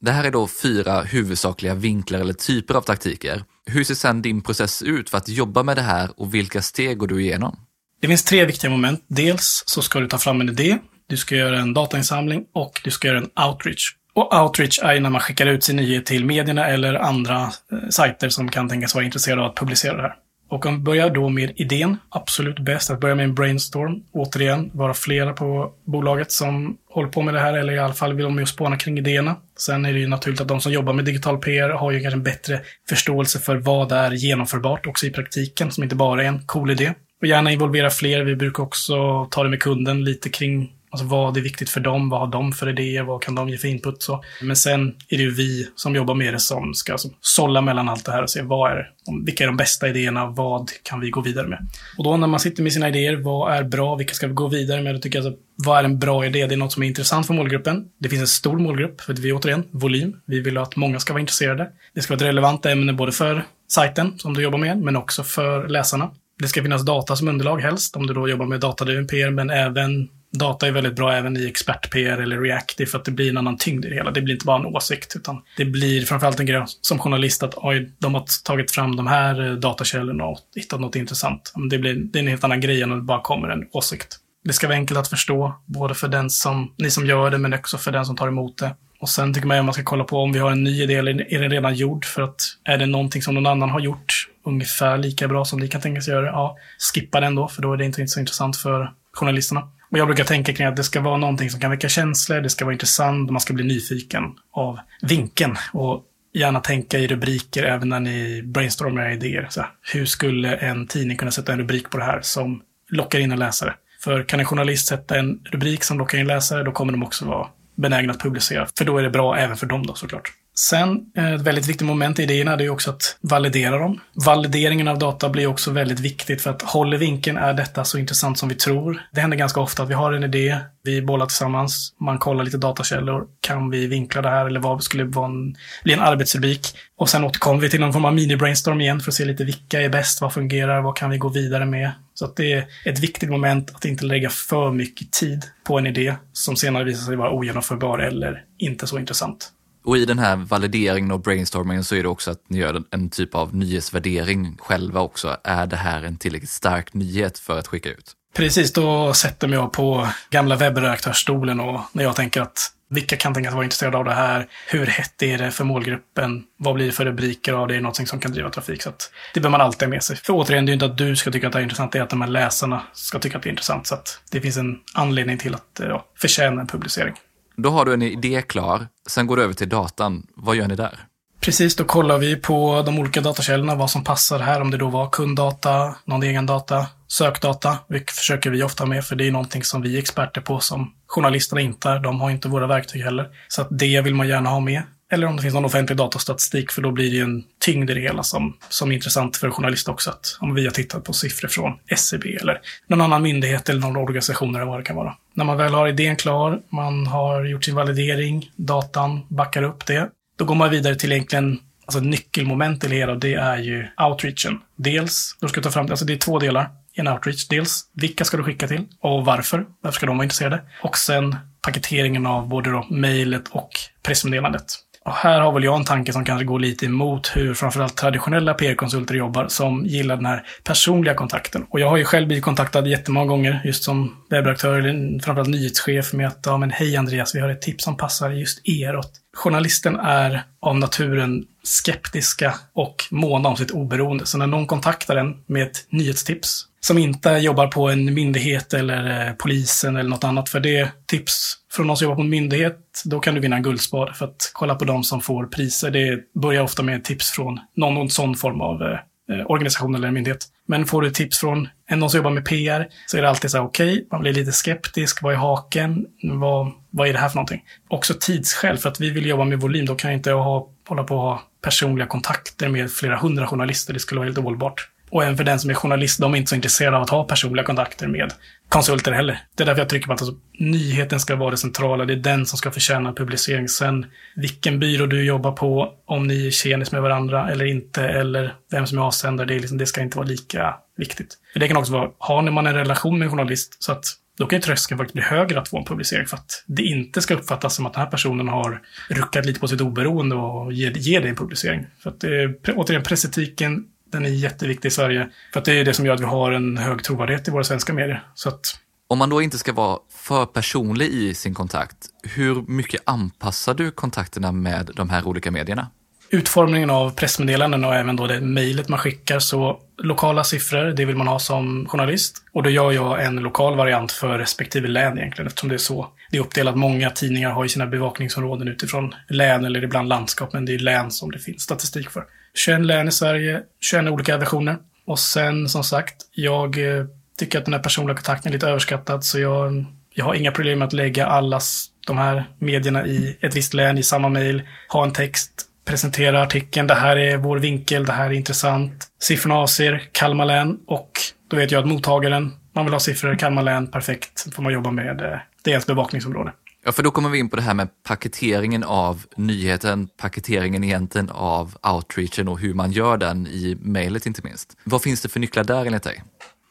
Det 0.00 0.10
här 0.10 0.24
är 0.24 0.30
då 0.30 0.48
fyra 0.62 1.02
huvudsakliga 1.02 1.74
vinklar 1.74 2.20
eller 2.20 2.32
typer 2.32 2.74
av 2.74 2.80
taktiker. 2.80 3.44
Hur 3.66 3.84
ser 3.84 3.94
sedan 3.94 4.22
din 4.22 4.42
process 4.42 4.82
ut 4.82 5.10
för 5.10 5.18
att 5.18 5.28
jobba 5.28 5.62
med 5.62 5.76
det 5.76 5.82
här 5.82 6.10
och 6.16 6.34
vilka 6.34 6.62
steg 6.62 6.98
går 6.98 7.06
du 7.06 7.22
igenom? 7.22 7.56
Det 8.00 8.08
finns 8.08 8.24
tre 8.24 8.44
viktiga 8.44 8.70
moment. 8.70 9.04
Dels 9.08 9.62
så 9.66 9.82
ska 9.82 10.00
du 10.00 10.06
ta 10.06 10.18
fram 10.18 10.40
en 10.40 10.48
idé, 10.48 10.78
du 11.08 11.16
ska 11.16 11.36
göra 11.36 11.58
en 11.58 11.74
datainsamling 11.74 12.44
och 12.54 12.80
du 12.84 12.90
ska 12.90 13.08
göra 13.08 13.18
en 13.18 13.48
outreach. 13.48 13.94
Och 14.14 14.42
outreach 14.42 14.78
är 14.82 15.00
när 15.00 15.10
man 15.10 15.20
skickar 15.20 15.46
ut 15.46 15.64
sin 15.64 15.76
nyhet 15.76 16.06
till 16.06 16.24
medierna 16.24 16.66
eller 16.66 16.94
andra 16.94 17.42
eh, 17.42 17.88
sajter 17.90 18.28
som 18.28 18.48
kan 18.48 18.68
tänkas 18.68 18.94
vara 18.94 19.04
intresserade 19.04 19.42
av 19.42 19.50
att 19.50 19.56
publicera 19.56 19.96
det 19.96 20.02
här. 20.02 20.14
Och 20.50 20.66
om 20.66 20.74
vi 20.74 20.80
börjar 20.80 21.10
då 21.10 21.28
med 21.28 21.52
idén, 21.56 21.96
absolut 22.08 22.58
bäst 22.58 22.90
att 22.90 23.00
börja 23.00 23.14
med 23.14 23.24
en 23.24 23.34
brainstorm. 23.34 24.02
Återigen, 24.12 24.70
vara 24.74 24.94
flera 24.94 25.32
på 25.32 25.72
bolaget 25.84 26.32
som 26.32 26.76
håller 26.90 27.08
på 27.08 27.22
med 27.22 27.34
det 27.34 27.40
här, 27.40 27.54
eller 27.54 27.72
i 27.72 27.78
alla 27.78 27.94
fall 27.94 28.14
vill 28.14 28.24
de 28.24 28.38
ju 28.38 28.46
spåna 28.46 28.76
kring 28.76 28.98
idéerna. 28.98 29.36
Sen 29.58 29.84
är 29.84 29.92
det 29.92 29.98
ju 29.98 30.08
naturligt 30.08 30.40
att 30.40 30.48
de 30.48 30.60
som 30.60 30.72
jobbar 30.72 30.92
med 30.92 31.04
digital 31.04 31.38
PR 31.38 31.68
har 31.68 31.90
ju 31.90 32.00
kanske 32.00 32.16
en 32.16 32.22
bättre 32.22 32.60
förståelse 32.88 33.38
för 33.38 33.56
vad 33.56 33.92
är 33.92 34.10
genomförbart 34.10 34.86
också 34.86 35.06
i 35.06 35.10
praktiken, 35.10 35.70
som 35.70 35.82
inte 35.84 35.96
bara 35.96 36.22
är 36.22 36.28
en 36.28 36.42
cool 36.46 36.70
idé. 36.70 36.92
Och 37.20 37.26
gärna 37.26 37.52
involvera 37.52 37.90
fler. 37.90 38.24
Vi 38.24 38.36
brukar 38.36 38.62
också 38.62 39.24
ta 39.30 39.42
det 39.42 39.50
med 39.50 39.62
kunden 39.62 40.04
lite 40.04 40.28
kring 40.28 40.72
Alltså 40.92 41.06
vad 41.06 41.36
är 41.36 41.40
viktigt 41.40 41.70
för 41.70 41.80
dem? 41.80 42.08
Vad 42.08 42.20
har 42.20 42.26
de 42.26 42.52
för 42.52 42.68
idéer? 42.68 43.02
Vad 43.02 43.22
kan 43.22 43.34
de 43.34 43.48
ge 43.48 43.58
för 43.58 43.68
input? 43.68 44.02
Så. 44.02 44.24
Men 44.42 44.56
sen 44.56 44.96
är 45.08 45.16
det 45.16 45.22
ju 45.22 45.30
vi 45.30 45.68
som 45.74 45.94
jobbar 45.94 46.14
med 46.14 46.34
det 46.34 46.40
som 46.40 46.74
ska 46.74 46.92
alltså, 46.92 47.08
sålla 47.20 47.60
mellan 47.60 47.88
allt 47.88 48.04
det 48.04 48.12
här 48.12 48.22
och 48.22 48.30
se 48.30 48.42
vad 48.42 48.72
är, 48.72 48.90
vilka 49.24 49.44
är 49.44 49.48
de 49.48 49.56
bästa 49.56 49.88
idéerna? 49.88 50.26
Vad 50.26 50.70
kan 50.82 51.00
vi 51.00 51.10
gå 51.10 51.20
vidare 51.20 51.46
med? 51.46 51.66
Och 51.98 52.04
då 52.04 52.16
när 52.16 52.26
man 52.26 52.40
sitter 52.40 52.62
med 52.62 52.72
sina 52.72 52.88
idéer, 52.88 53.16
vad 53.16 53.54
är 53.54 53.64
bra? 53.64 53.96
Vilka 53.96 54.14
ska 54.14 54.26
vi 54.26 54.34
gå 54.34 54.48
vidare 54.48 54.82
med? 54.82 54.94
Då 54.94 54.98
tycker 54.98 55.18
jag 55.18 55.26
alltså, 55.26 55.40
vad 55.54 55.78
är 55.78 55.84
en 55.84 55.98
bra 55.98 56.26
idé? 56.26 56.46
Det 56.46 56.54
är 56.54 56.56
något 56.56 56.72
som 56.72 56.82
är 56.82 56.86
intressant 56.86 57.26
för 57.26 57.34
målgruppen. 57.34 57.84
Det 57.98 58.08
finns 58.08 58.20
en 58.20 58.26
stor 58.26 58.58
målgrupp, 58.58 59.00
för 59.00 59.14
vi 59.14 59.32
återigen, 59.32 59.64
volym. 59.70 60.16
Vi 60.26 60.40
vill 60.40 60.58
att 60.58 60.76
många 60.76 61.00
ska 61.00 61.12
vara 61.12 61.20
intresserade. 61.20 61.70
Det 61.94 62.02
ska 62.02 62.14
vara 62.14 62.16
ett 62.16 62.28
relevant 62.28 62.66
ämne 62.66 62.92
både 62.92 63.12
för 63.12 63.44
sajten 63.68 64.18
som 64.18 64.34
du 64.34 64.42
jobbar 64.42 64.58
med, 64.58 64.78
men 64.78 64.96
också 64.96 65.24
för 65.24 65.68
läsarna. 65.68 66.10
Det 66.38 66.48
ska 66.48 66.62
finnas 66.62 66.84
data 66.84 67.16
som 67.16 67.28
underlag 67.28 67.60
helst, 67.60 67.96
om 67.96 68.06
du 68.06 68.14
då 68.14 68.28
jobbar 68.28 68.46
med 68.46 68.60
datadriven 68.60 69.06
PR, 69.06 69.30
men 69.30 69.50
även 69.50 70.08
Data 70.32 70.66
är 70.66 70.70
väldigt 70.70 70.96
bra 70.96 71.12
även 71.12 71.36
i 71.36 71.46
expert-PR 71.46 72.18
eller 72.18 72.40
reactive 72.40 72.90
för 72.90 72.98
att 72.98 73.04
det 73.04 73.10
blir 73.10 73.30
en 73.30 73.36
annan 73.36 73.56
tyngd 73.56 73.84
i 73.84 73.88
det 73.88 73.94
hela. 73.94 74.10
Det 74.10 74.20
blir 74.20 74.34
inte 74.34 74.46
bara 74.46 74.58
en 74.58 74.66
åsikt, 74.66 75.16
utan 75.16 75.42
det 75.56 75.64
blir 75.64 76.02
framförallt 76.02 76.40
en 76.40 76.46
grej 76.46 76.64
som 76.80 76.98
journalist 76.98 77.42
att 77.42 77.54
oj, 77.56 77.92
de 77.98 78.14
har 78.14 78.24
tagit 78.44 78.70
fram 78.70 78.96
de 78.96 79.06
här 79.06 79.48
eh, 79.48 79.52
datakällorna 79.52 80.24
och 80.24 80.38
hittat 80.56 80.80
något 80.80 80.96
intressant. 80.96 81.52
Det, 81.70 81.78
blir, 81.78 81.94
det 81.94 82.18
är 82.18 82.22
en 82.22 82.28
helt 82.28 82.44
annan 82.44 82.60
grej 82.60 82.82
än 82.82 82.92
att 82.92 82.98
det 82.98 83.02
bara 83.02 83.20
kommer 83.20 83.48
en 83.48 83.66
åsikt. 83.72 84.18
Det 84.44 84.52
ska 84.52 84.66
vara 84.66 84.76
enkelt 84.76 85.00
att 85.00 85.08
förstå, 85.08 85.54
både 85.66 85.94
för 85.94 86.08
den 86.08 86.30
som, 86.30 86.74
ni 86.78 86.90
som 86.90 87.06
gör 87.06 87.30
det, 87.30 87.38
men 87.38 87.54
också 87.54 87.78
för 87.78 87.92
den 87.92 88.06
som 88.06 88.16
tar 88.16 88.28
emot 88.28 88.58
det. 88.58 88.74
Och 89.00 89.08
sen 89.08 89.34
tycker 89.34 89.46
man 89.46 89.58
att 89.58 89.64
man 89.64 89.74
ska 89.74 89.82
kolla 89.82 90.04
på 90.04 90.18
om 90.18 90.32
vi 90.32 90.38
har 90.38 90.50
en 90.50 90.64
ny 90.64 90.82
idé 90.82 90.94
eller 90.94 91.34
är 91.34 91.40
den 91.40 91.50
redan 91.50 91.74
gjord? 91.74 92.04
För 92.04 92.22
att 92.22 92.40
är 92.64 92.78
det 92.78 92.86
någonting 92.86 93.22
som 93.22 93.34
någon 93.34 93.46
annan 93.46 93.70
har 93.70 93.80
gjort 93.80 94.28
ungefär 94.46 94.98
lika 94.98 95.28
bra 95.28 95.44
som 95.44 95.60
ni 95.60 95.68
kan 95.68 95.80
tänka 95.80 96.00
sig 96.00 96.14
göra, 96.14 96.26
ja, 96.26 96.56
skippa 96.94 97.20
den 97.20 97.34
då, 97.34 97.48
för 97.48 97.62
då 97.62 97.72
är 97.72 97.76
det 97.76 97.84
inte 97.84 98.06
så 98.06 98.20
intressant 98.20 98.56
för 98.56 98.92
journalisterna. 99.12 99.68
Och 99.90 99.98
jag 99.98 100.06
brukar 100.06 100.24
tänka 100.24 100.52
kring 100.52 100.66
att 100.66 100.76
det 100.76 100.84
ska 100.84 101.00
vara 101.00 101.16
någonting 101.16 101.50
som 101.50 101.60
kan 101.60 101.70
väcka 101.70 101.88
känslor, 101.88 102.40
det 102.40 102.50
ska 102.50 102.64
vara 102.64 102.72
intressant 102.72 103.28
och 103.28 103.32
man 103.32 103.40
ska 103.40 103.54
bli 103.54 103.64
nyfiken 103.64 104.24
av 104.52 104.78
vinkeln. 105.02 105.56
Och 105.72 106.04
gärna 106.34 106.60
tänka 106.60 106.98
i 106.98 107.06
rubriker 107.06 107.62
även 107.62 107.88
när 107.88 108.00
ni 108.00 108.42
brainstormar 108.42 109.10
idéer. 109.10 109.46
Så 109.50 109.60
här, 109.60 109.70
hur 109.92 110.06
skulle 110.06 110.56
en 110.56 110.86
tidning 110.86 111.16
kunna 111.16 111.30
sätta 111.30 111.52
en 111.52 111.58
rubrik 111.58 111.90
på 111.90 111.98
det 111.98 112.04
här 112.04 112.20
som 112.22 112.62
lockar 112.88 113.18
in 113.18 113.32
en 113.32 113.38
läsare? 113.38 113.74
För 114.00 114.22
kan 114.22 114.40
en 114.40 114.46
journalist 114.46 114.86
sätta 114.86 115.18
en 115.18 115.40
rubrik 115.44 115.84
som 115.84 115.98
lockar 115.98 116.18
in 116.18 116.26
läsare, 116.26 116.62
då 116.62 116.72
kommer 116.72 116.92
de 116.92 117.02
också 117.02 117.24
vara 117.24 117.48
benägna 117.74 118.12
att 118.12 118.20
publicera. 118.20 118.66
För 118.78 118.84
då 118.84 118.98
är 118.98 119.02
det 119.02 119.10
bra 119.10 119.36
även 119.36 119.56
för 119.56 119.66
dem 119.66 119.86
då 119.86 119.94
såklart. 119.94 120.32
Sen, 120.58 121.00
eh, 121.16 121.34
ett 121.34 121.40
väldigt 121.40 121.68
viktigt 121.68 121.86
moment 121.86 122.18
i 122.18 122.22
idéerna 122.22 122.56
det 122.56 122.64
är 122.64 122.70
också 122.70 122.90
att 122.90 123.18
validera 123.20 123.78
dem. 123.78 124.00
Valideringen 124.14 124.88
av 124.88 124.98
data 124.98 125.28
blir 125.28 125.46
också 125.46 125.70
väldigt 125.70 126.00
viktigt 126.00 126.42
för 126.42 126.50
att 126.50 126.62
håller 126.62 126.98
vinkeln, 126.98 127.36
är 127.36 127.54
detta 127.54 127.84
så 127.84 127.98
intressant 127.98 128.38
som 128.38 128.48
vi 128.48 128.54
tror? 128.54 129.02
Det 129.12 129.20
händer 129.20 129.36
ganska 129.36 129.60
ofta 129.60 129.82
att 129.82 129.90
vi 129.90 129.94
har 129.94 130.12
en 130.12 130.24
idé, 130.24 130.58
vi 130.82 131.02
bollar 131.02 131.26
tillsammans, 131.26 131.94
man 132.00 132.18
kollar 132.18 132.44
lite 132.44 132.58
datakällor, 132.58 133.26
kan 133.40 133.70
vi 133.70 133.86
vinkla 133.86 134.22
det 134.22 134.28
här 134.28 134.46
eller 134.46 134.60
vad 134.60 134.82
skulle 134.82 135.04
vara 135.04 135.26
en, 135.26 135.56
bli 135.84 135.92
en 135.92 136.00
arbetsrubrik? 136.00 136.66
Och 136.96 137.08
sen 137.08 137.24
återkommer 137.24 137.60
vi 137.60 137.70
till 137.70 137.80
någon 137.80 137.92
form 137.92 138.04
av 138.04 138.14
mini-brainstorm 138.14 138.80
igen 138.80 139.00
för 139.00 139.10
att 139.10 139.14
se 139.14 139.24
lite 139.24 139.44
vilka 139.44 139.80
är 139.80 139.88
bäst, 139.88 140.20
vad 140.20 140.32
fungerar, 140.32 140.80
vad 140.80 140.96
kan 140.96 141.10
vi 141.10 141.18
gå 141.18 141.28
vidare 141.28 141.66
med? 141.66 141.92
Så 142.14 142.24
att 142.24 142.36
det 142.36 142.52
är 142.52 142.66
ett 142.84 142.98
viktigt 142.98 143.30
moment 143.30 143.70
att 143.74 143.84
inte 143.84 144.04
lägga 144.04 144.30
för 144.30 144.70
mycket 144.70 145.12
tid 145.12 145.44
på 145.64 145.78
en 145.78 145.86
idé 145.86 146.14
som 146.32 146.56
senare 146.56 146.84
visar 146.84 147.06
sig 147.06 147.16
vara 147.16 147.30
ogenomförbar 147.30 147.98
eller 147.98 148.44
inte 148.58 148.86
så 148.86 148.98
intressant. 148.98 149.52
Och 149.90 149.98
i 149.98 150.04
den 150.04 150.18
här 150.18 150.36
valideringen 150.36 151.10
och 151.10 151.20
brainstormingen 151.20 151.84
så 151.84 151.94
är 151.94 152.02
det 152.02 152.08
också 152.08 152.30
att 152.30 152.40
ni 152.48 152.58
gör 152.58 152.82
en 152.90 153.10
typ 153.10 153.34
av 153.34 153.54
nyhetsvärdering 153.56 154.56
själva 154.58 155.00
också. 155.00 155.36
Är 155.44 155.66
det 155.66 155.76
här 155.76 156.02
en 156.02 156.16
tillräckligt 156.16 156.50
stark 156.50 156.94
nyhet 156.94 157.38
för 157.38 157.58
att 157.58 157.66
skicka 157.66 157.88
ut? 157.88 158.12
Precis, 158.36 158.72
då 158.72 159.14
sätter 159.14 159.48
mig 159.48 159.58
jag 159.58 159.72
på 159.72 160.08
gamla 160.30 160.56
webbredaktörsstolen 160.56 161.60
och 161.60 161.80
när 161.92 162.04
jag 162.04 162.16
tänker 162.16 162.40
att 162.40 162.72
vilka 162.90 163.16
kan 163.16 163.34
tänkas 163.34 163.54
vara 163.54 163.64
intresserade 163.64 163.98
av 163.98 164.04
det 164.04 164.14
här? 164.14 164.48
Hur 164.66 164.86
hett 164.86 165.22
är 165.22 165.38
det 165.38 165.50
för 165.50 165.64
målgruppen? 165.64 166.42
Vad 166.56 166.74
blir 166.74 166.86
det 166.86 166.92
för 166.92 167.04
rubriker 167.04 167.52
av 167.52 167.68
det? 167.68 167.76
Är 167.76 167.80
någonting 167.80 168.06
som 168.06 168.20
kan 168.20 168.32
driva 168.32 168.50
trafik? 168.50 168.82
Så 168.82 168.92
det 169.34 169.40
bör 169.40 169.50
man 169.50 169.60
alltid 169.60 169.82
ha 169.82 169.90
med 169.90 170.02
sig. 170.02 170.16
För 170.16 170.32
återigen, 170.32 170.66
det 170.66 170.72
är 170.72 170.74
inte 170.74 170.86
att 170.86 170.98
du 170.98 171.16
ska 171.16 171.30
tycka 171.30 171.46
att 171.46 171.52
det 171.52 171.58
är 171.58 171.62
intressant, 171.62 171.92
det 171.92 171.98
är 171.98 172.02
att 172.02 172.10
de 172.10 172.20
här 172.20 172.28
läsarna 172.28 172.82
ska 172.92 173.18
tycka 173.18 173.36
att 173.36 173.42
det 173.42 173.48
är 173.48 173.50
intressant. 173.50 173.86
Så 173.86 173.94
att 173.94 174.20
det 174.30 174.40
finns 174.40 174.56
en 174.56 174.78
anledning 174.94 175.38
till 175.38 175.54
att 175.54 175.80
eh, 175.80 175.86
ja, 175.86 176.04
förtjäna 176.18 176.60
en 176.60 176.66
publicering. 176.66 177.14
Då 177.62 177.70
har 177.70 177.84
du 177.84 177.94
en 177.94 178.02
idé 178.02 178.42
klar, 178.42 178.86
sen 179.08 179.26
går 179.26 179.36
du 179.36 179.42
över 179.42 179.54
till 179.54 179.68
datan. 179.68 180.26
Vad 180.36 180.56
gör 180.56 180.68
ni 180.68 180.76
där? 180.76 181.06
Precis, 181.40 181.76
då 181.76 181.84
kollar 181.84 182.18
vi 182.18 182.36
på 182.36 182.82
de 182.86 182.98
olika 182.98 183.20
datakällorna, 183.20 183.74
vad 183.74 183.90
som 183.90 184.04
passar 184.04 184.38
här, 184.38 184.60
om 184.60 184.70
det 184.70 184.76
då 184.76 184.88
var 184.88 185.10
kunddata, 185.10 185.96
någon 186.04 186.22
egen 186.22 186.46
data, 186.46 186.86
sökdata, 187.08 187.78
vilket 187.88 188.14
försöker 188.14 188.50
vi 188.50 188.62
ofta 188.62 188.86
med, 188.86 189.04
för 189.04 189.16
det 189.16 189.26
är 189.26 189.30
någonting 189.30 189.64
som 189.64 189.82
vi 189.82 189.94
är 189.94 189.98
experter 189.98 190.40
på 190.40 190.60
som 190.60 190.92
journalisterna 191.06 191.60
inte 191.60 191.88
är. 191.88 191.98
De 191.98 192.20
har 192.20 192.30
inte 192.30 192.48
våra 192.48 192.66
verktyg 192.66 193.02
heller. 193.02 193.28
Så 193.48 193.62
att 193.62 193.68
det 193.70 194.00
vill 194.00 194.14
man 194.14 194.28
gärna 194.28 194.50
ha 194.50 194.60
med. 194.60 194.82
Eller 195.10 195.26
om 195.26 195.36
det 195.36 195.42
finns 195.42 195.54
någon 195.54 195.64
offentlig 195.64 195.98
datastatistik, 195.98 196.70
för 196.70 196.82
då 196.82 196.90
blir 196.90 197.10
det 197.10 197.16
ju 197.16 197.22
en 197.22 197.44
tyngd 197.58 197.90
i 197.90 197.94
det 197.94 198.00
hela 198.00 198.22
som, 198.22 198.56
som 198.68 198.90
är 198.90 198.94
intressant 198.94 199.36
för 199.36 199.50
journalister 199.50 199.92
också. 199.92 200.10
Att 200.10 200.36
om 200.40 200.54
vi 200.54 200.64
har 200.64 200.72
tittat 200.72 201.04
på 201.04 201.12
siffror 201.12 201.48
från 201.48 201.72
SCB 201.86 202.36
eller 202.36 202.60
någon 202.86 203.00
annan 203.00 203.22
myndighet 203.22 203.68
eller 203.68 203.80
någon 203.80 203.96
organisation 203.96 204.54
eller 204.54 204.64
vad 204.64 204.80
det 204.80 204.84
kan 204.84 204.96
vara. 204.96 205.16
När 205.34 205.44
man 205.44 205.56
väl 205.56 205.74
har 205.74 205.88
idén 205.88 206.16
klar, 206.16 206.60
man 206.68 207.06
har 207.06 207.44
gjort 207.44 207.64
sin 207.64 207.74
validering, 207.74 208.50
datan 208.56 209.20
backar 209.28 209.62
upp 209.62 209.86
det, 209.86 210.08
då 210.38 210.44
går 210.44 210.54
man 210.54 210.70
vidare 210.70 210.94
till 210.94 211.12
egentligen 211.12 211.58
alltså 211.86 212.00
nyckelmoment 212.00 212.84
i 212.84 212.88
det 212.88 212.94
hela 212.94 213.12
och 213.12 213.18
det 213.18 213.34
är 213.34 213.58
ju 213.58 213.86
outreachen. 213.96 214.60
Dels, 214.76 215.36
då 215.40 215.48
ska 215.48 215.60
du 215.60 215.64
ta 215.64 215.70
fram, 215.70 215.90
alltså 215.90 216.04
det 216.04 216.12
är 216.12 216.16
två 216.16 216.38
delar 216.38 216.68
i 216.94 217.00
en 217.00 217.08
outreach. 217.08 217.48
Dels, 217.48 217.90
vilka 217.94 218.24
ska 218.24 218.36
du 218.36 218.42
skicka 218.42 218.68
till 218.68 218.86
och 219.00 219.24
varför? 219.24 219.66
Varför 219.80 219.96
ska 219.96 220.06
de 220.06 220.16
vara 220.16 220.24
intresserade? 220.24 220.62
Och 220.82 220.96
sen 220.96 221.36
paketeringen 221.62 222.26
av 222.26 222.48
både 222.48 222.70
då 222.70 222.86
mejlet 222.90 223.48
och 223.48 223.70
pressmeddelandet. 224.02 224.74
Och 225.10 225.16
här 225.16 225.40
har 225.40 225.52
väl 225.52 225.64
jag 225.64 225.76
en 225.76 225.84
tanke 225.84 226.12
som 226.12 226.24
kanske 226.24 226.44
går 226.44 226.58
lite 226.58 226.86
emot 226.86 227.32
hur 227.34 227.54
framförallt 227.54 227.96
traditionella 227.96 228.54
PR-konsulter 228.54 229.14
jobbar 229.14 229.48
som 229.48 229.86
gillar 229.86 230.16
den 230.16 230.26
här 230.26 230.42
personliga 230.64 231.14
kontakten. 231.14 231.66
Och 231.70 231.80
jag 231.80 231.90
har 231.90 231.96
ju 231.96 232.04
själv 232.04 232.26
blivit 232.26 232.44
kontaktad 232.44 232.86
jättemånga 232.86 233.26
gånger 233.26 233.60
just 233.64 233.84
som 233.84 234.16
webbredaktör 234.30 234.78
eller 234.78 235.22
framförallt 235.22 235.48
nyhetschef 235.48 236.12
med 236.12 236.26
att 236.26 236.38
ja, 236.46 236.56
men 236.56 236.70
hej 236.70 236.96
Andreas, 236.96 237.34
vi 237.34 237.40
har 237.40 237.48
ett 237.48 237.62
tips 237.62 237.84
som 237.84 237.96
passar 237.96 238.30
just 238.30 238.68
er. 238.68 238.96
Och 238.96 239.04
journalisten 239.36 239.96
är 239.96 240.42
av 240.60 240.78
naturen 240.78 241.44
skeptiska 241.62 242.54
och 242.72 242.96
måna 243.10 243.48
om 243.48 243.56
sitt 243.56 243.70
oberoende. 243.70 244.26
Så 244.26 244.38
när 244.38 244.46
någon 244.46 244.66
kontaktar 244.66 245.16
en 245.16 245.36
med 245.46 245.62
ett 245.62 245.86
nyhetstips 245.88 246.66
som 246.80 246.98
inte 246.98 247.30
jobbar 247.30 247.66
på 247.66 247.88
en 247.88 248.14
myndighet 248.14 248.74
eller 248.74 249.26
eh, 249.28 249.32
polisen 249.32 249.96
eller 249.96 250.10
något 250.10 250.24
annat. 250.24 250.48
För 250.48 250.60
det 250.60 250.88
tips 251.06 251.54
från 251.72 251.86
någon 251.86 251.96
som 251.96 252.04
jobbar 252.04 252.16
på 252.16 252.22
en 252.22 252.30
myndighet, 252.30 253.02
då 253.04 253.20
kan 253.20 253.34
du 253.34 253.40
vinna 253.40 253.56
en 253.56 253.62
guldspade. 253.62 254.14
För 254.14 254.24
att 254.24 254.50
kolla 254.52 254.74
på 254.74 254.84
de 254.84 255.04
som 255.04 255.20
får 255.20 255.46
priser, 255.46 255.90
det 255.90 256.20
börjar 256.40 256.62
ofta 256.62 256.82
med 256.82 257.04
tips 257.04 257.30
från 257.30 257.60
någon 257.76 258.10
sån 258.10 258.34
form 258.34 258.60
av 258.60 258.82
eh, 258.82 258.98
eh, 259.36 259.46
organisation 259.46 259.94
eller 259.94 260.10
myndighet. 260.10 260.46
Men 260.66 260.86
får 260.86 261.02
du 261.02 261.10
tips 261.10 261.38
från 261.38 261.68
någon 261.90 262.10
som 262.10 262.18
jobbar 262.18 262.30
med 262.30 262.44
PR 262.44 262.88
så 263.06 263.16
är 263.18 263.22
det 263.22 263.28
alltid 263.28 263.50
så 263.50 263.56
här, 263.56 263.64
okej, 263.64 263.92
okay, 263.92 264.04
man 264.10 264.20
blir 264.20 264.32
lite 264.32 264.52
skeptisk. 264.52 265.22
Vad 265.22 265.32
är 265.32 265.38
haken? 265.38 266.06
Vad, 266.22 266.72
vad 266.90 267.08
är 267.08 267.12
det 267.12 267.18
här 267.18 267.28
för 267.28 267.36
någonting? 267.36 267.62
Också 267.88 268.14
tidsskäl, 268.20 268.78
för 268.78 268.88
att 268.88 269.00
vi 269.00 269.10
vill 269.10 269.26
jobba 269.26 269.44
med 269.44 269.60
volym. 269.60 269.86
Då 269.86 269.94
kan 269.94 270.10
jag 270.10 270.18
inte 270.18 270.32
ha, 270.32 270.68
hålla 270.88 271.04
på 271.04 271.14
att 271.14 271.20
ha 271.20 271.42
personliga 271.62 272.06
kontakter 272.06 272.68
med 272.68 272.90
flera 272.90 273.16
hundra 273.16 273.46
journalister. 273.46 273.92
Det 273.92 274.00
skulle 274.00 274.18
vara 274.18 274.26
helt 274.28 274.38
ohållbart. 274.38 274.88
Och 275.10 275.24
även 275.24 275.36
för 275.36 275.44
den 275.44 275.60
som 275.60 275.70
är 275.70 275.74
journalist, 275.74 276.20
de 276.20 276.34
är 276.34 276.38
inte 276.38 276.48
så 276.48 276.54
intresserade 276.54 276.96
av 276.96 277.02
att 277.02 277.10
ha 277.10 277.24
personliga 277.24 277.64
kontakter 277.64 278.06
med 278.06 278.32
konsulter 278.68 279.12
heller. 279.12 279.40
Det 279.54 279.62
är 279.62 279.66
därför 279.66 279.80
jag 279.80 279.88
trycker 279.88 280.06
på 280.06 280.12
att 280.12 280.22
alltså, 280.22 280.36
nyheten 280.58 281.20
ska 281.20 281.36
vara 281.36 281.50
det 281.50 281.56
centrala. 281.56 282.04
Det 282.04 282.12
är 282.12 282.16
den 282.16 282.46
som 282.46 282.58
ska 282.58 282.70
förtjäna 282.70 283.12
publicering. 283.12 283.68
Sen 283.68 284.06
vilken 284.36 284.78
byrå 284.78 285.06
du 285.06 285.24
jobbar 285.24 285.52
på, 285.52 285.94
om 286.06 286.26
ni 286.26 286.46
är 286.46 286.50
tjenis 286.50 286.92
med 286.92 287.02
varandra 287.02 287.50
eller 287.50 287.64
inte, 287.64 288.08
eller 288.08 288.54
vem 288.70 288.86
som 288.86 288.98
är 288.98 289.02
avsändare, 289.02 289.46
det, 289.46 289.54
är 289.54 289.60
liksom, 289.60 289.78
det 289.78 289.86
ska 289.86 290.00
inte 290.00 290.16
vara 290.16 290.26
lika 290.26 290.74
viktigt. 290.96 291.38
För 291.52 291.60
det 291.60 291.68
kan 291.68 291.76
också 291.76 291.92
vara, 291.92 292.10
har 292.18 292.42
man 292.42 292.66
en 292.66 292.74
relation 292.74 293.18
med 293.18 293.26
en 293.26 293.30
journalist, 293.30 293.82
så 293.82 293.92
att 293.92 294.04
då 294.38 294.46
kan 294.46 294.56
ju 294.56 294.62
tröskeln 294.62 294.98
faktiskt 294.98 295.14
bli 295.14 295.22
högre 295.22 295.60
att 295.60 295.68
få 295.68 295.78
en 295.78 295.84
publicering 295.84 296.26
för 296.26 296.36
att 296.36 296.64
det 296.66 296.82
inte 296.82 297.22
ska 297.22 297.34
uppfattas 297.34 297.74
som 297.74 297.86
att 297.86 297.92
den 297.92 298.02
här 298.02 298.10
personen 298.10 298.48
har 298.48 298.82
ruckat 299.08 299.46
lite 299.46 299.60
på 299.60 299.68
sitt 299.68 299.80
oberoende 299.80 300.34
och 300.34 300.72
ger, 300.72 300.90
ge 300.90 301.20
dig 301.20 301.30
en 301.30 301.36
publicering. 301.36 301.86
För 302.02 302.10
att 302.10 302.24
eh, 302.24 302.30
det, 302.30 302.72
återigen, 302.72 303.02
pressetiken 303.02 303.84
den 304.12 304.24
är 304.24 304.28
jätteviktig 304.28 304.88
i 304.88 304.90
Sverige. 304.90 305.28
För 305.52 305.60
att 305.60 305.64
det 305.64 305.80
är 305.80 305.84
det 305.84 305.94
som 305.94 306.06
gör 306.06 306.14
att 306.14 306.20
vi 306.20 306.24
har 306.24 306.52
en 306.52 306.78
hög 306.78 307.04
trovärdighet 307.04 307.48
i 307.48 307.50
våra 307.50 307.64
svenska 307.64 307.92
medier. 307.92 308.24
Så 308.34 308.48
att... 308.48 308.78
Om 309.08 309.18
man 309.18 309.30
då 309.30 309.42
inte 309.42 309.58
ska 309.58 309.72
vara 309.72 309.98
för 310.10 310.46
personlig 310.46 311.06
i 311.06 311.34
sin 311.34 311.54
kontakt, 311.54 311.96
hur 312.22 312.64
mycket 312.68 313.00
anpassar 313.04 313.74
du 313.74 313.90
kontakterna 313.90 314.52
med 314.52 314.90
de 314.94 315.10
här 315.10 315.26
olika 315.26 315.50
medierna? 315.50 315.90
Utformningen 316.32 316.90
av 316.90 317.10
pressmeddelanden 317.10 317.84
och 317.84 317.94
även 317.94 318.16
då 318.16 318.26
det 318.26 318.40
mejlet 318.40 318.88
man 318.88 318.98
skickar, 318.98 319.38
så 319.38 319.80
lokala 320.02 320.44
siffror, 320.44 320.84
det 320.84 321.04
vill 321.04 321.16
man 321.16 321.28
ha 321.28 321.38
som 321.38 321.86
journalist. 321.88 322.36
Och 322.52 322.62
då 322.62 322.70
gör 322.70 322.92
jag 322.92 323.24
en 323.24 323.36
lokal 323.36 323.76
variant 323.76 324.12
för 324.12 324.38
respektive 324.38 324.88
län 324.88 325.18
egentligen, 325.18 325.46
eftersom 325.46 325.68
det 325.68 325.76
är 325.76 325.78
så. 325.78 326.08
Det 326.30 326.36
är 326.36 326.40
uppdelat. 326.40 326.76
Många 326.76 327.10
tidningar 327.10 327.50
har 327.50 327.62
ju 327.62 327.68
sina 327.68 327.86
bevakningsområden 327.86 328.68
utifrån 328.68 329.14
län 329.28 329.64
eller 329.64 329.84
ibland 329.84 330.08
landskap, 330.08 330.52
men 330.52 330.64
det 330.64 330.74
är 330.74 330.78
län 330.78 331.10
som 331.10 331.30
det 331.30 331.38
finns 331.38 331.62
statistik 331.62 332.10
för. 332.10 332.24
21 332.54 332.86
län 332.86 333.08
i 333.08 333.12
Sverige, 333.12 333.62
21 333.80 334.10
olika 334.10 334.36
versioner. 334.36 334.76
Och 335.06 335.18
sen 335.18 335.68
som 335.68 335.84
sagt, 335.84 336.16
jag 336.32 336.96
eh, 336.96 337.04
tycker 337.38 337.58
att 337.58 337.64
den 337.64 337.74
här 337.74 337.82
personliga 337.82 338.16
kontakten 338.16 338.50
är 338.50 338.52
lite 338.52 338.68
överskattad, 338.68 339.24
så 339.24 339.38
jag, 339.38 339.84
jag 340.14 340.24
har 340.24 340.34
inga 340.34 340.52
problem 340.52 340.78
med 340.78 340.86
att 340.86 340.92
lägga 340.92 341.26
alla 341.26 341.60
de 342.06 342.18
här 342.18 342.44
medierna 342.58 343.06
i 343.06 343.36
ett 343.40 343.56
visst 343.56 343.74
län 343.74 343.98
i 343.98 344.02
samma 344.02 344.28
mejl, 344.28 344.62
ha 344.88 345.04
en 345.04 345.12
text, 345.12 345.50
presentera 345.84 346.42
artikeln, 346.42 346.86
det 346.86 346.94
här 346.94 347.16
är 347.16 347.36
vår 347.36 347.58
vinkel, 347.58 348.06
det 348.06 348.12
här 348.12 348.26
är 348.26 348.34
intressant. 348.34 349.06
Siffrorna 349.20 349.54
avser 349.54 350.02
Kalmar 350.12 350.44
län 350.44 350.78
och 350.86 351.10
då 351.48 351.56
vet 351.56 351.70
jag 351.70 351.80
att 351.80 351.88
mottagaren, 351.88 352.52
man 352.72 352.84
vill 352.84 352.94
ha 352.94 353.00
siffror 353.00 353.34
Kalmar 353.34 353.62
län, 353.62 353.86
perfekt, 353.86 354.54
får 354.54 354.62
man 354.62 354.72
jobba 354.72 354.90
med, 354.90 355.20
eh, 355.20 355.38
det 355.62 355.70
är 355.70 355.72
ens 355.72 355.86
bevakningsområde. 355.86 356.52
Ja, 356.84 356.92
för 356.92 357.02
då 357.02 357.10
kommer 357.10 357.28
vi 357.28 357.38
in 357.38 357.48
på 357.48 357.56
det 357.56 357.62
här 357.62 357.74
med 357.74 357.88
paketeringen 358.02 358.84
av 358.84 359.26
nyheten, 359.36 360.08
paketeringen 360.16 360.84
egentligen 360.84 361.30
av 361.30 361.76
outreachen 361.82 362.48
och 362.48 362.58
hur 362.58 362.74
man 362.74 362.92
gör 362.92 363.16
den 363.16 363.46
i 363.46 363.76
mejlet 363.80 364.26
inte 364.26 364.40
minst. 364.44 364.76
Vad 364.84 365.02
finns 365.02 365.20
det 365.20 365.28
för 365.28 365.40
nycklar 365.40 365.64
där 365.64 365.86
enligt 365.86 366.02
dig? 366.02 366.22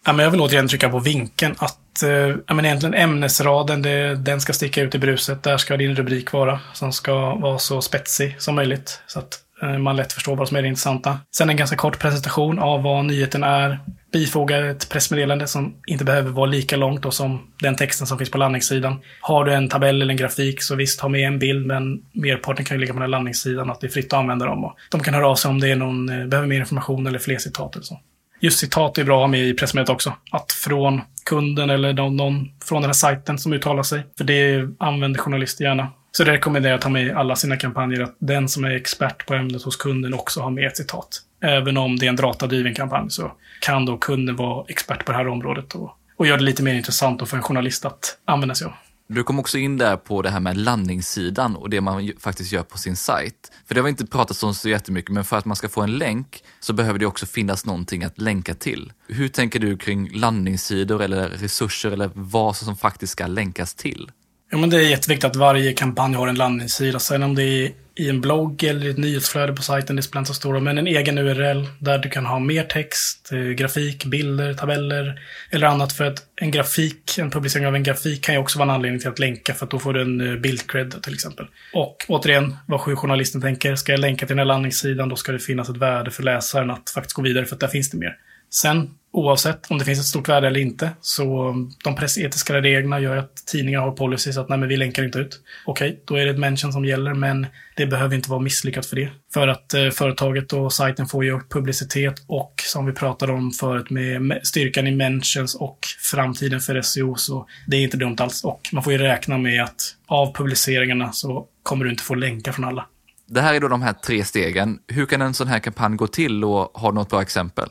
Ja, 0.06 0.14
men 0.14 0.24
jag 0.24 0.32
vill 0.32 0.42
återigen 0.42 0.68
trycka 0.68 0.90
på 0.90 1.00
vinkeln 1.00 1.56
att 1.58 2.04
eh, 2.04 2.10
ja, 2.48 2.54
men 2.54 2.66
egentligen 2.66 2.94
ämnesraden, 2.94 3.82
det, 3.82 4.16
den 4.16 4.42
ska 4.42 4.54
sticka 4.54 4.82
ut 4.82 4.96
i 4.96 5.00
bruset. 5.00 5.44
Där 5.44 5.58
ska 5.58 5.78
din 5.78 5.96
rubrik 5.96 6.32
vara, 6.32 6.60
som 6.74 6.94
ska 6.94 7.36
vara 7.36 7.60
så 7.60 7.82
spetsig 7.82 8.36
som 8.42 8.56
möjligt. 8.56 9.02
Så 9.08 9.20
att 9.20 9.40
eh, 9.62 9.78
man 9.78 9.96
lätt 9.96 10.14
förstår 10.14 10.36
vad 10.36 10.48
som 10.48 10.58
är 10.58 10.62
det 10.62 10.68
intressanta. 10.68 11.20
Sen 11.36 11.50
en 11.50 11.58
ganska 11.58 11.76
kort 11.76 12.00
presentation 12.00 12.60
av 12.60 12.84
vad 12.84 13.06
nyheten 13.06 13.44
är. 13.44 13.80
Bifogar 14.12 14.64
ett 14.64 14.90
pressmeddelande 14.90 15.48
som 15.48 15.76
inte 15.88 16.06
behöver 16.06 16.32
vara 16.32 16.46
lika 16.46 16.78
långt 16.78 17.04
då 17.04 17.12
som 17.12 17.42
den 17.62 17.76
texten 17.76 18.08
som 18.08 18.18
finns 18.18 18.32
på 18.32 18.38
landningssidan. 18.38 19.00
Har 19.22 19.46
du 19.46 19.54
en 19.54 19.70
tabell 19.70 20.02
eller 20.02 20.12
en 20.12 20.18
grafik 20.18 20.62
så 20.62 20.76
visst, 20.76 21.00
ha 21.00 21.10
med 21.10 21.28
en 21.28 21.40
bild, 21.40 21.66
men 21.66 22.02
merparten 22.14 22.66
kan 22.66 22.78
ju 22.78 22.82
ligga 22.82 22.94
på 22.94 23.00
den 23.00 23.12
landningssidan, 23.12 23.70
och 23.70 23.76
att 23.76 23.82
det 23.82 23.88
är 23.88 23.92
fritt 23.92 24.14
att 24.14 24.20
använda 24.20 24.46
dem. 24.46 24.64
Och 24.64 24.76
de 24.92 25.04
kan 25.04 25.14
höra 25.14 25.28
av 25.28 25.36
sig 25.36 25.50
om 25.50 25.60
det 25.60 25.72
är 25.72 25.76
någon, 25.76 26.10
eh, 26.10 26.28
behöver 26.28 26.48
mer 26.48 26.60
information 26.60 27.08
eller 27.08 27.20
fler 27.20 27.38
citat 27.38 27.76
eller 27.76 27.86
så. 27.86 28.00
Just 28.42 28.60
citat 28.60 28.98
är 28.98 29.04
bra 29.04 29.18
att 29.18 29.24
ha 29.24 29.28
med 29.28 29.48
i 29.48 29.54
pressmeddelandet 29.54 29.94
också. 29.94 30.14
Att 30.32 30.52
från 30.52 31.02
kunden 31.26 31.70
eller 31.70 31.94
någon, 31.94 32.16
någon 32.16 32.52
från 32.66 32.82
den 32.82 32.90
här 32.90 32.94
sajten 32.94 33.38
som 33.38 33.54
uttalar 33.54 33.84
sig. 33.84 34.06
För 34.18 34.24
det 34.24 34.70
använder 34.80 35.20
journalister 35.20 35.66
gärna. 35.66 35.88
Så 36.12 36.24
det 36.24 36.32
rekommenderar 36.32 36.72
jag 36.72 36.78
att 36.78 36.84
ha 36.84 36.92
med 36.92 37.08
i 37.08 37.12
alla 37.12 37.36
sina 37.36 37.58
kampanjer, 37.58 38.02
att 38.02 38.16
den 38.20 38.50
som 38.50 38.64
är 38.64 38.70
expert 38.70 39.26
på 39.26 39.34
ämnet 39.34 39.64
hos 39.64 39.76
kunden 39.76 40.14
också 40.14 40.42
har 40.42 40.50
med 40.50 40.68
ett 40.68 40.78
citat. 40.78 41.22
Även 41.42 41.78
om 41.78 41.96
det 41.96 42.06
är 42.06 42.10
en 42.10 42.16
datadriven 42.16 42.74
kampanj 42.74 43.10
så 43.10 43.32
kan 43.62 43.86
då 43.86 43.98
kunden 43.98 44.36
vara 44.36 44.66
expert 44.68 45.06
på 45.06 45.12
det 45.12 45.18
här 45.18 45.28
området 45.28 45.76
och, 45.76 45.92
och 46.16 46.28
göra 46.28 46.38
det 46.38 46.44
lite 46.44 46.64
mer 46.64 46.74
intressant 46.74 47.30
för 47.30 47.38
en 47.38 47.44
journalist 47.44 47.86
att 47.86 48.18
använda 48.26 48.56
sig 48.56 48.66
av. 48.66 48.74
Du 49.12 49.24
kom 49.24 49.40
också 49.40 49.58
in 49.58 49.78
där 49.78 49.98
på 49.98 50.22
det 50.22 50.30
här 50.30 50.40
med 50.40 50.58
landningssidan 50.58 51.56
och 51.56 51.70
det 51.70 51.82
man 51.82 52.12
faktiskt 52.20 52.52
gör 52.52 52.64
på 52.64 52.78
sin 52.78 52.96
sajt. 52.96 53.52
För 53.68 53.76
det 53.76 53.82
har 53.82 53.84
vi 53.84 53.90
inte 53.90 54.06
pratat 54.06 54.44
om 54.44 54.54
så 54.54 54.70
jättemycket, 54.70 55.12
men 55.12 55.26
för 55.26 55.38
att 55.38 55.46
man 55.46 55.56
ska 55.56 55.70
få 55.70 55.82
en 55.82 55.98
länk 55.98 56.44
så 56.60 56.74
behöver 56.74 57.00
det 57.00 57.06
också 57.06 57.26
finnas 57.26 57.66
någonting 57.66 58.04
att 58.04 58.18
länka 58.18 58.54
till. 58.54 58.94
Hur 59.08 59.28
tänker 59.28 59.60
du 59.60 59.78
kring 59.78 60.10
landningssidor 60.14 61.02
eller 61.02 61.30
resurser 61.30 61.92
eller 61.92 62.10
vad 62.14 62.56
som 62.56 62.78
faktiskt 62.78 63.12
ska 63.12 63.28
länkas 63.28 63.74
till? 63.74 64.12
Ja, 64.52 64.58
men 64.58 64.70
det 64.70 64.78
är 64.78 64.90
jätteviktigt 64.90 65.26
att 65.26 65.36
varje 65.36 65.74
kampanj 65.74 66.16
har 66.16 66.28
en 66.28 66.36
landningssida. 66.36 67.00
Sen 67.00 67.24
om 67.24 67.36
det 67.36 67.44
är 67.44 67.72
i 67.96 68.10
en 68.10 68.22
blogg 68.22 68.64
eller 68.64 68.88
i 68.88 68.90
ett 68.90 68.98
nyhetsflöde 68.98 69.54
på 69.54 69.62
sajten, 69.62 69.96
det 69.96 70.02
spelar 70.02 70.20
inte 70.20 70.28
så 70.28 70.34
stor 70.34 70.54
roll. 70.54 70.64
Men 70.64 70.78
en 70.78 70.88
egen 70.88 71.18
URL 71.18 71.66
där 71.80 71.98
du 71.98 72.10
kan 72.10 72.26
ha 72.26 72.40
mer 72.40 72.64
text, 72.64 73.32
eh, 73.32 73.40
grafik, 73.40 74.06
bilder, 74.06 74.54
tabeller 74.54 75.22
eller 75.50 75.68
annat. 75.68 75.94
För 75.94 76.06
att 76.06 76.24
en 76.36 76.52
grafik, 76.52 77.18
en 77.18 77.32
publicering 77.32 77.68
av 77.68 77.76
en 77.76 77.84
grafik 77.84 78.24
kan 78.24 78.36
ju 78.36 78.42
också 78.42 78.60
vara 78.60 78.70
en 78.70 78.76
anledning 78.76 79.00
till 79.00 79.10
att 79.10 79.20
länka 79.20 79.54
för 79.54 79.66
att 79.66 79.72
då 79.72 79.80
får 79.80 79.94
du 79.94 80.02
en 80.02 80.22
eh, 80.22 80.36
bildcred 80.36 81.02
till 81.04 81.14
exempel. 81.14 81.48
Och 81.74 82.06
återigen, 82.08 82.56
vad 82.66 82.82
sju 82.82 82.96
journalisten 82.96 83.42
tänker, 83.42 83.76
ska 83.76 83.92
jag 83.92 84.00
länka 84.00 84.26
till 84.26 84.36
den 84.36 84.40
här 84.40 84.46
landningssidan 84.46 85.10
då 85.10 85.16
ska 85.16 85.32
det 85.32 85.40
finnas 85.40 85.70
ett 85.70 85.78
värde 85.78 86.12
för 86.12 86.24
läsaren 86.24 86.72
att 86.72 86.90
faktiskt 86.90 87.14
gå 87.14 87.22
vidare 87.22 87.46
för 87.46 87.56
att 87.56 87.60
där 87.60 87.68
finns 87.68 87.90
det 87.90 87.98
mer. 87.98 88.18
Sen 88.50 88.90
oavsett 89.12 89.72
om 89.72 89.78
det 89.78 89.86
finns 89.86 90.00
ett 90.00 90.06
stort 90.06 90.30
värde 90.30 90.48
eller 90.48 90.60
inte. 90.60 90.92
Så 91.02 91.56
de 91.84 91.96
pressetiska 91.96 92.62
reglerna 92.62 93.00
gör 93.00 93.18
att 93.18 93.36
tidningar 93.48 93.80
har 93.80 93.92
policies 93.92 94.38
att 94.38 94.50
nej, 94.50 94.58
men 94.58 94.70
vi 94.70 94.78
länkar 94.78 95.04
inte 95.04 95.20
ut. 95.20 95.40
Okej, 95.66 95.90
okay, 95.90 96.00
då 96.06 96.16
är 96.16 96.26
det 96.26 96.32
ett 96.32 96.40
mention 96.40 96.74
som 96.74 96.86
gäller, 96.86 97.14
men 97.14 97.48
det 97.76 97.86
behöver 97.86 98.16
inte 98.16 98.30
vara 98.30 98.40
misslyckat 98.40 98.86
för 98.86 98.96
det. 98.96 99.10
För 99.34 99.48
att 99.48 99.74
eh, 99.74 99.90
företaget 99.90 100.54
och 100.54 100.74
sajten 100.74 101.08
får 101.08 101.26
ju 101.26 101.40
publicitet 101.50 102.24
och 102.28 102.54
som 102.66 102.86
vi 102.86 102.92
pratade 102.92 103.34
om 103.34 103.52
förut 103.52 103.90
med 103.90 104.40
styrkan 104.44 104.88
i 104.88 104.92
mentions 104.92 105.56
och 105.56 105.80
framtiden 106.12 106.60
för 106.60 106.82
SEO, 106.82 107.16
så 107.16 107.48
det 107.68 107.78
är 107.78 107.82
inte 107.82 107.98
dumt 107.98 108.16
alls. 108.20 108.44
Och 108.44 108.70
man 108.72 108.84
får 108.84 108.94
ju 108.94 109.00
räkna 109.00 109.38
med 109.38 109.64
att 109.64 109.96
av 110.08 110.36
publiceringarna 110.36 111.12
så 111.12 111.46
kommer 111.64 111.86
du 111.86 111.92
inte 111.92 112.04
få 112.04 112.16
länkar 112.16 112.52
från 112.52 112.66
alla. 112.66 112.86
Det 113.28 113.42
här 113.42 113.54
är 113.54 113.60
då 113.60 113.68
de 113.68 113.82
här 113.82 113.94
tre 113.94 114.24
stegen. 114.24 114.80
Hur 114.88 115.06
kan 115.06 115.22
en 115.22 115.34
sån 115.34 115.48
här 115.48 115.60
kampanj 115.60 115.96
gå 115.96 116.08
till 116.08 116.44
och 116.44 116.72
har 116.74 116.92
du 116.92 116.96
något 116.96 117.10
bra 117.10 117.22
exempel? 117.22 117.70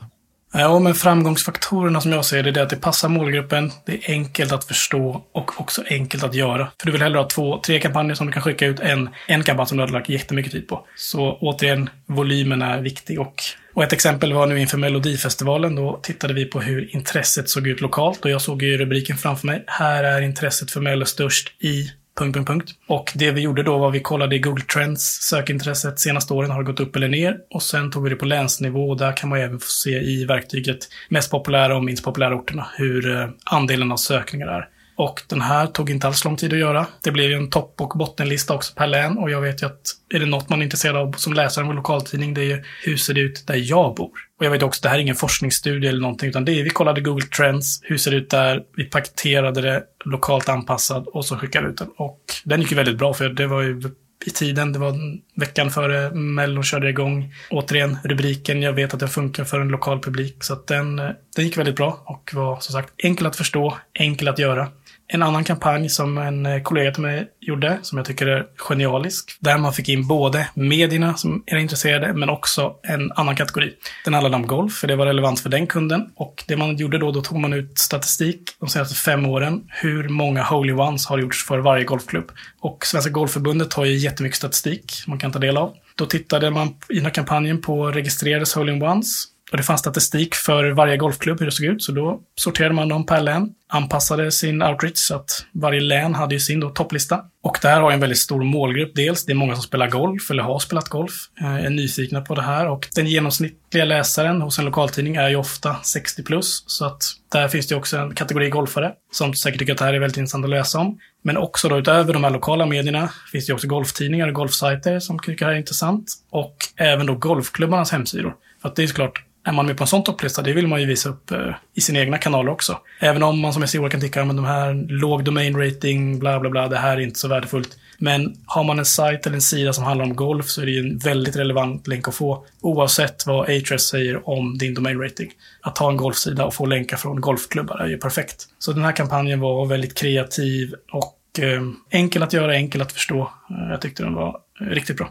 Ja, 0.53 0.79
men 0.79 0.95
framgångsfaktorerna 0.95 2.01
som 2.01 2.11
jag 2.11 2.25
ser 2.25 2.43
det 2.43 2.59
är 2.59 2.63
att 2.63 2.69
det 2.69 2.75
passar 2.75 3.09
målgruppen, 3.09 3.71
det 3.85 3.93
är 3.93 4.11
enkelt 4.11 4.51
att 4.51 4.65
förstå 4.65 5.25
och 5.31 5.61
också 5.61 5.83
enkelt 5.89 6.23
att 6.23 6.33
göra. 6.33 6.71
För 6.79 6.85
du 6.85 6.91
vill 6.91 7.01
hellre 7.01 7.19
ha 7.19 7.27
två, 7.27 7.59
tre 7.65 7.79
kampanjer 7.79 8.15
som 8.15 8.27
du 8.27 8.33
kan 8.33 8.41
skicka 8.41 8.65
ut 8.65 8.79
än 8.79 9.09
en 9.27 9.43
kampanj 9.43 9.67
som 9.67 9.77
du 9.77 9.83
har 9.83 9.89
lagt 9.89 10.09
jättemycket 10.09 10.51
tid 10.51 10.67
på. 10.67 10.85
Så 10.95 11.37
återigen, 11.41 11.89
volymen 12.07 12.61
är 12.61 12.81
viktig 12.81 13.19
och 13.19 13.43
och 13.73 13.83
ett 13.83 13.93
exempel 13.93 14.33
var 14.33 14.47
nu 14.47 14.59
inför 14.59 14.77
Melodifestivalen. 14.77 15.75
Då 15.75 15.99
tittade 16.03 16.33
vi 16.33 16.45
på 16.45 16.61
hur 16.61 16.95
intresset 16.95 17.49
såg 17.49 17.67
ut 17.67 17.81
lokalt 17.81 18.25
och 18.25 18.31
jag 18.31 18.41
såg 18.41 18.63
ju 18.63 18.77
rubriken 18.77 19.17
framför 19.17 19.47
mig. 19.47 19.63
Här 19.67 20.03
är 20.03 20.21
intresset 20.21 20.71
för 20.71 20.81
Mello 20.81 21.05
störst 21.05 21.63
i 21.63 21.91
Punkt, 22.19 22.35
punkt, 22.35 22.47
punkt. 22.47 22.71
Och 22.87 23.11
det 23.15 23.31
vi 23.31 23.41
gjorde 23.41 23.63
då 23.63 23.77
var 23.77 23.91
vi 23.91 23.99
kollade 23.99 24.35
i 24.35 24.39
Google 24.39 24.63
Trends, 24.63 25.01
sökintresset 25.21 25.99
senaste 25.99 26.33
åren 26.33 26.51
har 26.51 26.59
det 26.59 26.71
gått 26.71 26.79
upp 26.79 26.95
eller 26.95 27.07
ner. 27.07 27.37
Och 27.49 27.63
sen 27.63 27.91
tog 27.91 28.03
vi 28.03 28.09
det 28.09 28.15
på 28.15 28.25
länsnivå 28.25 28.89
och 28.89 28.97
där 28.97 29.17
kan 29.17 29.29
man 29.29 29.39
även 29.39 29.59
få 29.59 29.67
se 29.67 29.89
i 29.89 30.25
verktyget 30.25 30.77
mest 31.09 31.31
populära 31.31 31.75
och 31.75 31.83
minst 31.83 32.03
populära 32.03 32.35
orterna 32.35 32.67
hur 32.77 33.15
eh, 33.15 33.29
andelen 33.43 33.91
av 33.91 33.97
sökningar 33.97 34.47
är. 34.47 34.67
Och 34.99 35.21
den 35.27 35.41
här 35.41 35.67
tog 35.67 35.89
inte 35.89 36.07
alls 36.07 36.25
lång 36.25 36.35
tid 36.35 36.53
att 36.53 36.59
göra. 36.59 36.87
Det 37.03 37.11
blev 37.11 37.29
ju 37.29 37.35
en 37.35 37.49
topp 37.49 37.81
och 37.81 37.97
bottenlista 37.97 38.53
också 38.53 38.73
per 38.75 38.87
län 38.87 39.17
och 39.17 39.31
jag 39.31 39.41
vet 39.41 39.61
ju 39.61 39.65
att 39.65 39.81
är 40.13 40.19
det 40.19 40.25
något 40.25 40.49
man 40.49 40.59
är 40.59 40.63
intresserad 40.63 40.97
av 40.97 41.11
som 41.11 41.33
läsare 41.33 41.65
av 41.65 41.69
en 41.69 41.75
lokaltidning, 41.75 42.33
det 42.33 42.41
är 42.41 42.45
ju 42.45 42.63
hur 42.83 42.97
ser 42.97 43.13
det 43.13 43.21
ut 43.21 43.47
där 43.47 43.55
jag 43.55 43.95
bor? 43.95 44.11
Och 44.39 44.45
jag 44.45 44.51
vet 44.51 44.63
också, 44.63 44.81
det 44.83 44.89
här 44.89 44.95
är 44.95 45.01
ingen 45.01 45.15
forskningsstudie 45.15 45.89
eller 45.89 46.01
någonting, 46.01 46.29
utan 46.29 46.45
det 46.45 46.59
är, 46.59 46.63
vi 46.63 46.69
kollade 46.69 47.01
Google 47.01 47.25
Trends, 47.25 47.79
hur 47.83 47.97
ser 47.97 48.11
det 48.11 48.17
ut 48.17 48.29
där, 48.29 48.61
vi 48.75 48.83
paketerade 48.83 49.61
det 49.61 49.83
lokalt 50.05 50.49
anpassad 50.49 51.07
och 51.07 51.25
så 51.25 51.37
skickade 51.37 51.67
ut 51.67 51.77
den. 51.77 51.89
Och 51.97 52.19
den 52.43 52.61
gick 52.61 52.71
ju 52.71 52.77
väldigt 52.77 52.97
bra, 52.97 53.13
för 53.13 53.29
det 53.29 53.47
var 53.47 53.61
ju 53.61 53.81
i 54.25 54.29
tiden. 54.29 54.73
Det 54.73 54.79
var 54.79 54.95
veckan 55.35 55.71
före 55.71 56.11
Mello 56.11 56.63
körde 56.63 56.89
igång. 56.89 57.33
Återigen, 57.49 57.97
rubriken, 58.03 58.61
jag 58.61 58.73
vet 58.73 58.93
att 58.93 58.99
den 58.99 59.09
funkar 59.09 59.43
för 59.43 59.59
en 59.59 59.67
lokal 59.67 59.99
publik. 59.99 60.43
Så 60.43 60.53
att 60.53 60.67
den, 60.67 60.99
eh, 60.99 61.09
den 61.35 61.45
gick 61.45 61.57
väldigt 61.57 61.75
bra 61.75 62.03
och 62.05 62.31
var 62.33 62.59
som 62.59 62.73
sagt 62.73 62.93
enkel 62.97 63.27
att 63.27 63.35
förstå, 63.35 63.77
enkel 63.93 64.27
att 64.27 64.39
göra 64.39 64.67
en 65.13 65.23
annan 65.23 65.43
kampanj 65.43 65.89
som 65.89 66.17
en 66.17 66.45
eh, 66.45 66.61
kollega 66.61 66.91
till 66.91 67.01
mig 67.01 67.27
gjorde, 67.39 67.79
som 67.81 67.97
jag 67.97 68.07
tycker 68.07 68.27
är 68.27 68.45
genialisk. 68.55 69.37
Där 69.39 69.57
man 69.57 69.73
fick 69.73 69.89
in 69.89 70.07
både 70.07 70.47
medierna 70.53 71.13
som 71.13 71.43
är 71.45 71.57
intresserade, 71.57 72.13
men 72.13 72.29
också 72.29 72.75
en 72.83 73.11
annan 73.11 73.35
kategori. 73.35 73.73
Den 74.05 74.13
handlade 74.13 74.35
om 74.35 74.47
golf, 74.47 74.73
för 74.73 74.87
det 74.87 74.95
var 74.95 75.05
relevant 75.05 75.39
för 75.39 75.49
den 75.49 75.67
kunden. 75.67 76.09
Och 76.15 76.43
det 76.47 76.57
man 76.57 76.77
gjorde 76.77 76.97
då, 76.97 77.11
då 77.11 77.21
tog 77.21 77.39
man 77.39 77.53
ut 77.53 77.79
statistik 77.79 78.41
de 78.59 78.69
senaste 78.69 78.95
fem 78.95 79.25
åren. 79.25 79.63
Hur 79.67 80.09
många 80.09 80.43
Holy 80.43 80.73
Ones 80.73 81.05
har 81.05 81.17
gjorts 81.17 81.45
för 81.45 81.59
varje 81.59 81.83
golfklubb. 81.83 82.31
Och 82.59 82.85
Svenska 82.85 83.11
Golfförbundet 83.11 83.73
har 83.73 83.85
ju 83.85 83.97
jättemycket 83.97 84.37
statistik 84.37 84.93
man 85.07 85.19
kan 85.19 85.31
ta 85.31 85.39
del 85.39 85.57
av. 85.57 85.73
Då 85.95 86.05
tittade 86.05 86.51
man 86.51 86.67
i 86.89 86.95
den 86.95 87.05
här 87.05 87.13
kampanjen 87.13 87.61
på 87.61 87.91
registrerade 87.91 88.45
Holy 88.55 88.81
Ones 88.81 89.25
och 89.51 89.57
det 89.57 89.63
fanns 89.63 89.81
statistik 89.81 90.35
för 90.35 90.71
varje 90.71 90.97
golfklubb 90.97 91.39
hur 91.39 91.45
det 91.45 91.51
såg 91.51 91.65
ut, 91.65 91.83
så 91.83 91.91
då 91.91 92.21
sorterade 92.35 92.75
man 92.75 92.89
dem 92.89 93.05
per 93.05 93.21
län, 93.21 93.49
anpassade 93.67 94.31
sin 94.31 94.63
outreach 94.63 94.97
så 94.97 95.15
att 95.15 95.45
varje 95.51 95.81
län 95.81 96.15
hade 96.15 96.35
ju 96.35 96.39
sin 96.39 96.59
då 96.59 96.69
topplista. 96.69 97.21
Och 97.43 97.57
det 97.61 97.67
här 97.67 97.81
har 97.81 97.91
en 97.91 97.99
väldigt 97.99 98.19
stor 98.19 98.43
målgrupp. 98.43 98.91
Dels, 98.95 99.25
det 99.25 99.31
är 99.31 99.35
många 99.35 99.55
som 99.55 99.63
spelar 99.63 99.89
golf 99.89 100.31
eller 100.31 100.43
har 100.43 100.59
spelat 100.59 100.89
golf, 100.89 101.13
är 101.39 101.69
nyfikna 101.69 102.21
på 102.21 102.35
det 102.35 102.41
här 102.41 102.67
och 102.67 102.87
den 102.95 103.07
genomsnittliga 103.07 103.85
läsaren 103.85 104.41
hos 104.41 104.59
en 104.59 104.65
lokaltidning 104.65 105.15
är 105.15 105.29
ju 105.29 105.35
ofta 105.35 105.75
60 105.83 106.23
plus, 106.23 106.63
så 106.67 106.85
att 106.85 107.03
där 107.31 107.47
finns 107.47 107.67
det 107.67 107.75
också 107.75 107.97
en 107.97 108.15
kategori 108.15 108.49
golfare 108.49 108.91
som 109.11 109.33
säkert 109.33 109.59
tycker 109.59 109.73
att 109.73 109.79
det 109.79 109.85
här 109.85 109.93
är 109.93 109.99
väldigt 109.99 110.17
intressant 110.17 110.45
att 110.45 110.49
läsa 110.49 110.79
om. 110.79 110.99
Men 111.23 111.37
också 111.37 111.69
då 111.69 111.77
utöver 111.77 112.13
de 112.13 112.23
här 112.23 112.31
lokala 112.31 112.65
medierna 112.65 113.09
finns 113.31 113.45
det 113.45 113.53
också 113.53 113.67
golftidningar 113.67 114.27
och 114.27 114.33
golfsajter 114.33 114.99
som 114.99 115.19
tycker 115.19 115.45
det 115.45 115.45
här 115.45 115.53
är 115.53 115.57
intressant 115.57 116.05
och 116.29 116.55
även 116.75 117.05
då 117.05 117.15
golfklubbarnas 117.15 117.91
hemsidor. 117.91 118.35
För 118.61 118.69
att 118.69 118.75
det 118.75 118.83
är 118.83 118.87
såklart 118.87 119.23
är 119.43 119.51
man 119.51 119.65
med 119.65 119.77
på 119.77 119.83
en 119.83 119.87
sån 119.87 120.03
topplista, 120.03 120.41
det 120.41 120.53
vill 120.53 120.67
man 120.67 120.81
ju 120.81 120.85
visa 120.87 121.09
upp 121.09 121.31
eh, 121.31 121.55
i 121.73 121.81
sina 121.81 121.99
egna 121.99 122.17
kanaler 122.17 122.51
också. 122.51 122.79
Även 122.99 123.23
om 123.23 123.39
man 123.39 123.53
som 123.53 123.67
SEO 123.67 123.89
kan 123.89 124.01
tycka 124.01 124.21
att 124.21 124.27
de 124.27 124.45
här 124.45 124.73
låg 124.73 125.23
domain 125.23 125.57
rating, 125.57 126.19
bla 126.19 126.39
bla 126.39 126.49
bla, 126.49 126.67
det 126.67 126.77
här 126.77 126.97
är 126.97 127.01
inte 127.01 127.19
så 127.19 127.27
värdefullt. 127.27 127.77
Men 127.97 128.35
har 128.45 128.63
man 128.63 128.79
en 128.79 128.85
sajt 128.85 129.25
eller 129.25 129.35
en 129.35 129.41
sida 129.41 129.73
som 129.73 129.83
handlar 129.83 130.05
om 130.05 130.15
golf 130.15 130.45
så 130.45 130.61
är 130.61 130.65
det 130.65 130.71
ju 130.71 130.79
en 130.79 130.97
väldigt 130.97 131.35
relevant 131.35 131.87
länk 131.87 132.07
att 132.07 132.15
få. 132.15 132.45
Oavsett 132.61 133.25
vad 133.27 133.49
Ahrefs 133.49 133.83
säger 133.83 134.29
om 134.29 134.57
din 134.57 134.73
domain 134.73 135.01
rating. 135.01 135.31
Att 135.61 135.77
ha 135.77 135.89
en 135.89 135.97
golfsida 135.97 136.45
och 136.45 136.53
få 136.53 136.65
länkar 136.65 136.97
från 136.97 137.21
golfklubbar 137.21 137.77
är 137.79 137.87
ju 137.87 137.97
perfekt. 137.97 138.47
Så 138.59 138.73
den 138.73 138.83
här 138.83 138.91
kampanjen 138.91 139.39
var 139.39 139.65
väldigt 139.65 139.97
kreativ 139.97 140.73
och 140.91 141.39
eh, 141.39 141.61
enkel 141.89 142.23
att 142.23 142.33
göra, 142.33 142.55
enkel 142.55 142.81
att 142.81 142.91
förstå. 142.91 143.21
Eh, 143.49 143.71
jag 143.71 143.81
tyckte 143.81 144.03
den 144.03 144.13
var 144.13 144.39
eh, 144.61 144.65
riktigt 144.65 144.97
bra. 144.97 145.09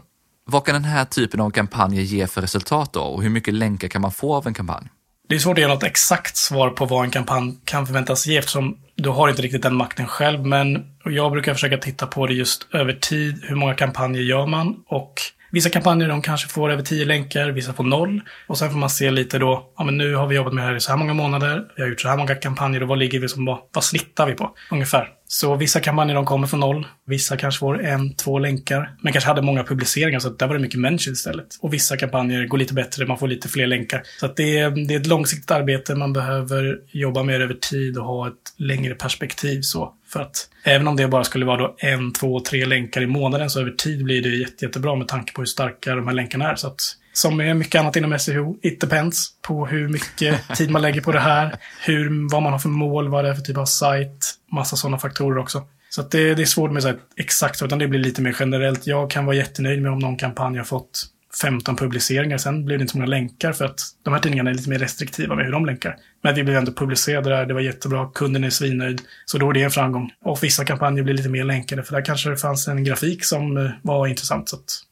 Vad 0.51 0.65
kan 0.65 0.73
den 0.73 0.83
här 0.83 1.05
typen 1.05 1.39
av 1.39 1.49
kampanjer 1.49 2.01
ge 2.01 2.27
för 2.27 2.41
resultat 2.41 2.93
då? 2.93 3.01
Och 3.01 3.23
hur 3.23 3.29
mycket 3.29 3.53
länkar 3.53 3.87
kan 3.87 4.01
man 4.01 4.11
få 4.11 4.35
av 4.35 4.47
en 4.47 4.53
kampanj? 4.53 4.87
Det 5.27 5.35
är 5.35 5.39
svårt 5.39 5.57
att 5.57 5.61
ge 5.61 5.67
något 5.67 5.83
exakt 5.83 6.37
svar 6.37 6.69
på 6.69 6.85
vad 6.85 7.05
en 7.05 7.11
kampanj 7.11 7.57
kan 7.65 7.85
förväntas 7.85 8.27
ge 8.27 8.37
eftersom 8.37 8.77
du 8.95 9.09
har 9.09 9.29
inte 9.29 9.41
riktigt 9.41 9.63
den 9.63 9.75
makten 9.75 10.07
själv. 10.07 10.45
Men 10.45 10.85
jag 11.05 11.31
brukar 11.31 11.53
försöka 11.53 11.77
titta 11.77 12.07
på 12.07 12.27
det 12.27 12.33
just 12.33 12.67
över 12.73 12.93
tid. 12.93 13.43
Hur 13.43 13.55
många 13.55 13.73
kampanjer 13.73 14.21
gör 14.21 14.45
man? 14.45 14.75
Och 14.87 15.13
vissa 15.51 15.69
kampanjer 15.69 16.07
de 16.07 16.21
kanske 16.21 16.49
får 16.49 16.69
över 16.69 16.83
tio 16.83 17.05
länkar, 17.05 17.49
vissa 17.49 17.73
får 17.73 17.83
noll. 17.83 18.21
Och 18.47 18.57
sen 18.57 18.71
får 18.71 18.77
man 18.77 18.89
se 18.89 19.11
lite 19.11 19.39
då, 19.39 19.73
ja 19.77 19.83
men 19.83 19.97
nu 19.97 20.15
har 20.15 20.27
vi 20.27 20.35
jobbat 20.35 20.53
med 20.53 20.63
det 20.63 20.67
här 20.67 20.75
i 20.75 20.79
så 20.79 20.91
här 20.91 20.97
många 20.97 21.13
månader, 21.13 21.65
vi 21.75 21.81
har 21.81 21.89
gjort 21.89 22.01
så 22.01 22.09
här 22.09 22.17
många 22.17 22.35
kampanjer 22.35 22.83
och 22.83 22.89
vad 22.89 22.97
ligger 22.97 23.19
vi 23.19 23.29
som, 23.29 23.45
vad, 23.45 23.59
vad 23.73 23.83
snittar 23.83 24.25
vi 24.25 24.33
på 24.33 24.55
ungefär? 24.71 25.18
Så 25.31 25.55
vissa 25.55 25.79
kampanjer 25.79 26.15
de 26.15 26.25
kommer 26.25 26.47
från 26.47 26.59
noll. 26.59 26.87
Vissa 27.05 27.37
kanske 27.37 27.59
får 27.59 27.85
en, 27.85 28.13
två 28.13 28.39
länkar. 28.39 28.95
Men 29.01 29.13
kanske 29.13 29.27
hade 29.27 29.41
många 29.41 29.63
publiceringar 29.63 30.19
så 30.19 30.29
där 30.29 30.47
var 30.47 30.53
det 30.53 30.61
mycket 30.61 30.79
människor 30.79 31.13
istället. 31.13 31.47
Och 31.61 31.73
vissa 31.73 31.97
kampanjer 31.97 32.45
går 32.45 32.57
lite 32.57 32.73
bättre, 32.73 33.05
man 33.05 33.17
får 33.17 33.27
lite 33.27 33.47
fler 33.47 33.67
länkar. 33.67 34.03
Så 34.19 34.25
att 34.25 34.35
det, 34.35 34.57
är, 34.57 34.87
det 34.87 34.93
är 34.93 34.99
ett 34.99 35.07
långsiktigt 35.07 35.51
arbete, 35.51 35.95
man 35.95 36.13
behöver 36.13 36.79
jobba 36.91 37.23
mer 37.23 37.41
över 37.41 37.53
tid 37.53 37.97
och 37.97 38.05
ha 38.05 38.27
ett 38.27 38.33
längre 38.57 38.95
perspektiv 38.95 39.61
så. 39.61 39.93
För 40.07 40.19
att 40.19 40.49
även 40.63 40.87
om 40.87 40.95
det 40.95 41.07
bara 41.07 41.23
skulle 41.23 41.45
vara 41.45 41.57
då 41.57 41.75
en, 41.77 42.13
två, 42.13 42.39
tre 42.39 42.65
länkar 42.65 43.01
i 43.01 43.07
månaden 43.07 43.49
så 43.49 43.59
över 43.59 43.71
tid 43.71 44.03
blir 44.03 44.21
det 44.21 44.29
jätte, 44.29 44.65
jättebra 44.65 44.95
med 44.95 45.07
tanke 45.07 45.33
på 45.33 45.41
hur 45.41 45.45
starka 45.45 45.95
de 45.95 46.07
här 46.07 46.15
länkarna 46.15 46.51
är. 46.51 46.55
Så 46.55 46.67
att 46.67 46.81
som 47.13 47.37
med 47.37 47.57
mycket 47.57 47.81
annat 47.81 47.95
inom 47.95 48.19
SEO, 48.19 48.57
it 48.61 48.81
depends 48.81 49.27
på 49.41 49.65
hur 49.65 49.87
mycket 49.87 50.47
tid 50.57 50.71
man 50.71 50.81
lägger 50.81 51.01
på 51.01 51.11
det 51.11 51.19
här, 51.19 51.55
hur, 51.85 52.31
vad 52.31 52.43
man 52.43 52.51
har 52.51 52.59
för 52.59 52.69
mål, 52.69 53.09
vad 53.09 53.25
det 53.25 53.29
är 53.29 53.33
för 53.33 53.41
typ 53.41 53.57
av 53.57 53.65
sajt, 53.65 54.33
massa 54.51 54.75
sådana 54.75 54.97
faktorer 54.97 55.37
också. 55.37 55.63
Så 55.89 56.01
det, 56.01 56.35
det 56.35 56.41
är 56.41 56.45
svårt 56.45 56.71
med 56.71 56.83
så 56.83 56.89
här, 56.89 56.97
exakt, 57.17 57.61
utan 57.61 57.79
det 57.79 57.87
blir 57.87 57.99
lite 57.99 58.21
mer 58.21 58.35
generellt. 58.39 58.87
Jag 58.87 59.11
kan 59.11 59.25
vara 59.25 59.35
jättenöjd 59.35 59.81
med 59.81 59.91
om 59.91 59.99
någon 59.99 60.17
kampanj 60.17 60.57
har 60.57 60.65
fått 60.65 61.05
15 61.41 61.75
publiceringar. 61.75 62.37
Sen 62.37 62.65
blev 62.65 62.77
det 62.77 62.81
inte 62.81 62.91
så 62.91 62.97
många 62.97 63.09
länkar 63.09 63.53
för 63.53 63.65
att 63.65 63.79
de 64.03 64.13
här 64.13 64.21
tidningarna 64.21 64.49
är 64.49 64.53
lite 64.53 64.69
mer 64.69 64.79
restriktiva 64.79 65.35
med 65.35 65.45
hur 65.45 65.51
de 65.51 65.65
länkar. 65.65 65.97
Men 66.23 66.35
vi 66.35 66.43
blev 66.43 66.57
ändå 66.57 66.71
publicerade 66.71 67.29
där, 67.29 67.45
det 67.45 67.53
var 67.53 67.61
jättebra, 67.61 68.09
kunden 68.13 68.43
är 68.43 68.49
svinnöjd. 68.49 69.01
Så 69.25 69.37
då 69.37 69.49
är 69.49 69.53
det 69.53 69.63
en 69.63 69.71
framgång. 69.71 70.11
Och 70.21 70.43
vissa 70.43 70.65
kampanjer 70.65 71.03
blir 71.03 71.13
lite 71.13 71.29
mer 71.29 71.43
länkade 71.43 71.83
för 71.83 71.95
där 71.95 72.05
kanske 72.05 72.29
det 72.29 72.37
fanns 72.37 72.67
en 72.67 72.83
grafik 72.83 73.25
som 73.25 73.57
eh, 73.57 73.71
var 73.81 74.07
intressant 74.07 74.49
så 74.49 74.55
att 74.55 74.83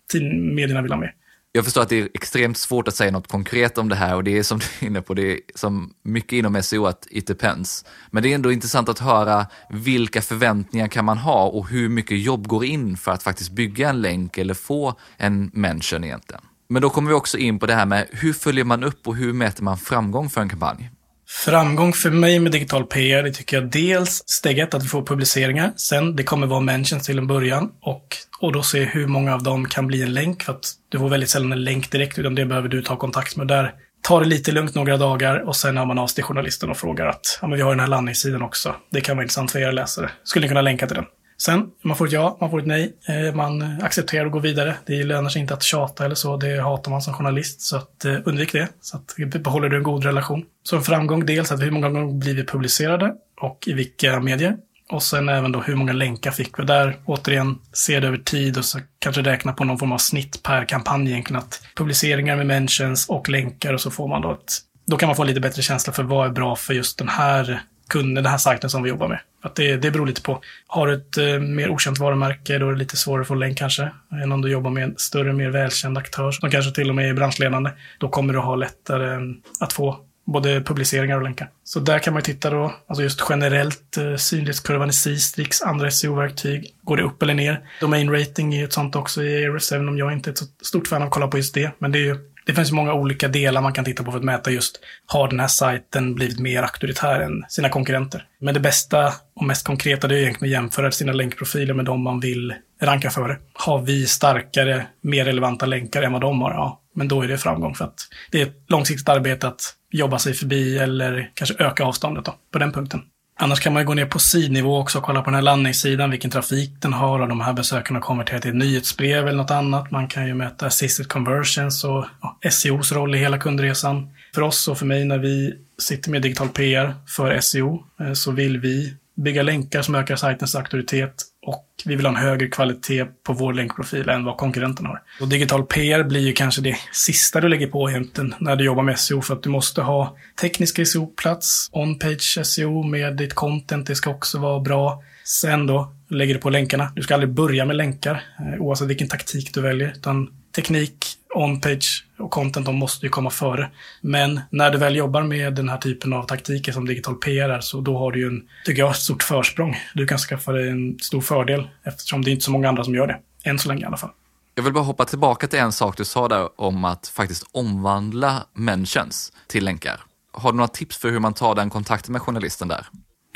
medierna 0.54 0.82
vill 0.82 0.92
ha 0.92 1.00
med. 1.00 1.12
Jag 1.52 1.66
förstår 1.66 1.82
att 1.82 1.90
det 1.90 2.00
är 2.00 2.10
extremt 2.14 2.58
svårt 2.58 2.88
att 2.88 2.96
säga 2.96 3.12
något 3.12 3.28
konkret 3.28 3.78
om 3.78 3.90
det 3.90 3.96
här 3.96 4.16
och 4.16 4.24
det 4.24 4.38
är 4.38 4.44
som 4.44 4.60
du 4.60 4.66
är 4.86 4.90
inne 4.90 5.02
på, 5.02 5.14
det 5.14 5.32
är 5.32 5.40
som 5.56 5.94
mycket 6.04 6.34
inom 6.34 6.64
SEO 6.64 6.86
att 6.86 7.08
it 7.12 7.28
depends. 7.28 7.86
Men 8.12 8.24
det 8.24 8.32
är 8.32 8.36
ändå 8.36 8.52
intressant 8.52 8.90
att 8.90 9.00
höra 9.00 9.46
vilka 9.70 10.22
förväntningar 10.22 10.88
kan 10.88 11.06
man 11.06 11.18
ha 11.18 11.48
och 11.48 11.70
hur 11.70 11.90
mycket 11.90 12.20
jobb 12.20 12.48
går 12.48 12.66
in 12.66 12.98
för 12.98 13.12
att 13.12 13.24
faktiskt 13.24 13.52
bygga 13.52 13.90
en 13.90 14.02
länk 14.02 14.38
eller 14.38 14.54
få 14.54 15.00
en 15.18 15.52
mention 15.54 16.04
egentligen. 16.04 16.42
Men 16.70 16.82
då 16.82 16.90
kommer 16.90 17.10
vi 17.10 17.16
också 17.16 17.38
in 17.38 17.60
på 17.60 17.66
det 17.66 17.74
här 17.74 17.86
med 17.86 18.08
hur 18.12 18.34
följer 18.34 18.64
man 18.64 18.84
upp 18.84 19.08
och 19.08 19.16
hur 19.16 19.34
mäter 19.34 19.64
man 19.64 19.78
framgång 19.78 20.30
för 20.30 20.42
en 20.42 20.50
kampanj? 20.50 20.90
Framgång 21.30 21.94
för 21.94 22.10
mig 22.10 22.40
med 22.40 22.52
digital 22.52 22.86
PR, 22.86 23.24
det 23.24 23.32
tycker 23.32 23.58
jag 23.58 23.72
dels 23.72 24.24
steg 24.26 24.60
ett, 24.60 24.74
att 24.74 24.84
vi 24.84 24.88
får 24.88 25.06
publiceringar. 25.06 25.72
Sen, 25.76 26.16
det 26.16 26.24
kommer 26.24 26.48
vara 26.48 26.60
mentions 26.60 27.06
till 27.06 27.18
en 27.18 27.28
början 27.28 27.72
och, 27.82 28.18
och 28.40 28.54
då 28.54 28.64
se 28.64 28.84
hur 28.84 29.08
många 29.08 29.34
av 29.34 29.44
dem 29.44 29.66
kan 29.66 29.88
bli 29.88 30.02
en 30.02 30.14
länk. 30.14 30.44
För 30.44 30.54
att 30.54 30.72
du 30.90 31.00
får 31.00 31.10
väldigt 31.10 31.30
sällan 31.30 31.52
en 31.52 31.64
länk 31.64 31.92
direkt, 31.92 32.20
utan 32.20 32.36
det 32.36 32.46
behöver 32.46 32.70
du 32.70 32.82
ta 32.82 32.96
kontakt 32.96 33.36
med. 33.36 33.48
Där 33.48 33.74
tar 34.02 34.22
det 34.22 34.28
lite 34.28 34.52
lugnt 34.52 34.76
några 34.76 34.98
dagar 34.98 35.48
och 35.48 35.56
sen 35.56 35.78
har 35.78 35.86
man 35.86 36.00
av 36.00 36.08
sig 36.08 36.16
till 36.16 36.24
journalisten 36.24 36.70
och 36.70 36.78
frågar 36.78 37.08
att 37.08 37.40
ja, 37.42 37.48
men 37.48 37.58
vi 37.58 37.64
har 37.64 37.72
den 37.72 37.80
här 37.80 37.88
landningssidan 37.88 38.42
också. 38.42 38.76
Det 38.92 39.02
kan 39.02 39.18
vara 39.18 39.24
intressant 39.24 39.52
för 39.52 39.60
er 39.60 39.72
läsare. 39.72 40.10
Skulle 40.24 40.46
ni 40.46 40.48
kunna 40.48 40.62
länka 40.62 40.88
till 40.88 40.96
den? 40.96 41.06
Sen, 41.42 41.70
man 41.82 41.98
får 41.98 42.06
ett 42.06 42.12
ja, 42.12 42.38
man 42.42 42.50
får 42.50 42.60
ett 42.60 42.66
nej. 42.66 42.94
Eh, 43.08 43.36
man 43.36 43.82
accepterar 43.82 44.26
och 44.26 44.32
går 44.32 44.40
vidare. 44.40 44.76
Det 44.86 45.04
lönar 45.04 45.30
sig 45.30 45.42
inte 45.42 45.54
att 45.54 45.64
tjata 45.64 46.06
eller 46.06 46.16
så. 46.16 46.38
Det 46.38 46.62
hatar 46.62 46.92
man 46.92 47.02
som 47.02 47.14
journalist. 47.14 47.62
Så 47.62 47.78
att, 47.78 48.06
eh, 48.06 48.16
undvik 48.26 48.54
det. 48.54 48.68
Så 48.82 48.98
att 48.98 49.16
behåller 49.44 49.70
du 49.70 49.78
en 49.78 49.84
god 49.84 50.04
relation. 50.04 50.46
Så 50.64 50.76
en 50.76 50.84
framgång, 50.84 51.26
dels 51.26 51.52
att 51.52 51.62
hur 51.62 51.72
många 51.72 51.90
gånger 51.90 52.14
blir 52.14 52.36
vi 52.36 52.46
publicerade 52.46 53.14
och 53.42 53.64
i 53.68 53.74
vilka 53.74 54.20
medier. 54.20 54.58
Och 54.90 55.04
sen 55.04 55.30
även 55.30 55.52
då 55.52 55.62
hur 55.62 55.76
många 55.76 55.94
länkar 55.94 56.32
fick 56.32 56.60
vi. 56.60 56.64
Där 56.64 56.98
återigen, 57.06 57.60
se 57.74 58.00
det 58.00 58.08
över 58.08 58.18
tid 58.18 58.58
och 58.58 58.66
så 58.66 58.80
kanske 59.00 59.22
räkna 59.22 59.54
på 59.54 59.64
någon 59.64 59.80
form 59.80 59.92
av 59.92 59.98
snitt 59.98 60.44
per 60.44 60.66
kampanj 60.66 61.12
egentligen. 61.12 61.42
Att 61.42 61.62
publiceringar 61.76 62.36
med 62.36 62.46
mentions 62.46 63.10
och 63.10 63.30
länkar 63.30 63.74
och 63.74 63.82
så 63.82 63.92
får 63.92 64.08
man 64.08 64.22
då 64.22 64.32
ett... 64.32 64.60
Då 64.86 64.98
kan 64.98 65.08
man 65.08 65.16
få 65.16 65.24
lite 65.24 65.40
bättre 65.40 65.62
känsla 65.62 65.94
för 65.94 66.04
vad 66.04 66.28
är 66.28 66.32
bra 66.32 66.56
för 66.56 66.74
just 66.74 66.98
den 66.98 67.10
här 67.10 67.62
kunden, 67.88 68.24
den 68.24 68.32
här 68.32 68.38
sajten 68.38 68.70
som 68.70 68.84
vi 68.84 68.90
jobbar 68.90 69.08
med. 69.08 69.20
Att 69.42 69.56
det, 69.56 69.78
det 69.78 69.92
beror 69.92 70.08
lite 70.08 70.22
på. 70.22 70.42
Har 70.68 70.88
du 70.88 70.94
ett 70.94 71.18
eh, 71.18 71.40
mer 71.40 71.70
okänt 71.70 72.00
varumärke, 72.00 72.58
då 72.58 72.68
är 72.68 72.72
det 72.72 72.78
lite 72.78 72.98
svårare 72.98 73.22
att 73.22 73.28
få 73.28 73.36
länk 73.36 73.58
kanske. 73.58 73.92
Än 74.24 74.32
om 74.32 74.42
du 74.42 74.52
jobbar 74.52 74.72
med 74.72 74.84
en 74.84 74.94
större, 74.98 75.34
mer 75.34 75.50
välkänd 75.50 75.98
aktör, 75.98 76.32
som 76.32 76.52
kanske 76.52 76.72
till 76.72 76.90
och 76.90 76.96
med 76.96 77.10
är 77.10 77.14
branschledande. 77.14 77.72
Då 77.98 78.10
kommer 78.10 78.34
du 78.34 78.40
ha 78.40 78.56
lättare 78.56 79.14
eh, 79.14 79.22
att 79.60 79.74
få 79.74 80.00
både 80.28 80.62
publiceringar 80.62 81.18
och 81.18 81.24
länkar. 81.24 81.50
Så 81.64 81.80
där 81.80 82.00
kan 82.00 82.14
man 82.14 82.20
ju 82.20 82.34
titta 82.34 82.50
då, 82.50 82.76
alltså 82.88 83.04
just 83.04 83.24
generellt, 83.30 83.98
eh, 83.98 84.16
synlighetskurvan 84.16 84.90
i 84.90 84.94
Sistrix, 84.94 85.62
andra 85.62 85.92
SEO-verktyg, 85.92 86.76
går 86.82 86.98
det 86.98 87.04
upp 87.04 87.24
eller 87.24 87.34
ner? 87.34 87.70
Domain 87.82 88.12
rating 88.12 88.54
är 88.54 88.60
ju 88.60 88.64
ett 88.64 88.74
sånt 88.74 88.96
också 88.96 89.24
i 89.24 89.46
Ahrefs, 89.46 89.72
även 89.72 89.90
om 89.90 89.98
jag 89.98 90.14
inte 90.14 90.30
är 90.30 90.32
ett 90.32 90.38
så 90.38 90.46
stort 90.62 90.88
fan 90.88 91.02
av 91.02 91.08
att 91.08 91.14
kolla 91.14 91.28
på 91.28 91.38
just 91.38 91.54
det. 91.54 91.72
Men 91.80 91.92
det 91.92 92.00
är 92.00 92.04
ju 92.04 92.18
det 92.48 92.54
finns 92.54 92.72
många 92.72 92.94
olika 92.94 93.28
delar 93.28 93.62
man 93.62 93.74
kan 93.74 93.86
titta 93.86 94.04
på 94.04 94.12
för 94.12 94.18
att 94.18 94.24
mäta 94.24 94.52
just, 94.52 94.80
har 95.06 95.28
den 95.28 95.40
här 95.40 95.48
sajten 95.48 96.16
blivit 96.16 96.40
mer 96.40 96.64
auktoritär 96.64 97.20
än 97.20 97.46
sina 97.50 97.70
konkurrenter? 97.70 98.26
Men 98.42 98.54
det 98.54 98.60
bästa 98.60 99.14
och 99.36 99.46
mest 99.46 99.66
konkreta 99.66 100.08
det 100.08 100.16
är 100.16 100.20
egentligen 100.20 100.54
att 100.54 100.62
jämföra 100.62 100.92
sina 100.92 101.14
länkprofiler 101.14 101.74
med 101.74 101.86
de 101.86 102.04
man 102.04 102.20
vill 102.20 102.54
ranka 102.82 103.10
före. 103.10 103.38
Har 103.54 103.82
vi 103.82 104.06
starkare, 104.06 104.86
mer 105.02 105.26
relevanta 105.26 105.66
länkar 105.66 106.02
än 106.02 106.12
vad 106.14 106.22
de 106.22 106.42
har? 106.42 106.52
Ja, 106.52 106.82
men 106.96 107.08
då 107.08 107.22
är 107.22 107.28
det 107.28 107.38
framgång 107.38 107.76
för 107.76 107.86
att 107.86 108.00
det 108.32 108.42
är 108.42 108.46
ett 108.46 108.64
långsiktigt 108.68 109.10
arbete 109.10 109.48
att 109.48 109.62
jobba 109.92 110.20
sig 110.20 110.34
förbi 110.34 110.78
eller 110.78 111.32
kanske 111.34 111.56
öka 111.64 111.84
avståndet 111.84 112.26
då, 112.26 112.36
på 112.54 112.60
den 112.60 112.72
punkten. 112.72 113.02
Annars 113.40 113.60
kan 113.60 113.74
man 113.74 113.86
gå 113.86 113.94
ner 113.94 114.06
på 114.06 114.20
sidnivå 114.20 114.78
också 114.78 114.98
och 114.98 115.04
kolla 115.04 115.22
på 115.22 115.26
den 115.26 115.36
här 115.36 115.42
landningssidan, 115.42 116.12
vilken 116.12 116.32
trafik 116.32 116.72
den 116.80 116.94
har 116.94 117.20
och 117.20 117.28
de 117.28 117.42
här 117.42 117.54
besökarna 117.54 118.00
konverterar 118.00 118.40
till 118.40 118.50
ett 118.50 118.56
nyhetsbrev 118.56 119.28
eller 119.28 119.38
något 119.38 119.52
annat. 119.52 119.92
Man 119.92 120.08
kan 120.08 120.28
ju 120.28 120.34
mäta 120.34 120.66
assisted 120.66 121.08
conversions 121.08 121.84
och 121.84 122.06
ja, 122.22 122.50
SEOs 122.52 122.92
roll 122.92 123.16
i 123.16 123.18
hela 123.18 123.38
kundresan. 123.38 124.10
För 124.36 124.42
oss 124.42 124.68
och 124.68 124.78
för 124.78 124.86
mig 124.86 125.06
när 125.06 125.18
vi 125.18 125.54
sitter 125.82 126.12
med 126.12 126.22
digital 126.22 126.50
PR 126.50 126.96
för 127.08 127.40
SEO 127.40 127.84
eh, 128.00 128.14
så 128.14 128.32
vill 128.32 128.60
vi 128.60 128.94
bygga 129.16 129.44
länkar 129.44 129.82
som 129.82 129.96
ökar 129.96 130.16
sajtens 130.16 130.56
auktoritet 130.56 131.24
och 131.48 131.66
vi 131.86 131.96
vill 131.96 132.06
ha 132.06 132.14
en 132.14 132.20
högre 132.20 132.48
kvalitet 132.48 133.06
på 133.24 133.34
vår 133.34 133.54
länkprofil 133.54 134.10
än 134.10 134.26
vad 134.26 134.38
konkurrenterna 134.38 134.90
har. 134.90 135.02
Och 135.22 135.28
digital 135.28 135.66
PR 135.66 136.04
blir 136.04 136.22
ju 136.22 136.34
kanske 136.34 136.62
det 136.62 136.78
sista 136.92 137.42
du 137.42 137.48
lägger 137.48 137.68
på 137.68 137.90
egentligen 137.90 138.36
när 138.40 138.56
du 138.56 138.66
jobbar 138.66 138.84
med 138.84 139.00
SEO 139.00 139.22
för 139.22 139.34
att 139.34 139.44
du 139.44 139.50
måste 139.50 139.82
ha 139.82 140.18
teknisk 140.42 140.88
SEO-plats, 140.88 141.70
on-page 141.72 142.46
SEO 142.46 142.84
med 142.84 143.18
ditt 143.18 143.34
content, 143.34 143.88
det 143.88 143.96
ska 143.96 144.10
också 144.10 144.40
vara 144.40 144.60
bra. 144.60 145.04
Sen 145.24 145.68
då 145.68 145.94
lägger 146.10 146.34
du 146.34 146.40
på 146.40 146.50
länkarna. 146.50 146.92
Du 146.96 147.02
ska 147.02 147.14
aldrig 147.14 147.34
börja 147.34 147.66
med 147.66 147.76
länkar 147.76 148.24
eh, 148.40 148.62
oavsett 148.62 148.88
vilken 148.88 149.08
taktik 149.08 149.54
du 149.54 149.62
väljer, 149.62 149.94
utan 149.96 150.30
teknik, 150.56 151.17
on-page 151.36 152.06
och 152.20 152.32
content, 152.32 152.66
de 152.66 152.76
måste 152.76 153.06
ju 153.06 153.10
komma 153.10 153.30
före. 153.30 153.72
Men 154.02 154.42
när 154.50 154.72
du 154.72 154.78
väl 154.78 154.96
jobbar 154.96 155.24
med 155.24 155.56
den 155.56 155.70
här 155.70 155.78
typen 155.78 156.14
av 156.14 156.24
taktiker 156.24 156.72
som 156.72 156.86
digital 156.86 157.16
PR 157.16 157.50
är, 157.50 157.60
så 157.60 157.82
då 157.82 157.98
har 157.98 158.12
du 158.12 158.20
ju 158.20 158.28
en, 158.28 158.42
tycker 158.66 158.82
jag, 158.82 158.92
ett 158.92 158.98
stort 158.98 159.24
försprång. 159.24 159.78
Du 159.94 160.08
kan 160.08 160.18
skaffa 160.18 160.52
dig 160.52 160.70
en 160.70 161.00
stor 161.00 161.22
fördel 161.22 161.70
eftersom 161.84 162.24
det 162.24 162.30
är 162.30 162.32
inte 162.32 162.46
så 162.46 162.52
många 162.52 162.70
andra 162.70 162.84
som 162.84 162.96
gör 162.96 163.08
det. 163.08 163.20
Än 163.44 163.60
så 163.60 163.70
länge 163.70 163.82
i 163.82 163.86
alla 163.86 163.98
fall. 163.98 164.12
Jag 164.56 164.64
vill 164.64 164.74
bara 164.74 164.84
hoppa 164.84 165.06
tillbaka 165.06 165.48
till 165.48 165.60
en 165.60 165.72
sak 165.72 165.98
du 165.98 166.06
sa 166.06 166.28
där 166.28 166.62
om 166.62 166.86
att 166.86 167.08
faktiskt 167.08 167.44
omvandla 167.52 168.44
mentions 168.54 169.34
till 169.48 169.66
länkar. 169.66 170.00
Har 170.34 170.52
du 170.52 170.58
några 170.58 170.68
tips 170.68 170.98
för 170.98 171.10
hur 171.10 171.20
man 171.20 171.34
tar 171.34 171.56
den 171.56 171.70
kontakten 171.70 172.14
med 172.14 172.22
journalisten 172.22 172.68
där? 172.68 172.88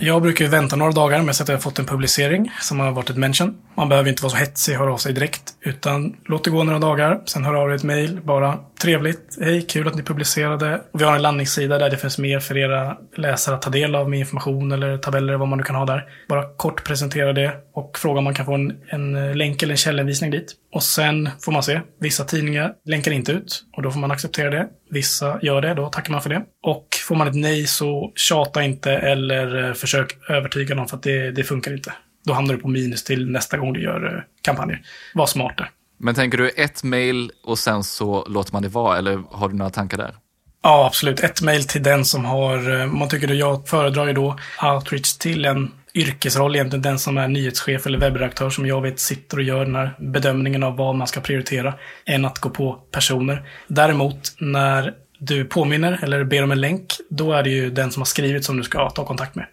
Jag 0.04 0.22
brukar 0.22 0.45
ju 0.45 0.52
vänta 0.52 0.76
några 0.76 0.91
dagar 0.91 1.22
med 1.22 1.30
att 1.30 1.47
jag 1.47 1.56
har 1.56 1.62
fått 1.62 1.80
en 1.80 1.86
publicering 1.86 2.52
som 2.62 2.80
har 2.80 2.91
varit 2.91 3.10
ett 3.10 3.18
mention. 3.18 3.58
Man 3.76 3.89
behöver 3.89 4.10
inte 4.10 4.24
vara 4.24 4.32
så 4.32 4.38
hetsig 4.38 4.76
och 4.76 4.80
höra 4.80 4.93
av 4.93 4.97
sig 4.97 5.14
direkt, 5.14 5.43
utan 5.62 6.16
låt 6.26 6.43
det 6.43 6.49
gå 6.49 6.64
några 6.64 6.80
dagar. 6.80 7.22
Sen 7.26 7.45
hör 7.45 7.54
av 7.54 7.68
dig 7.68 7.76
ett 7.76 7.84
mail, 7.84 8.22
bara 8.24 8.58
trevligt, 8.82 9.38
hej, 9.41 9.61
kul 9.61 9.88
att 9.88 9.95
ni 9.95 10.03
publicerade. 10.03 10.82
Vi 10.93 11.03
har 11.03 11.15
en 11.15 11.21
landningssida 11.21 11.77
där 11.77 11.89
det 11.89 11.97
finns 11.97 12.17
mer 12.17 12.39
för 12.39 12.57
era 12.57 12.97
läsare 13.17 13.55
att 13.55 13.61
ta 13.61 13.69
del 13.69 13.95
av 13.95 14.09
med 14.09 14.19
information 14.19 14.71
eller 14.71 14.97
tabeller, 14.97 15.36
vad 15.36 15.47
man 15.47 15.57
nu 15.57 15.63
kan 15.63 15.75
ha 15.75 15.86
där. 15.86 16.09
Bara 16.29 16.53
kort 16.57 16.84
presentera 16.84 17.34
det 17.34 17.53
och 17.73 17.97
fråga 17.97 18.17
om 18.17 18.23
man 18.23 18.34
kan 18.34 18.45
få 18.45 18.53
en, 18.53 18.77
en 18.88 19.15
eh, 19.15 19.36
länk 19.36 19.63
eller 19.63 19.73
en 19.73 19.77
källhänvisning 19.77 20.32
dit. 20.32 20.53
Och 20.73 20.84
sen 20.84 21.29
får 21.41 21.51
man 21.51 21.63
se. 21.63 21.82
Vissa 21.99 22.23
tidningar 22.23 22.73
länkar 22.86 23.11
inte 23.11 23.32
ut 23.32 23.63
och 23.77 23.84
då 23.84 23.91
får 23.91 23.99
man 23.99 24.11
acceptera 24.11 24.49
det. 24.49 24.67
Vissa 24.89 25.39
gör 25.41 25.61
det, 25.61 25.73
då 25.73 25.89
tackar 25.89 26.11
man 26.11 26.21
för 26.21 26.29
det. 26.29 26.43
Och 26.63 26.88
får 27.07 27.15
man 27.15 27.27
ett 27.27 27.36
nej 27.36 27.67
så 27.67 28.11
tjata 28.15 28.63
inte 28.63 28.91
eller 28.91 29.67
eh, 29.67 29.73
försök 29.73 30.29
övertyga 30.29 30.75
någon 30.75 30.88
för 30.88 30.97
att 30.97 31.03
det, 31.03 31.32
det 31.32 31.43
funkar 31.43 31.73
inte. 31.73 31.93
Då 32.25 32.34
hamnar 32.34 32.53
du 32.53 32.59
på 32.59 32.67
minus 32.67 33.03
till 33.03 33.32
nästa 33.32 33.57
gång 33.57 33.73
du 33.73 33.84
gör 33.84 34.15
eh, 34.15 34.21
kampanjer. 34.41 34.82
Var 35.13 35.25
smart 35.25 35.57
där. 35.57 35.69
Men 36.04 36.16
tänker 36.16 36.38
du 36.38 36.49
ett 36.49 36.84
mail 36.84 37.32
och 37.43 37.60
sen 37.60 37.84
så 37.84 38.26
låter 38.30 38.54
man 38.54 38.62
det 38.62 38.70
vara, 38.70 38.97
eller 38.97 39.24
har 39.32 39.49
du 39.49 39.56
några 39.56 39.72
tankar 39.72 39.97
där? 39.97 40.16
Ja, 40.64 40.86
absolut. 40.86 41.20
Ett 41.20 41.41
mail 41.41 41.68
till 41.68 41.84
den 41.84 42.06
som 42.06 42.26
har, 42.26 42.80
eh, 42.80 42.86
man 42.86 43.10
tycker 43.10 43.32
att 43.32 43.38
jag 43.38 43.68
föredrar 43.68 44.08
ju 44.08 44.14
då 44.14 44.38
outreach 44.64 45.18
till 45.18 45.45
en 45.45 45.72
yrkesroll, 45.93 46.56
egentligen 46.56 46.82
den 46.82 46.99
som 46.99 47.18
är 47.18 47.28
nyhetschef 47.28 47.86
eller 47.86 47.99
webbredaktör 47.99 48.49
som 48.49 48.66
jag 48.66 48.82
vet 48.82 48.99
sitter 48.99 49.38
och 49.38 49.43
gör 49.43 49.66
den 49.66 49.76
här 49.76 49.95
bedömningen 49.99 50.64
av 50.64 50.78
vad 50.78 50.95
man 50.95 51.08
ska 51.08 51.22
prioritera, 51.22 51.74
än 52.06 52.26
att 52.26 52.39
gå 52.39 52.49
på 52.49 52.74
personer. 52.91 53.49
Däremot, 53.68 54.34
när 54.39 54.93
du 55.20 55.45
påminner 55.45 55.99
eller 56.04 56.24
ber 56.24 56.43
om 56.43 56.52
en 56.52 56.62
länk, 56.62 56.93
då 57.10 57.34
är 57.34 57.43
det 57.43 57.49
ju 57.49 57.72
den 57.72 57.91
som 57.91 58.02
har 58.02 58.06
skrivit 58.06 58.45
som 58.45 58.58
du 58.58 58.64
ska 58.64 58.89
ta 58.89 59.06
kontakt 59.06 59.36
med. 59.36 59.47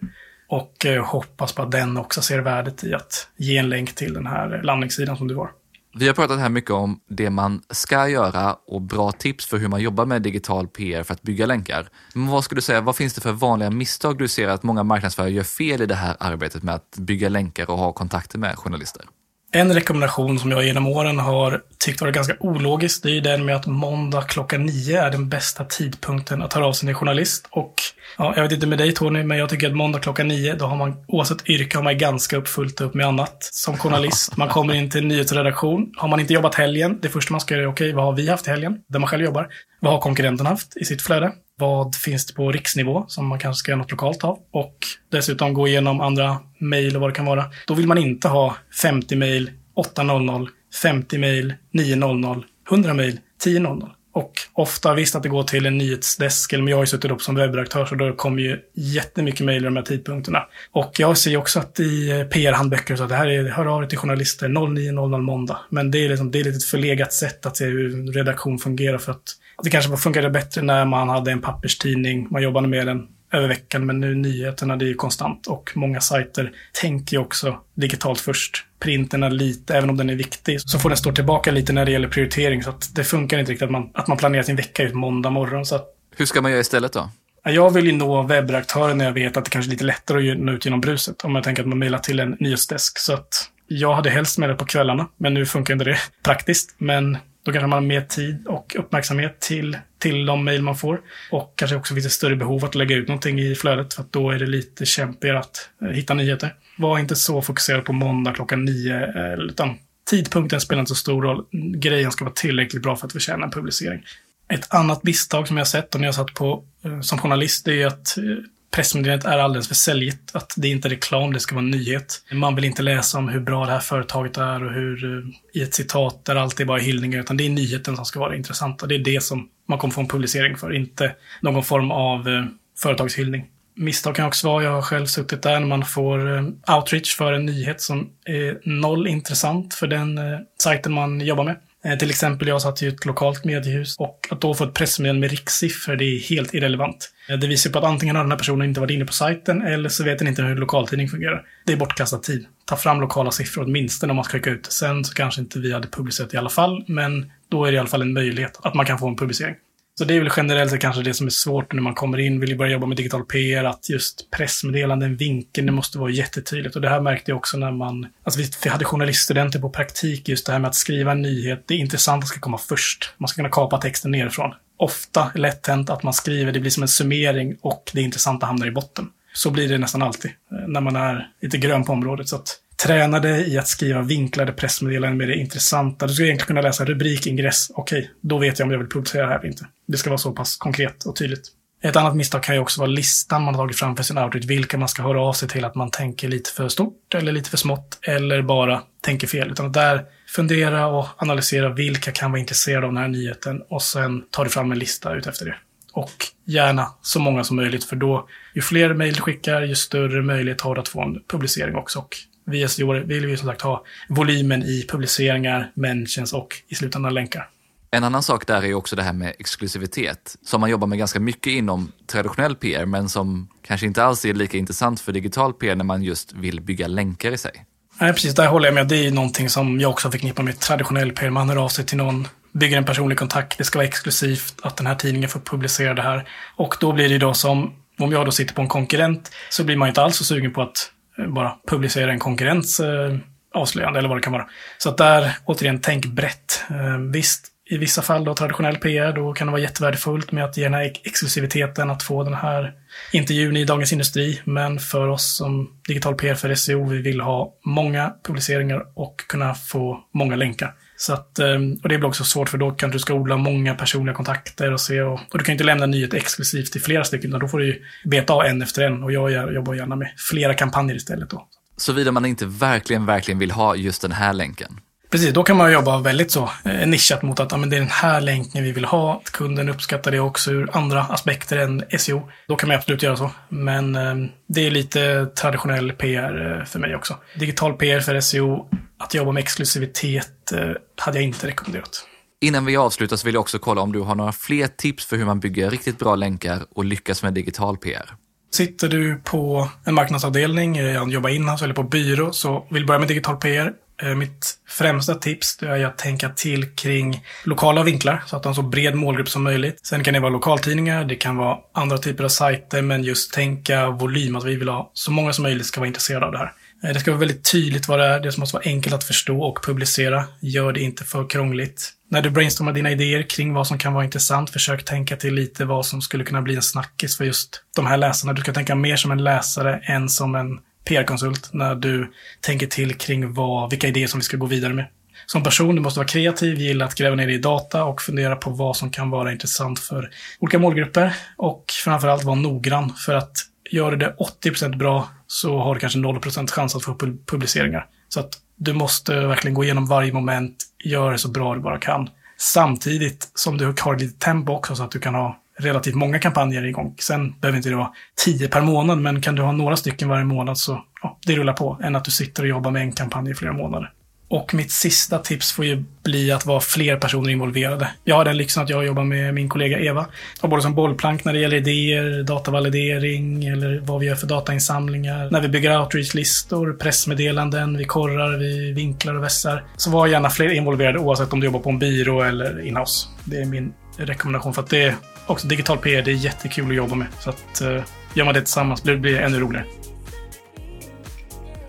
Och 0.47 0.85
eh, 0.85 1.05
hoppas 1.05 1.53
på 1.53 1.61
att 1.61 1.71
den 1.71 1.97
också 1.97 2.21
ser 2.21 2.39
värdet 2.39 2.83
i 2.83 2.93
att 2.93 3.27
ge 3.37 3.57
en 3.57 3.69
länk 3.69 3.95
till 3.95 4.13
den 4.13 4.27
här 4.27 4.61
landningssidan 4.63 5.17
som 5.17 5.27
du 5.27 5.35
har. 5.35 5.49
Vi 5.95 6.07
har 6.07 6.13
pratat 6.13 6.39
här 6.39 6.49
mycket 6.49 6.71
om 6.71 6.99
det 7.07 7.29
man 7.29 7.61
ska 7.69 8.09
göra 8.09 8.53
och 8.53 8.81
bra 8.81 9.11
tips 9.11 9.45
för 9.45 9.57
hur 9.57 9.67
man 9.67 9.81
jobbar 9.81 10.05
med 10.05 10.21
digital 10.21 10.67
PR 10.67 11.03
för 11.03 11.13
att 11.13 11.21
bygga 11.21 11.45
länkar. 11.45 11.89
Men 12.13 12.27
vad 12.27 12.43
skulle 12.43 12.57
du 12.57 12.63
säga, 12.63 12.81
vad 12.81 12.95
finns 12.95 13.13
det 13.13 13.21
för 13.21 13.31
vanliga 13.31 13.69
misstag 13.69 14.17
du 14.17 14.27
ser 14.27 14.47
att 14.47 14.63
många 14.63 14.83
marknadsförare 14.83 15.31
gör 15.31 15.43
fel 15.43 15.81
i 15.81 15.85
det 15.85 15.95
här 15.95 16.15
arbetet 16.19 16.63
med 16.63 16.75
att 16.75 16.95
bygga 16.97 17.29
länkar 17.29 17.69
och 17.69 17.77
ha 17.77 17.93
kontakter 17.93 18.37
med 18.37 18.55
journalister? 18.55 19.05
En 19.51 19.73
rekommendation 19.73 20.39
som 20.39 20.51
jag 20.51 20.65
genom 20.65 20.87
åren 20.87 21.19
har 21.19 21.61
tyckt 21.77 22.01
varit 22.01 22.15
ganska 22.15 22.35
ologisk, 22.39 23.03
det 23.03 23.09
är 23.09 23.13
ju 23.13 23.21
den 23.21 23.45
med 23.45 23.55
att 23.55 23.65
måndag 23.65 24.21
klockan 24.21 24.65
nio 24.65 25.01
är 25.01 25.11
den 25.11 25.29
bästa 25.29 25.65
tidpunkten 25.65 26.41
att 26.41 26.53
höra 26.53 26.65
av 26.65 26.73
sig 26.73 26.87
till 26.87 26.95
journalist. 26.95 27.47
Och 27.51 27.73
ja, 28.17 28.33
jag 28.35 28.43
vet 28.43 28.51
inte 28.51 28.67
med 28.67 28.77
dig 28.77 28.91
Tony, 28.91 29.23
men 29.23 29.37
jag 29.37 29.49
tycker 29.49 29.67
att 29.67 29.75
måndag 29.75 29.99
klockan 29.99 30.27
nio, 30.27 30.55
då 30.55 30.65
har 30.65 30.75
man 30.75 31.03
oavsett 31.07 31.49
yrke 31.49 31.77
har 31.77 31.83
man 31.83 31.97
ganska 31.97 32.37
uppfullt 32.37 32.81
upp 32.81 32.93
med 32.93 33.05
annat. 33.05 33.43
Som 33.43 33.77
journalist, 33.77 34.37
man 34.37 34.47
kommer 34.47 34.73
in 34.73 34.89
till 34.89 35.01
en 35.01 35.07
nyhetsredaktion. 35.07 35.91
Har 35.97 36.07
man 36.07 36.19
inte 36.19 36.33
jobbat 36.33 36.55
helgen, 36.55 36.99
det 37.01 37.09
första 37.09 37.33
man 37.33 37.41
ska 37.41 37.53
göra 37.53 37.63
är 37.63 37.67
okej, 37.67 37.87
okay, 37.87 37.95
vad 37.95 38.05
har 38.05 38.13
vi 38.13 38.29
haft 38.29 38.47
i 38.47 38.49
helgen? 38.49 38.77
Där 38.87 38.99
man 38.99 39.09
själv 39.09 39.23
jobbar. 39.23 39.47
Vad 39.79 39.93
har 39.93 40.01
konkurrenten 40.01 40.45
haft 40.45 40.77
i 40.77 40.85
sitt 40.85 41.01
flöde? 41.01 41.33
Vad 41.59 41.95
finns 41.95 42.25
det 42.25 42.33
på 42.33 42.51
riksnivå 42.51 43.05
som 43.07 43.27
man 43.27 43.39
kanske 43.39 43.59
ska 43.59 43.71
göra 43.71 43.81
något 43.81 43.91
lokalt 43.91 44.23
av? 44.23 44.39
Och 44.51 44.77
dessutom 45.11 45.53
gå 45.53 45.67
igenom 45.67 46.01
andra 46.01 46.37
mejl 46.57 46.95
och 46.95 47.01
vad 47.01 47.09
det 47.09 47.15
kan 47.15 47.25
vara. 47.25 47.45
Då 47.67 47.73
vill 47.73 47.87
man 47.87 47.97
inte 47.97 48.27
ha 48.27 48.55
50 48.81 49.15
mejl 49.15 49.51
8.00, 49.75 50.47
50 50.81 51.17
mejl 51.17 51.53
9.00, 51.73 52.43
100 52.69 52.93
mejl 52.93 53.19
10.00. 53.45 53.89
Och 54.13 54.33
ofta, 54.53 54.93
visst 54.93 55.15
att 55.15 55.23
det 55.23 55.29
går 55.29 55.43
till 55.43 55.65
en 55.65 55.77
nyhetsdesk, 55.77 56.53
eller 56.53 56.67
jag 56.67 56.77
har 56.77 56.83
ju 56.83 56.87
suttit 56.87 57.11
upp 57.11 57.21
som 57.21 57.35
webbredaktör, 57.35 57.85
så 57.85 57.95
då 57.95 58.13
kommer 58.13 58.41
ju 58.41 58.59
jättemycket 58.75 59.45
mejl 59.45 59.63
i 59.63 59.65
de 59.65 59.75
här 59.75 59.83
tidpunkterna. 59.83 60.45
Och 60.71 60.91
jag 60.97 61.17
ser 61.17 61.31
ju 61.31 61.37
också 61.37 61.59
att 61.59 61.79
i 61.79 62.11
eh, 62.11 62.23
PR-handböcker 62.23 62.95
så 62.95 63.03
att 63.03 63.09
det 63.09 63.15
här 63.15 63.27
är, 63.27 63.49
hör 63.49 63.65
av 63.65 63.81
dig 63.81 63.89
till 63.89 63.97
journalister 63.97 64.47
09.00 64.47 65.21
måndag. 65.21 65.59
Men 65.69 65.91
det 65.91 66.05
är, 66.05 66.09
liksom, 66.09 66.31
det 66.31 66.39
är 66.39 66.47
ett 66.47 66.63
förlegat 66.63 67.13
sätt 67.13 67.45
att 67.45 67.57
se 67.57 67.65
hur 67.65 67.93
en 67.93 68.13
redaktion 68.13 68.59
fungerar 68.59 68.97
för 68.97 69.11
att 69.11 69.35
att 69.59 69.63
det 69.63 69.69
kanske 69.69 69.97
funkade 69.97 70.29
bättre 70.29 70.61
när 70.61 70.85
man 70.85 71.09
hade 71.09 71.31
en 71.31 71.41
papperstidning, 71.41 72.27
man 72.31 72.41
jobbade 72.41 72.67
med 72.67 72.87
den 72.87 73.07
över 73.33 73.47
veckan, 73.47 73.85
men 73.85 73.99
nu 73.99 74.15
nyheterna, 74.15 74.75
det 74.75 74.85
är 74.85 74.87
ju 74.87 74.93
konstant 74.93 75.47
och 75.47 75.71
många 75.75 76.01
sajter 76.01 76.51
tänker 76.73 77.17
ju 77.17 77.21
också 77.21 77.59
digitalt 77.73 78.19
först. 78.19 78.65
Printen 78.79 79.23
är 79.23 79.29
lite, 79.29 79.77
även 79.77 79.89
om 79.89 79.97
den 79.97 80.09
är 80.09 80.15
viktig, 80.15 80.61
så 80.61 80.79
får 80.79 80.89
den 80.89 80.97
stå 80.97 81.11
tillbaka 81.11 81.51
lite 81.51 81.73
när 81.73 81.85
det 81.85 81.91
gäller 81.91 82.07
prioritering, 82.07 82.63
så 82.63 82.69
att 82.69 82.95
det 82.95 83.03
funkar 83.03 83.39
inte 83.39 83.51
riktigt 83.51 83.65
att 83.65 83.71
man, 83.71 83.89
att 83.93 84.07
man 84.07 84.17
planerar 84.17 84.43
sin 84.43 84.55
vecka 84.55 84.83
ut 84.83 84.93
måndag 84.93 85.29
morgon. 85.29 85.65
Så 85.65 85.75
att, 85.75 85.87
Hur 86.17 86.25
ska 86.25 86.41
man 86.41 86.51
göra 86.51 86.61
istället 86.61 86.93
då? 86.93 87.09
Jag 87.43 87.69
vill 87.69 87.85
ju 87.85 87.91
nå 87.91 88.21
webbredaktören 88.21 88.97
när 88.97 89.05
jag 89.05 89.11
vet 89.11 89.37
att 89.37 89.45
det 89.45 89.51
kanske 89.51 89.69
är 89.69 89.71
lite 89.71 89.83
lättare 89.83 90.31
att 90.31 90.37
nå 90.37 90.51
ut 90.51 90.65
genom 90.65 90.81
bruset. 90.81 91.21
Om 91.21 91.35
jag 91.35 91.43
tänker 91.43 91.63
att 91.63 91.69
man 91.69 91.79
mejlar 91.79 91.99
till 91.99 92.19
en 92.19 92.37
nyhetsdesk. 92.39 92.99
Så 92.99 93.13
att 93.13 93.49
jag 93.67 93.93
hade 93.93 94.09
helst 94.09 94.37
med 94.37 94.49
det 94.49 94.55
på 94.55 94.65
kvällarna, 94.65 95.07
men 95.17 95.33
nu 95.33 95.45
funkar 95.45 95.73
inte 95.73 95.85
det 95.85 95.97
praktiskt. 96.23 96.75
Men 96.77 97.17
då 97.43 97.51
kanske 97.51 97.67
man 97.67 97.83
har 97.83 97.87
mer 97.87 98.01
tid 98.01 98.47
och 98.47 98.75
uppmärksamhet 98.79 99.39
till, 99.39 99.77
till 99.97 100.25
de 100.25 100.45
mejl 100.45 100.61
man 100.61 100.75
får. 100.75 101.01
Och 101.31 101.53
kanske 101.55 101.75
också 101.75 101.93
finns 101.93 102.05
ett 102.05 102.11
större 102.11 102.35
behov 102.35 102.65
att 102.65 102.75
lägga 102.75 102.95
ut 102.95 103.07
någonting 103.07 103.39
i 103.39 103.55
flödet, 103.55 103.93
för 103.93 104.01
att 104.01 104.11
då 104.11 104.31
är 104.31 104.39
det 104.39 104.45
lite 104.45 104.85
kämpigare 104.85 105.39
att 105.39 105.69
eh, 105.81 105.87
hitta 105.87 106.13
nyheter. 106.13 106.53
Var 106.77 106.99
inte 106.99 107.15
så 107.15 107.41
fokuserad 107.41 107.85
på 107.85 107.93
måndag 107.93 108.33
klockan 108.33 108.65
nio, 108.65 109.03
eh, 109.03 109.39
utan 109.39 109.77
tidpunkten 110.09 110.61
spelar 110.61 110.79
inte 110.79 110.89
så 110.89 110.95
stor 110.95 111.21
roll. 111.21 111.45
Grejen 111.75 112.11
ska 112.11 112.25
vara 112.25 112.33
tillräckligt 112.33 112.83
bra 112.83 112.95
för 112.95 113.05
att 113.05 113.13
förtjäna 113.13 113.45
en 113.45 113.51
publicering. 113.51 114.03
Ett 114.47 114.73
annat 114.73 115.03
misstag 115.03 115.47
som 115.47 115.57
jag 115.57 115.61
har 115.61 115.67
sett 115.67 115.95
och 115.95 116.01
när 116.01 116.07
jag 116.07 116.15
satt 116.15 116.33
på 116.33 116.63
eh, 116.85 117.01
som 117.01 117.17
journalist, 117.17 117.65
det 117.65 117.81
är 117.81 117.87
att 117.87 118.17
eh, 118.17 118.23
pressmeddelandet 118.71 119.25
är 119.25 119.37
alldeles 119.37 119.67
för 119.67 119.75
säljigt. 119.75 120.35
Att 120.35 120.53
det 120.57 120.67
inte 120.67 120.87
är 120.87 120.89
reklam, 120.89 121.33
det 121.33 121.39
ska 121.39 121.55
vara 121.55 121.65
en 121.65 121.71
nyhet. 121.71 122.23
Man 122.31 122.55
vill 122.55 122.65
inte 122.65 122.81
läsa 122.81 123.17
om 123.17 123.29
hur 123.29 123.39
bra 123.39 123.65
det 123.65 123.71
här 123.71 123.79
företaget 123.79 124.37
är 124.37 124.65
och 124.65 124.73
hur 124.73 125.17
eh, 125.17 125.61
i 125.61 125.63
ett 125.63 125.73
citat 125.73 126.25
där 126.25 126.35
allt 126.35 126.59
är 126.59 126.65
bara 126.65 126.79
hyllningar, 126.79 127.19
utan 127.19 127.37
det 127.37 127.45
är 127.45 127.49
nyheten 127.49 127.95
som 127.95 128.05
ska 128.05 128.19
vara 128.19 128.35
intressant. 128.35 128.81
Och 128.81 128.87
det 128.87 128.95
är 128.95 128.99
det 128.99 129.23
som 129.23 129.49
man 129.67 129.77
kommer 129.77 129.93
få 129.93 130.01
en 130.01 130.07
publicering 130.07 130.57
för, 130.57 130.75
inte 130.75 131.15
någon 131.41 131.63
form 131.63 131.91
av 131.91 132.27
eh, 132.27 132.45
företagshyllning. 132.79 133.45
Misstag 133.75 134.15
kan 134.15 134.27
också 134.27 134.47
vara, 134.47 134.63
jag 134.63 134.71
har 134.71 134.81
själv 134.81 135.05
suttit 135.05 135.41
där, 135.41 135.59
när 135.59 135.67
man 135.67 135.85
får 135.85 136.37
eh, 136.37 136.75
outreach 136.75 137.15
för 137.15 137.33
en 137.33 137.45
nyhet 137.45 137.81
som 137.81 138.09
är 138.25 138.59
noll 138.63 139.07
intressant 139.07 139.73
för 139.73 139.87
den 139.87 140.17
eh, 140.17 140.39
sajten 140.63 140.93
man 140.93 141.21
jobbar 141.21 141.43
med. 141.43 141.55
Eh, 141.85 141.97
till 141.97 142.09
exempel, 142.09 142.47
jag 142.47 142.61
satt 142.61 142.83
i 142.83 142.87
ett 142.87 143.05
lokalt 143.05 143.45
mediehus 143.45 143.95
och 143.99 144.27
att 144.29 144.41
då 144.41 144.53
få 144.53 144.63
ett 144.63 144.73
pressmeddelande 144.73 145.19
med 145.19 145.31
rikssiffror, 145.31 145.95
det 145.95 146.05
är 146.05 146.19
helt 146.19 146.53
irrelevant. 146.53 147.11
Eh, 147.29 147.37
det 147.37 147.47
visar 147.47 147.71
på 147.71 147.79
att 147.79 147.85
antingen 147.85 148.15
har 148.15 148.23
den 148.23 148.31
här 148.31 148.37
personen 148.37 148.67
inte 148.67 148.79
varit 148.79 148.91
inne 148.91 149.05
på 149.05 149.13
sajten 149.13 149.61
eller 149.61 149.89
så 149.89 150.03
vet 150.03 150.19
den 150.19 150.27
inte 150.27 150.41
hur 150.41 150.55
lokaltidning 150.55 151.09
fungerar. 151.09 151.43
Det 151.65 151.73
är 151.73 151.77
bortkastad 151.77 152.17
tid. 152.17 152.45
Ta 152.65 152.75
fram 152.75 153.01
lokala 153.01 153.31
siffror 153.31 153.63
åtminstone 153.63 154.11
om 154.11 154.15
man 154.15 154.25
ska 154.25 154.37
skicka 154.37 154.49
ut. 154.49 154.65
Sen 154.65 155.05
så 155.05 155.13
kanske 155.13 155.41
inte 155.41 155.59
vi 155.59 155.73
hade 155.73 155.87
publicerat 155.87 156.33
i 156.33 156.37
alla 156.37 156.49
fall, 156.49 156.85
men 156.87 157.31
då 157.49 157.65
är 157.65 157.71
det 157.71 157.75
i 157.75 157.79
alla 157.79 157.89
fall 157.89 158.01
en 158.01 158.13
möjlighet 158.13 158.59
att 158.63 158.73
man 158.73 158.85
kan 158.85 158.99
få 158.99 159.07
en 159.07 159.15
publicering. 159.15 159.55
Så 159.99 160.05
det 160.05 160.15
är 160.15 160.19
väl 160.19 160.31
generellt 160.37 160.79
kanske 160.79 161.03
det 161.03 161.13
som 161.13 161.25
är 161.25 161.31
svårt 161.31 161.73
när 161.73 161.81
man 161.81 161.95
kommer 161.95 162.17
in, 162.17 162.39
vill 162.39 162.49
ju 162.49 162.55
börja 162.55 162.71
jobba 162.71 162.87
med 162.87 162.97
digital 162.97 163.25
PR, 163.25 163.63
att 163.63 163.89
just 163.89 164.31
pressmeddelanden, 164.31 165.15
vinkeln, 165.15 165.65
det 165.65 165.71
måste 165.71 165.99
vara 165.99 166.11
jättetydligt. 166.11 166.75
Och 166.75 166.81
det 166.81 166.89
här 166.89 167.01
märkte 167.01 167.31
jag 167.31 167.37
också 167.37 167.57
när 167.57 167.71
man, 167.71 168.07
alltså 168.23 168.41
vi 168.63 168.69
hade 168.69 168.85
journaliststudenter 168.85 169.59
på 169.59 169.69
praktik, 169.69 170.29
just 170.29 170.45
det 170.45 170.51
här 170.51 170.59
med 170.59 170.69
att 170.69 170.75
skriva 170.75 171.11
en 171.11 171.21
nyhet, 171.21 171.63
det 171.67 171.75
intressanta 171.75 172.27
ska 172.27 172.39
komma 172.39 172.57
först. 172.57 173.13
Man 173.17 173.27
ska 173.27 173.35
kunna 173.35 173.49
kapa 173.49 173.77
texten 173.77 174.11
nerifrån. 174.11 174.51
Ofta 174.77 175.31
lätt 175.35 175.67
hänt 175.67 175.89
att 175.89 176.03
man 176.03 176.13
skriver, 176.13 176.51
det 176.51 176.59
blir 176.59 176.71
som 176.71 176.83
en 176.83 176.89
summering 176.89 177.57
och 177.61 177.91
det 177.93 178.01
intressanta 178.01 178.45
hamnar 178.45 178.67
i 178.67 178.71
botten. 178.71 179.09
Så 179.33 179.51
blir 179.51 179.69
det 179.69 179.77
nästan 179.77 180.01
alltid 180.01 180.31
eh, 180.51 180.67
när 180.67 180.81
man 180.81 180.95
är 180.95 181.29
lite 181.41 181.57
grön 181.57 181.83
på 181.83 181.93
området. 181.93 182.29
Så 182.29 182.35
att 182.35 182.57
tränade 182.83 183.45
i 183.45 183.57
att 183.57 183.67
skriva 183.67 184.01
vinklade 184.01 184.51
pressmeddelanden 184.51 185.17
med 185.17 185.27
det 185.27 185.35
intressanta. 185.35 186.07
Du 186.07 186.13
ska 186.13 186.23
egentligen 186.23 186.47
kunna 186.47 186.61
läsa 186.61 186.85
rubrik, 186.85 187.27
ingress. 187.27 187.71
Okej, 187.73 187.99
okay, 187.99 188.11
då 188.21 188.37
vet 188.37 188.59
jag 188.59 188.65
om 188.65 188.71
jag 188.71 188.79
vill 188.79 188.89
publicera 188.89 189.25
det 189.25 189.29
här 189.29 189.39
eller 189.39 189.49
inte. 189.49 189.67
Det 189.87 189.97
ska 189.97 190.09
vara 190.09 190.17
så 190.17 190.31
pass 190.31 190.57
konkret 190.57 191.05
och 191.05 191.15
tydligt. 191.15 191.51
Ett 191.83 191.95
annat 191.95 192.15
misstag 192.15 192.43
kan 192.43 192.55
ju 192.55 192.61
också 192.61 192.81
vara 192.81 192.89
listan 192.89 193.43
man 193.43 193.55
har 193.55 193.63
tagit 193.63 193.79
fram 193.79 193.95
för 193.95 194.03
sin 194.03 194.17
outreach, 194.17 194.45
vilka 194.45 194.77
man 194.77 194.87
ska 194.87 195.03
höra 195.03 195.21
av 195.21 195.33
sig 195.33 195.49
till, 195.49 195.65
att 195.65 195.75
man 195.75 195.91
tänker 195.91 196.27
lite 196.27 196.51
för 196.51 196.69
stort 196.69 197.15
eller 197.15 197.31
lite 197.31 197.49
för 197.49 197.57
smått, 197.57 197.99
eller 198.01 198.41
bara 198.41 198.81
tänker 199.01 199.27
fel. 199.27 199.51
Utan 199.51 199.65
att 199.65 199.73
där 199.73 200.05
fundera 200.27 200.87
och 200.87 201.07
analysera 201.17 201.69
vilka 201.73 202.11
kan 202.11 202.31
vara 202.31 202.39
intresserade 202.39 202.87
av 202.87 202.93
den 202.93 203.01
här 203.01 203.07
nyheten 203.07 203.61
och 203.69 203.81
sen 203.81 204.23
tar 204.31 204.43
du 204.43 204.49
fram 204.49 204.71
en 204.71 204.79
lista 204.79 205.15
ut 205.15 205.27
efter 205.27 205.45
det. 205.45 205.55
Och 205.93 206.11
gärna 206.45 206.87
så 207.01 207.19
många 207.19 207.43
som 207.43 207.55
möjligt, 207.55 207.83
för 207.83 207.95
då, 207.95 208.27
ju 208.55 208.61
fler 208.61 208.93
mejl 208.93 209.13
du 209.13 209.21
skickar, 209.21 209.61
ju 209.61 209.75
större 209.75 210.21
möjlighet 210.21 210.61
har 210.61 210.75
du 210.75 210.81
att 210.81 210.87
få 210.87 211.01
en 211.01 211.19
publicering 211.27 211.75
också. 211.75 211.99
Och 211.99 212.17
vi 212.49 212.67
SEO 212.67 212.93
vill 212.93 213.25
vi 213.25 213.37
som 213.37 213.47
sagt 213.47 213.61
ha 213.61 213.83
volymen 214.09 214.63
i 214.63 214.85
publiceringar, 214.89 215.71
mentions 215.73 216.33
och 216.33 216.55
i 216.67 216.75
slutändan 216.75 217.13
länkar. 217.13 217.49
En 217.91 218.03
annan 218.03 218.23
sak 218.23 218.47
där 218.47 218.65
är 218.65 218.73
också 218.73 218.95
det 218.95 219.03
här 219.03 219.13
med 219.13 219.33
exklusivitet, 219.39 220.35
som 220.45 220.61
man 220.61 220.69
jobbar 220.69 220.87
med 220.87 220.97
ganska 220.97 221.19
mycket 221.19 221.53
inom 221.53 221.91
traditionell 222.07 222.55
PR, 222.55 222.85
men 222.85 223.09
som 223.09 223.47
kanske 223.67 223.87
inte 223.87 224.03
alls 224.03 224.25
är 224.25 224.33
lika 224.33 224.57
intressant 224.57 225.01
för 225.01 225.11
digital 225.11 225.53
PR 225.53 225.75
när 225.75 225.83
man 225.83 226.03
just 226.03 226.33
vill 226.33 226.61
bygga 226.61 226.87
länkar 226.87 227.31
i 227.31 227.37
sig. 227.37 227.65
Nej, 227.99 228.13
precis. 228.13 228.35
Där 228.35 228.47
håller 228.47 228.67
jag 228.67 228.75
med. 228.75 228.87
Det 228.87 229.07
är 229.07 229.11
någonting 229.11 229.49
som 229.49 229.79
jag 229.79 229.91
också 229.91 230.11
förknippar 230.11 230.43
med 230.43 230.59
traditionell 230.59 231.11
PR. 231.11 231.29
Man 231.29 231.49
hör 231.49 231.57
av 231.57 231.69
sig 231.69 231.85
till 231.85 231.97
någon, 231.97 232.27
bygger 232.51 232.77
en 232.77 232.85
personlig 232.85 233.17
kontakt. 233.17 233.57
Det 233.57 233.63
ska 233.63 233.79
vara 233.79 233.87
exklusivt 233.87 234.55
att 234.61 234.77
den 234.77 234.87
här 234.87 234.95
tidningen 234.95 235.29
får 235.29 235.39
publicera 235.39 235.93
det 235.93 236.01
här. 236.01 236.29
Och 236.55 236.75
då 236.79 236.91
blir 236.91 237.09
det 237.09 237.17
då 237.17 237.33
som, 237.33 237.73
om 237.99 238.11
jag 238.11 238.25
då 238.25 238.31
sitter 238.31 238.53
på 238.53 238.61
en 238.61 238.67
konkurrent, 238.67 239.31
så 239.49 239.63
blir 239.63 239.75
man 239.75 239.87
inte 239.87 240.01
alls 240.01 240.15
så 240.15 240.23
sugen 240.23 240.53
på 240.53 240.61
att 240.61 240.91
Eh, 241.19 241.27
bara 241.27 241.55
publicera 241.67 242.11
en 242.11 242.19
konkurrens 242.19 242.79
eh, 242.79 243.17
avslöjande 243.53 243.99
eller 243.99 244.09
vad 244.09 244.17
det 244.17 244.21
kan 244.21 244.33
vara. 244.33 244.47
Så 244.77 244.89
att 244.89 244.97
där, 244.97 245.37
återigen, 245.45 245.79
tänk 245.81 246.05
brett. 246.05 246.63
Eh, 246.69 246.97
visst, 246.97 247.47
i 247.69 247.77
vissa 247.77 248.01
fall 248.01 248.23
då 248.23 248.35
traditionell 248.35 248.77
PR, 248.77 249.13
då 249.13 249.33
kan 249.33 249.47
det 249.47 249.51
vara 249.51 249.61
jättevärdefullt 249.61 250.31
med 250.31 250.45
att 250.45 250.57
ge 250.57 250.63
den 250.63 250.73
här 250.73 250.91
exklusiviteten, 251.03 251.89
att 251.89 252.03
få 252.03 252.23
den 252.23 252.33
här 252.33 252.73
intervjun 253.11 253.57
i 253.57 253.65
Dagens 253.65 253.91
Industri. 253.91 254.41
Men 254.43 254.79
för 254.79 255.07
oss 255.07 255.37
som 255.37 255.79
digital 255.87 256.15
PR 256.15 256.35
för 256.35 256.55
SEO, 256.55 256.89
vi 256.89 257.01
vill 257.01 257.21
ha 257.21 257.53
många 257.65 258.13
publiceringar 258.23 258.85
och 258.95 259.15
kunna 259.27 259.55
få 259.55 260.03
många 260.13 260.35
länkar. 260.35 260.73
Så 261.01 261.13
att, 261.13 261.39
ehm, 261.39 261.79
och 261.83 261.89
det 261.89 261.97
blir 261.97 262.05
också 262.05 262.23
svårt 262.23 262.49
för 262.49 262.57
då 262.57 262.71
kan 262.71 262.89
du 262.89 262.99
ska 262.99 263.13
odla 263.13 263.37
många 263.37 263.75
personliga 263.75 264.15
kontakter 264.15 264.73
och 264.73 264.81
se 264.81 265.01
och, 265.01 265.19
och 265.31 265.37
du 265.37 265.43
kan 265.43 265.51
inte 265.51 265.63
lämna 265.63 265.85
nyhet 265.85 266.13
exklusivt 266.13 266.71
till 266.71 266.81
flera 266.81 267.03
stycken 267.03 267.29
utan 267.29 267.39
då 267.39 267.47
får 267.47 267.59
du 267.59 267.65
ju 267.65 267.81
beta 268.05 268.33
av 268.33 268.45
en 268.45 268.61
efter 268.61 268.83
en 268.83 269.03
och 269.03 269.11
jag 269.11 269.53
jobbar 269.53 269.73
gärna 269.73 269.95
med 269.95 270.11
flera 270.17 270.53
kampanjer 270.53 270.95
istället 270.95 271.29
då. 271.29 271.47
Såvida 271.77 272.11
man 272.11 272.25
inte 272.25 272.45
verkligen, 272.45 273.05
verkligen 273.05 273.39
vill 273.39 273.51
ha 273.51 273.75
just 273.75 274.01
den 274.01 274.11
här 274.11 274.33
länken. 274.33 274.79
Precis, 275.11 275.33
då 275.33 275.43
kan 275.43 275.57
man 275.57 275.71
jobba 275.71 275.97
väldigt 275.97 276.31
så 276.31 276.49
eh, 276.65 276.87
nischat 276.87 277.21
mot 277.21 277.39
att 277.39 277.51
ja, 277.51 277.57
men 277.57 277.69
det 277.69 277.75
är 277.75 277.79
den 277.79 277.89
här 277.89 278.21
länken 278.21 278.63
vi 278.63 278.71
vill 278.71 278.85
ha. 278.85 279.21
Kunden 279.31 279.69
uppskattar 279.69 280.11
det 280.11 280.19
också 280.19 280.51
ur 280.51 280.69
andra 280.73 281.01
aspekter 281.01 281.57
än 281.57 281.83
SEO. 281.99 282.29
Då 282.47 282.55
kan 282.55 282.69
man 282.69 282.77
absolut 282.77 283.03
göra 283.03 283.17
så. 283.17 283.31
Men 283.49 283.95
eh, 283.95 284.15
det 284.47 284.67
är 284.67 284.71
lite 284.71 285.25
traditionell 285.25 285.91
PR 285.91 286.57
eh, 286.59 286.65
för 286.65 286.79
mig 286.79 286.95
också. 286.95 287.17
Digital 287.35 287.73
PR 287.73 287.99
för 287.99 288.19
SEO 288.19 288.69
att 288.99 289.13
jobba 289.13 289.31
med 289.31 289.41
exklusivitet 289.41 290.51
eh, 290.51 290.71
hade 290.97 291.17
jag 291.17 291.25
inte 291.25 291.47
rekommenderat. 291.47 292.05
Innan 292.41 292.65
vi 292.65 292.77
avslutar 292.77 293.15
så 293.15 293.25
vill 293.25 293.33
jag 293.33 293.41
också 293.41 293.59
kolla 293.59 293.81
om 293.81 293.91
du 293.91 293.99
har 293.99 294.15
några 294.15 294.31
fler 294.31 294.67
tips 294.67 295.05
för 295.05 295.17
hur 295.17 295.25
man 295.25 295.39
bygger 295.39 295.69
riktigt 295.69 295.99
bra 295.99 296.15
länkar 296.15 296.65
och 296.75 296.85
lyckas 296.85 297.23
med 297.23 297.33
digital 297.33 297.77
PR. 297.77 298.15
Sitter 298.51 298.87
du 298.87 299.21
på 299.23 299.69
en 299.85 299.93
marknadsavdelning, 299.93 300.75
jobbar 301.11 301.29
inhouse 301.29 301.63
eller 301.63 301.73
på 301.73 301.83
byrå, 301.83 302.31
så 302.31 302.67
vill 302.69 302.85
börja 302.85 302.99
med 302.99 303.07
digital 303.07 303.35
PR. 303.37 303.73
Eh, 304.01 304.15
mitt 304.15 304.57
främsta 304.67 305.15
tips 305.15 305.63
är 305.63 305.85
att 305.85 305.97
tänka 305.97 306.29
till 306.29 306.75
kring 306.75 307.23
lokala 307.43 307.83
vinklar 307.83 308.23
så 308.25 308.35
att 308.35 308.43
de 308.43 308.49
har 308.49 308.53
så 308.53 308.61
bred 308.61 308.95
målgrupp 308.95 309.29
som 309.29 309.43
möjligt. 309.43 309.85
Sen 309.85 310.03
kan 310.03 310.13
det 310.13 310.19
vara 310.19 310.31
lokaltidningar, 310.31 311.05
det 311.05 311.15
kan 311.15 311.37
vara 311.37 311.57
andra 311.73 311.97
typer 311.97 312.23
av 312.23 312.29
sajter, 312.29 312.81
men 312.81 313.03
just 313.03 313.33
tänka 313.33 313.89
volym, 313.89 314.35
att 314.35 314.45
vi 314.45 314.55
vill 314.55 314.69
ha 314.69 314.91
så 314.93 315.11
många 315.11 315.33
som 315.33 315.43
möjligt 315.43 315.65
ska 315.65 315.79
vara 315.79 315.87
intresserade 315.87 316.25
av 316.25 316.31
det 316.31 316.37
här. 316.37 316.53
Eh, 316.83 316.93
det 316.93 316.99
ska 316.99 317.11
vara 317.11 317.19
väldigt 317.19 317.51
tydligt 317.51 317.87
vad 317.87 317.99
det 317.99 318.05
är, 318.05 318.19
det 318.19 318.37
måste 318.37 318.55
vara 318.55 318.65
enkelt 318.65 318.95
att 318.95 319.03
förstå 319.03 319.41
och 319.41 319.63
publicera. 319.63 320.25
Gör 320.39 320.71
det 320.71 320.81
inte 320.81 321.03
för 321.03 321.29
krångligt. 321.29 321.93
När 322.09 322.21
du 322.21 322.29
brainstormar 322.29 322.73
dina 322.73 322.91
idéer 322.91 323.21
kring 323.21 323.53
vad 323.53 323.67
som 323.67 323.77
kan 323.77 323.93
vara 323.93 324.03
intressant, 324.03 324.49
försök 324.49 324.85
tänka 324.85 325.15
till 325.15 325.33
lite 325.33 325.65
vad 325.65 325.85
som 325.85 326.01
skulle 326.01 326.23
kunna 326.23 326.41
bli 326.41 326.55
en 326.55 326.61
snackis 326.61 327.17
för 327.17 327.25
just 327.25 327.63
de 327.75 327.85
här 327.85 327.97
läsarna. 327.97 328.33
Du 328.33 328.41
ska 328.41 328.53
tänka 328.53 328.75
mer 328.75 328.95
som 328.95 329.11
en 329.11 329.23
läsare 329.23 329.81
än 329.83 330.09
som 330.09 330.35
en 330.35 330.59
PR-konsult 330.85 331.49
när 331.53 331.75
du 331.75 332.11
tänker 332.41 332.67
till 332.67 332.93
kring 332.93 333.33
vad, 333.33 333.69
vilka 333.69 333.87
idéer 333.87 334.07
som 334.07 334.19
vi 334.19 334.23
ska 334.23 334.37
gå 334.37 334.45
vidare 334.45 334.73
med. 334.73 334.85
Som 335.25 335.43
person, 335.43 335.75
du 335.75 335.81
måste 335.81 335.99
vara 335.99 336.07
kreativ, 336.07 336.59
gilla 336.59 336.85
att 336.85 336.95
gräva 336.95 337.15
ner 337.15 337.27
i 337.27 337.37
data 337.37 337.83
och 337.83 338.01
fundera 338.01 338.35
på 338.35 338.49
vad 338.49 338.77
som 338.77 338.91
kan 338.91 339.09
vara 339.09 339.31
intressant 339.31 339.79
för 339.79 340.09
olika 340.39 340.59
målgrupper. 340.59 341.15
Och 341.37 341.65
framförallt 341.83 342.23
vara 342.23 342.35
noggrann 342.35 342.93
för 343.05 343.13
att 343.13 343.37
gör 343.71 343.91
du 343.91 343.97
det 343.97 344.15
80% 344.43 344.77
bra 344.77 345.07
så 345.27 345.59
har 345.59 345.73
du 345.73 345.79
kanske 345.79 345.99
0% 345.99 346.51
chans 346.51 346.75
att 346.75 346.83
få 346.83 346.95
publiceringar. 347.25 347.85
Så 348.07 348.19
att 348.19 348.33
du 348.55 348.73
måste 348.73 349.27
verkligen 349.27 349.55
gå 349.55 349.63
igenom 349.63 349.85
varje 349.85 350.13
moment, 350.13 350.55
göra 350.83 351.11
det 351.11 351.17
så 351.17 351.29
bra 351.29 351.55
du 351.55 351.61
bara 351.61 351.79
kan. 351.79 352.09
Samtidigt 352.37 353.31
som 353.35 353.57
du 353.57 353.73
har 353.81 353.99
lite 353.99 354.25
tempo 354.25 354.53
också 354.53 354.75
så 354.75 354.83
att 354.83 354.91
du 354.91 354.99
kan 354.99 355.15
ha 355.15 355.39
relativt 355.59 355.95
många 355.95 356.19
kampanjer 356.19 356.65
igång. 356.65 356.95
Sen 356.99 357.39
behöver 357.39 357.57
inte 357.57 357.69
det 357.69 357.75
vara 357.75 357.91
tio 358.25 358.47
per 358.47 358.61
månad, 358.61 358.97
men 358.97 359.21
kan 359.21 359.35
du 359.35 359.41
ha 359.41 359.51
några 359.51 359.77
stycken 359.77 360.09
varje 360.09 360.25
månad 360.25 360.57
så 360.57 360.83
ja, 361.01 361.17
det 361.25 361.35
rullar 361.35 361.53
på. 361.53 361.79
Än 361.83 361.95
att 361.95 362.05
du 362.05 362.11
sitter 362.11 362.43
och 362.43 362.49
jobbar 362.49 362.71
med 362.71 362.81
en 362.81 362.91
kampanj 362.91 363.31
i 363.31 363.35
flera 363.35 363.53
månader. 363.53 363.91
Och 364.29 364.53
mitt 364.53 364.71
sista 364.71 365.19
tips 365.19 365.51
får 365.51 365.65
ju 365.65 365.83
bli 366.03 366.31
att 366.31 366.45
vara 366.45 366.59
fler 366.59 366.97
personer 366.97 367.29
involverade. 367.29 367.91
Jag 368.03 368.15
har 368.15 368.25
den 368.25 368.37
lyxen 368.37 368.63
att 368.63 368.69
jag 368.69 368.85
jobbar 368.85 369.03
med 369.03 369.33
min 369.33 369.49
kollega 369.49 369.79
Eva. 369.79 370.05
Och 370.41 370.49
både 370.49 370.61
som 370.61 370.75
bollplank 370.75 371.25
när 371.25 371.33
det 371.33 371.39
gäller 371.39 371.57
idéer, 371.57 372.23
datavalidering 372.23 373.45
eller 373.45 373.79
vad 373.79 373.99
vi 373.99 374.05
gör 374.05 374.15
för 374.15 374.27
datainsamlingar. 374.27 375.29
När 375.31 375.41
vi 375.41 375.47
bygger 375.47 375.79
outreach-listor, 375.81 376.73
pressmeddelanden, 376.73 377.77
vi 377.77 377.85
korrar, 377.85 378.37
vi 378.37 378.71
vinklar 378.71 379.15
och 379.15 379.23
vässar. 379.23 379.63
Så 379.77 379.91
var 379.91 380.07
gärna 380.07 380.29
fler 380.29 380.49
involverade 380.49 380.99
oavsett 380.99 381.33
om 381.33 381.39
du 381.39 381.45
jobbar 381.45 381.59
på 381.59 381.69
en 381.69 381.79
byrå 381.79 382.21
eller 382.21 382.67
inhouse. 382.67 383.07
Det 383.25 383.37
är 383.41 383.45
min 383.45 383.73
rekommendation 383.97 384.53
för 384.53 384.61
att 384.61 384.69
det 384.69 384.95
också 385.25 385.47
digital 385.47 385.77
PR, 385.77 386.01
det 386.01 386.11
är 386.11 386.15
jättekul 386.15 386.69
att 386.69 386.75
jobba 386.75 386.95
med. 386.95 387.07
Så 387.19 387.29
att 387.29 387.61
eh, 387.61 387.83
gör 388.13 388.25
man 388.25 388.33
det 388.33 388.41
tillsammans 388.41 388.83
blir 388.83 388.95
det 388.95 389.19
ännu 389.19 389.39
roligare. 389.39 389.65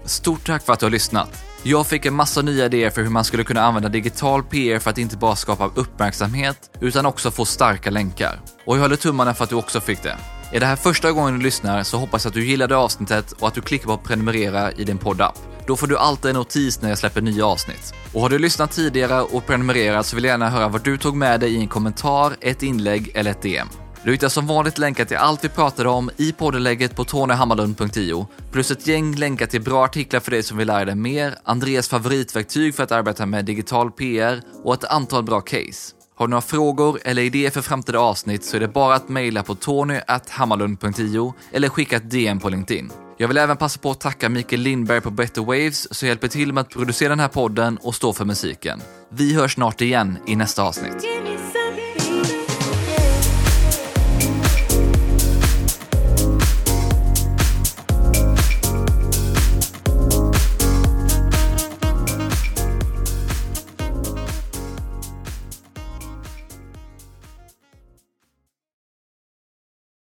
Stort 0.04 0.46
tack 0.46 0.64
för 0.64 0.72
att 0.72 0.80
du 0.80 0.86
har 0.86 0.90
lyssnat. 0.90 1.44
Jag 1.62 1.86
fick 1.86 2.06
en 2.06 2.14
massa 2.14 2.42
nya 2.42 2.64
idéer 2.64 2.90
för 2.90 3.02
hur 3.02 3.10
man 3.10 3.24
skulle 3.24 3.44
kunna 3.44 3.62
använda 3.62 3.88
digital 3.88 4.42
PR 4.42 4.78
för 4.78 4.90
att 4.90 4.98
inte 4.98 5.16
bara 5.16 5.36
skapa 5.36 5.70
uppmärksamhet, 5.74 6.70
utan 6.80 7.06
också 7.06 7.30
få 7.30 7.44
starka 7.44 7.90
länkar. 7.90 8.40
Och 8.64 8.76
jag 8.76 8.82
håller 8.82 8.96
tummarna 8.96 9.34
för 9.34 9.44
att 9.44 9.50
du 9.50 9.56
också 9.56 9.80
fick 9.80 10.02
det. 10.02 10.16
Är 10.52 10.60
det 10.60 10.66
här 10.66 10.76
första 10.76 11.12
gången 11.12 11.38
du 11.38 11.44
lyssnar 11.44 11.82
så 11.82 11.98
hoppas 11.98 12.24
jag 12.24 12.30
att 12.30 12.34
du 12.34 12.44
gillade 12.44 12.76
avsnittet 12.76 13.32
och 13.32 13.48
att 13.48 13.54
du 13.54 13.60
klickar 13.60 13.86
på 13.86 13.96
prenumerera 13.96 14.72
i 14.72 14.84
din 14.84 14.98
poddapp. 14.98 15.38
Då 15.66 15.76
får 15.76 15.86
du 15.86 15.98
alltid 15.98 16.28
en 16.28 16.36
notis 16.36 16.82
när 16.82 16.88
jag 16.88 16.98
släpper 16.98 17.20
nya 17.20 17.46
avsnitt. 17.46 17.94
Och 18.12 18.20
har 18.20 18.28
du 18.28 18.38
lyssnat 18.38 18.70
tidigare 18.70 19.22
och 19.22 19.46
prenumererat 19.46 20.06
så 20.06 20.16
vill 20.16 20.24
jag 20.24 20.32
gärna 20.32 20.50
höra 20.50 20.68
vad 20.68 20.84
du 20.84 20.96
tog 20.96 21.16
med 21.16 21.40
dig 21.40 21.54
i 21.54 21.56
en 21.56 21.68
kommentar, 21.68 22.36
ett 22.40 22.62
inlägg 22.62 23.10
eller 23.14 23.30
ett 23.30 23.42
DM. 23.42 23.68
Du 24.04 24.12
hittar 24.12 24.28
som 24.28 24.46
vanligt 24.46 24.78
länkar 24.78 25.04
till 25.04 25.16
allt 25.16 25.44
vi 25.44 25.48
pratade 25.48 25.88
om 25.88 26.10
i 26.16 26.32
poddenlägget 26.32 26.96
på 26.96 27.04
tonyhammarlund.io, 27.04 28.26
plus 28.52 28.70
ett 28.70 28.86
gäng 28.86 29.14
länkar 29.14 29.46
till 29.46 29.60
bra 29.60 29.84
artiklar 29.84 30.20
för 30.20 30.30
dig 30.30 30.42
som 30.42 30.58
vill 30.58 30.66
lära 30.66 30.84
dig 30.84 30.94
mer, 30.94 31.34
Andreas 31.44 31.88
favoritverktyg 31.88 32.74
för 32.74 32.82
att 32.82 32.92
arbeta 32.92 33.26
med 33.26 33.44
digital 33.44 33.90
PR 33.90 34.42
och 34.64 34.74
ett 34.74 34.84
antal 34.84 35.22
bra 35.22 35.40
case. 35.40 35.94
Har 36.16 36.26
du 36.26 36.30
några 36.30 36.40
frågor 36.42 36.98
eller 37.04 37.22
idéer 37.22 37.50
för 37.50 37.62
framtida 37.62 37.98
avsnitt 37.98 38.44
så 38.44 38.56
är 38.56 38.60
det 38.60 38.68
bara 38.68 38.94
att 38.94 39.08
mejla 39.08 39.42
på 39.42 39.54
tony.hammarlund.io 39.54 41.34
eller 41.52 41.68
skicka 41.68 41.96
ett 41.96 42.10
DM 42.10 42.40
på 42.40 42.48
LinkedIn. 42.48 42.92
Jag 43.16 43.28
vill 43.28 43.36
även 43.36 43.56
passa 43.56 43.80
på 43.80 43.90
att 43.90 44.00
tacka 44.00 44.28
Mikael 44.28 44.60
Lindberg 44.60 45.00
på 45.00 45.10
Better 45.10 45.42
Waves 45.42 45.94
som 45.94 46.08
hjälper 46.08 46.28
till 46.28 46.52
med 46.52 46.60
att 46.60 46.70
producera 46.70 47.08
den 47.08 47.20
här 47.20 47.28
podden 47.28 47.78
och 47.82 47.94
stå 47.94 48.12
för 48.12 48.24
musiken. 48.24 48.80
Vi 49.08 49.34
hörs 49.34 49.54
snart 49.54 49.80
igen 49.80 50.18
i 50.26 50.36
nästa 50.36 50.62
avsnitt. 50.62 51.06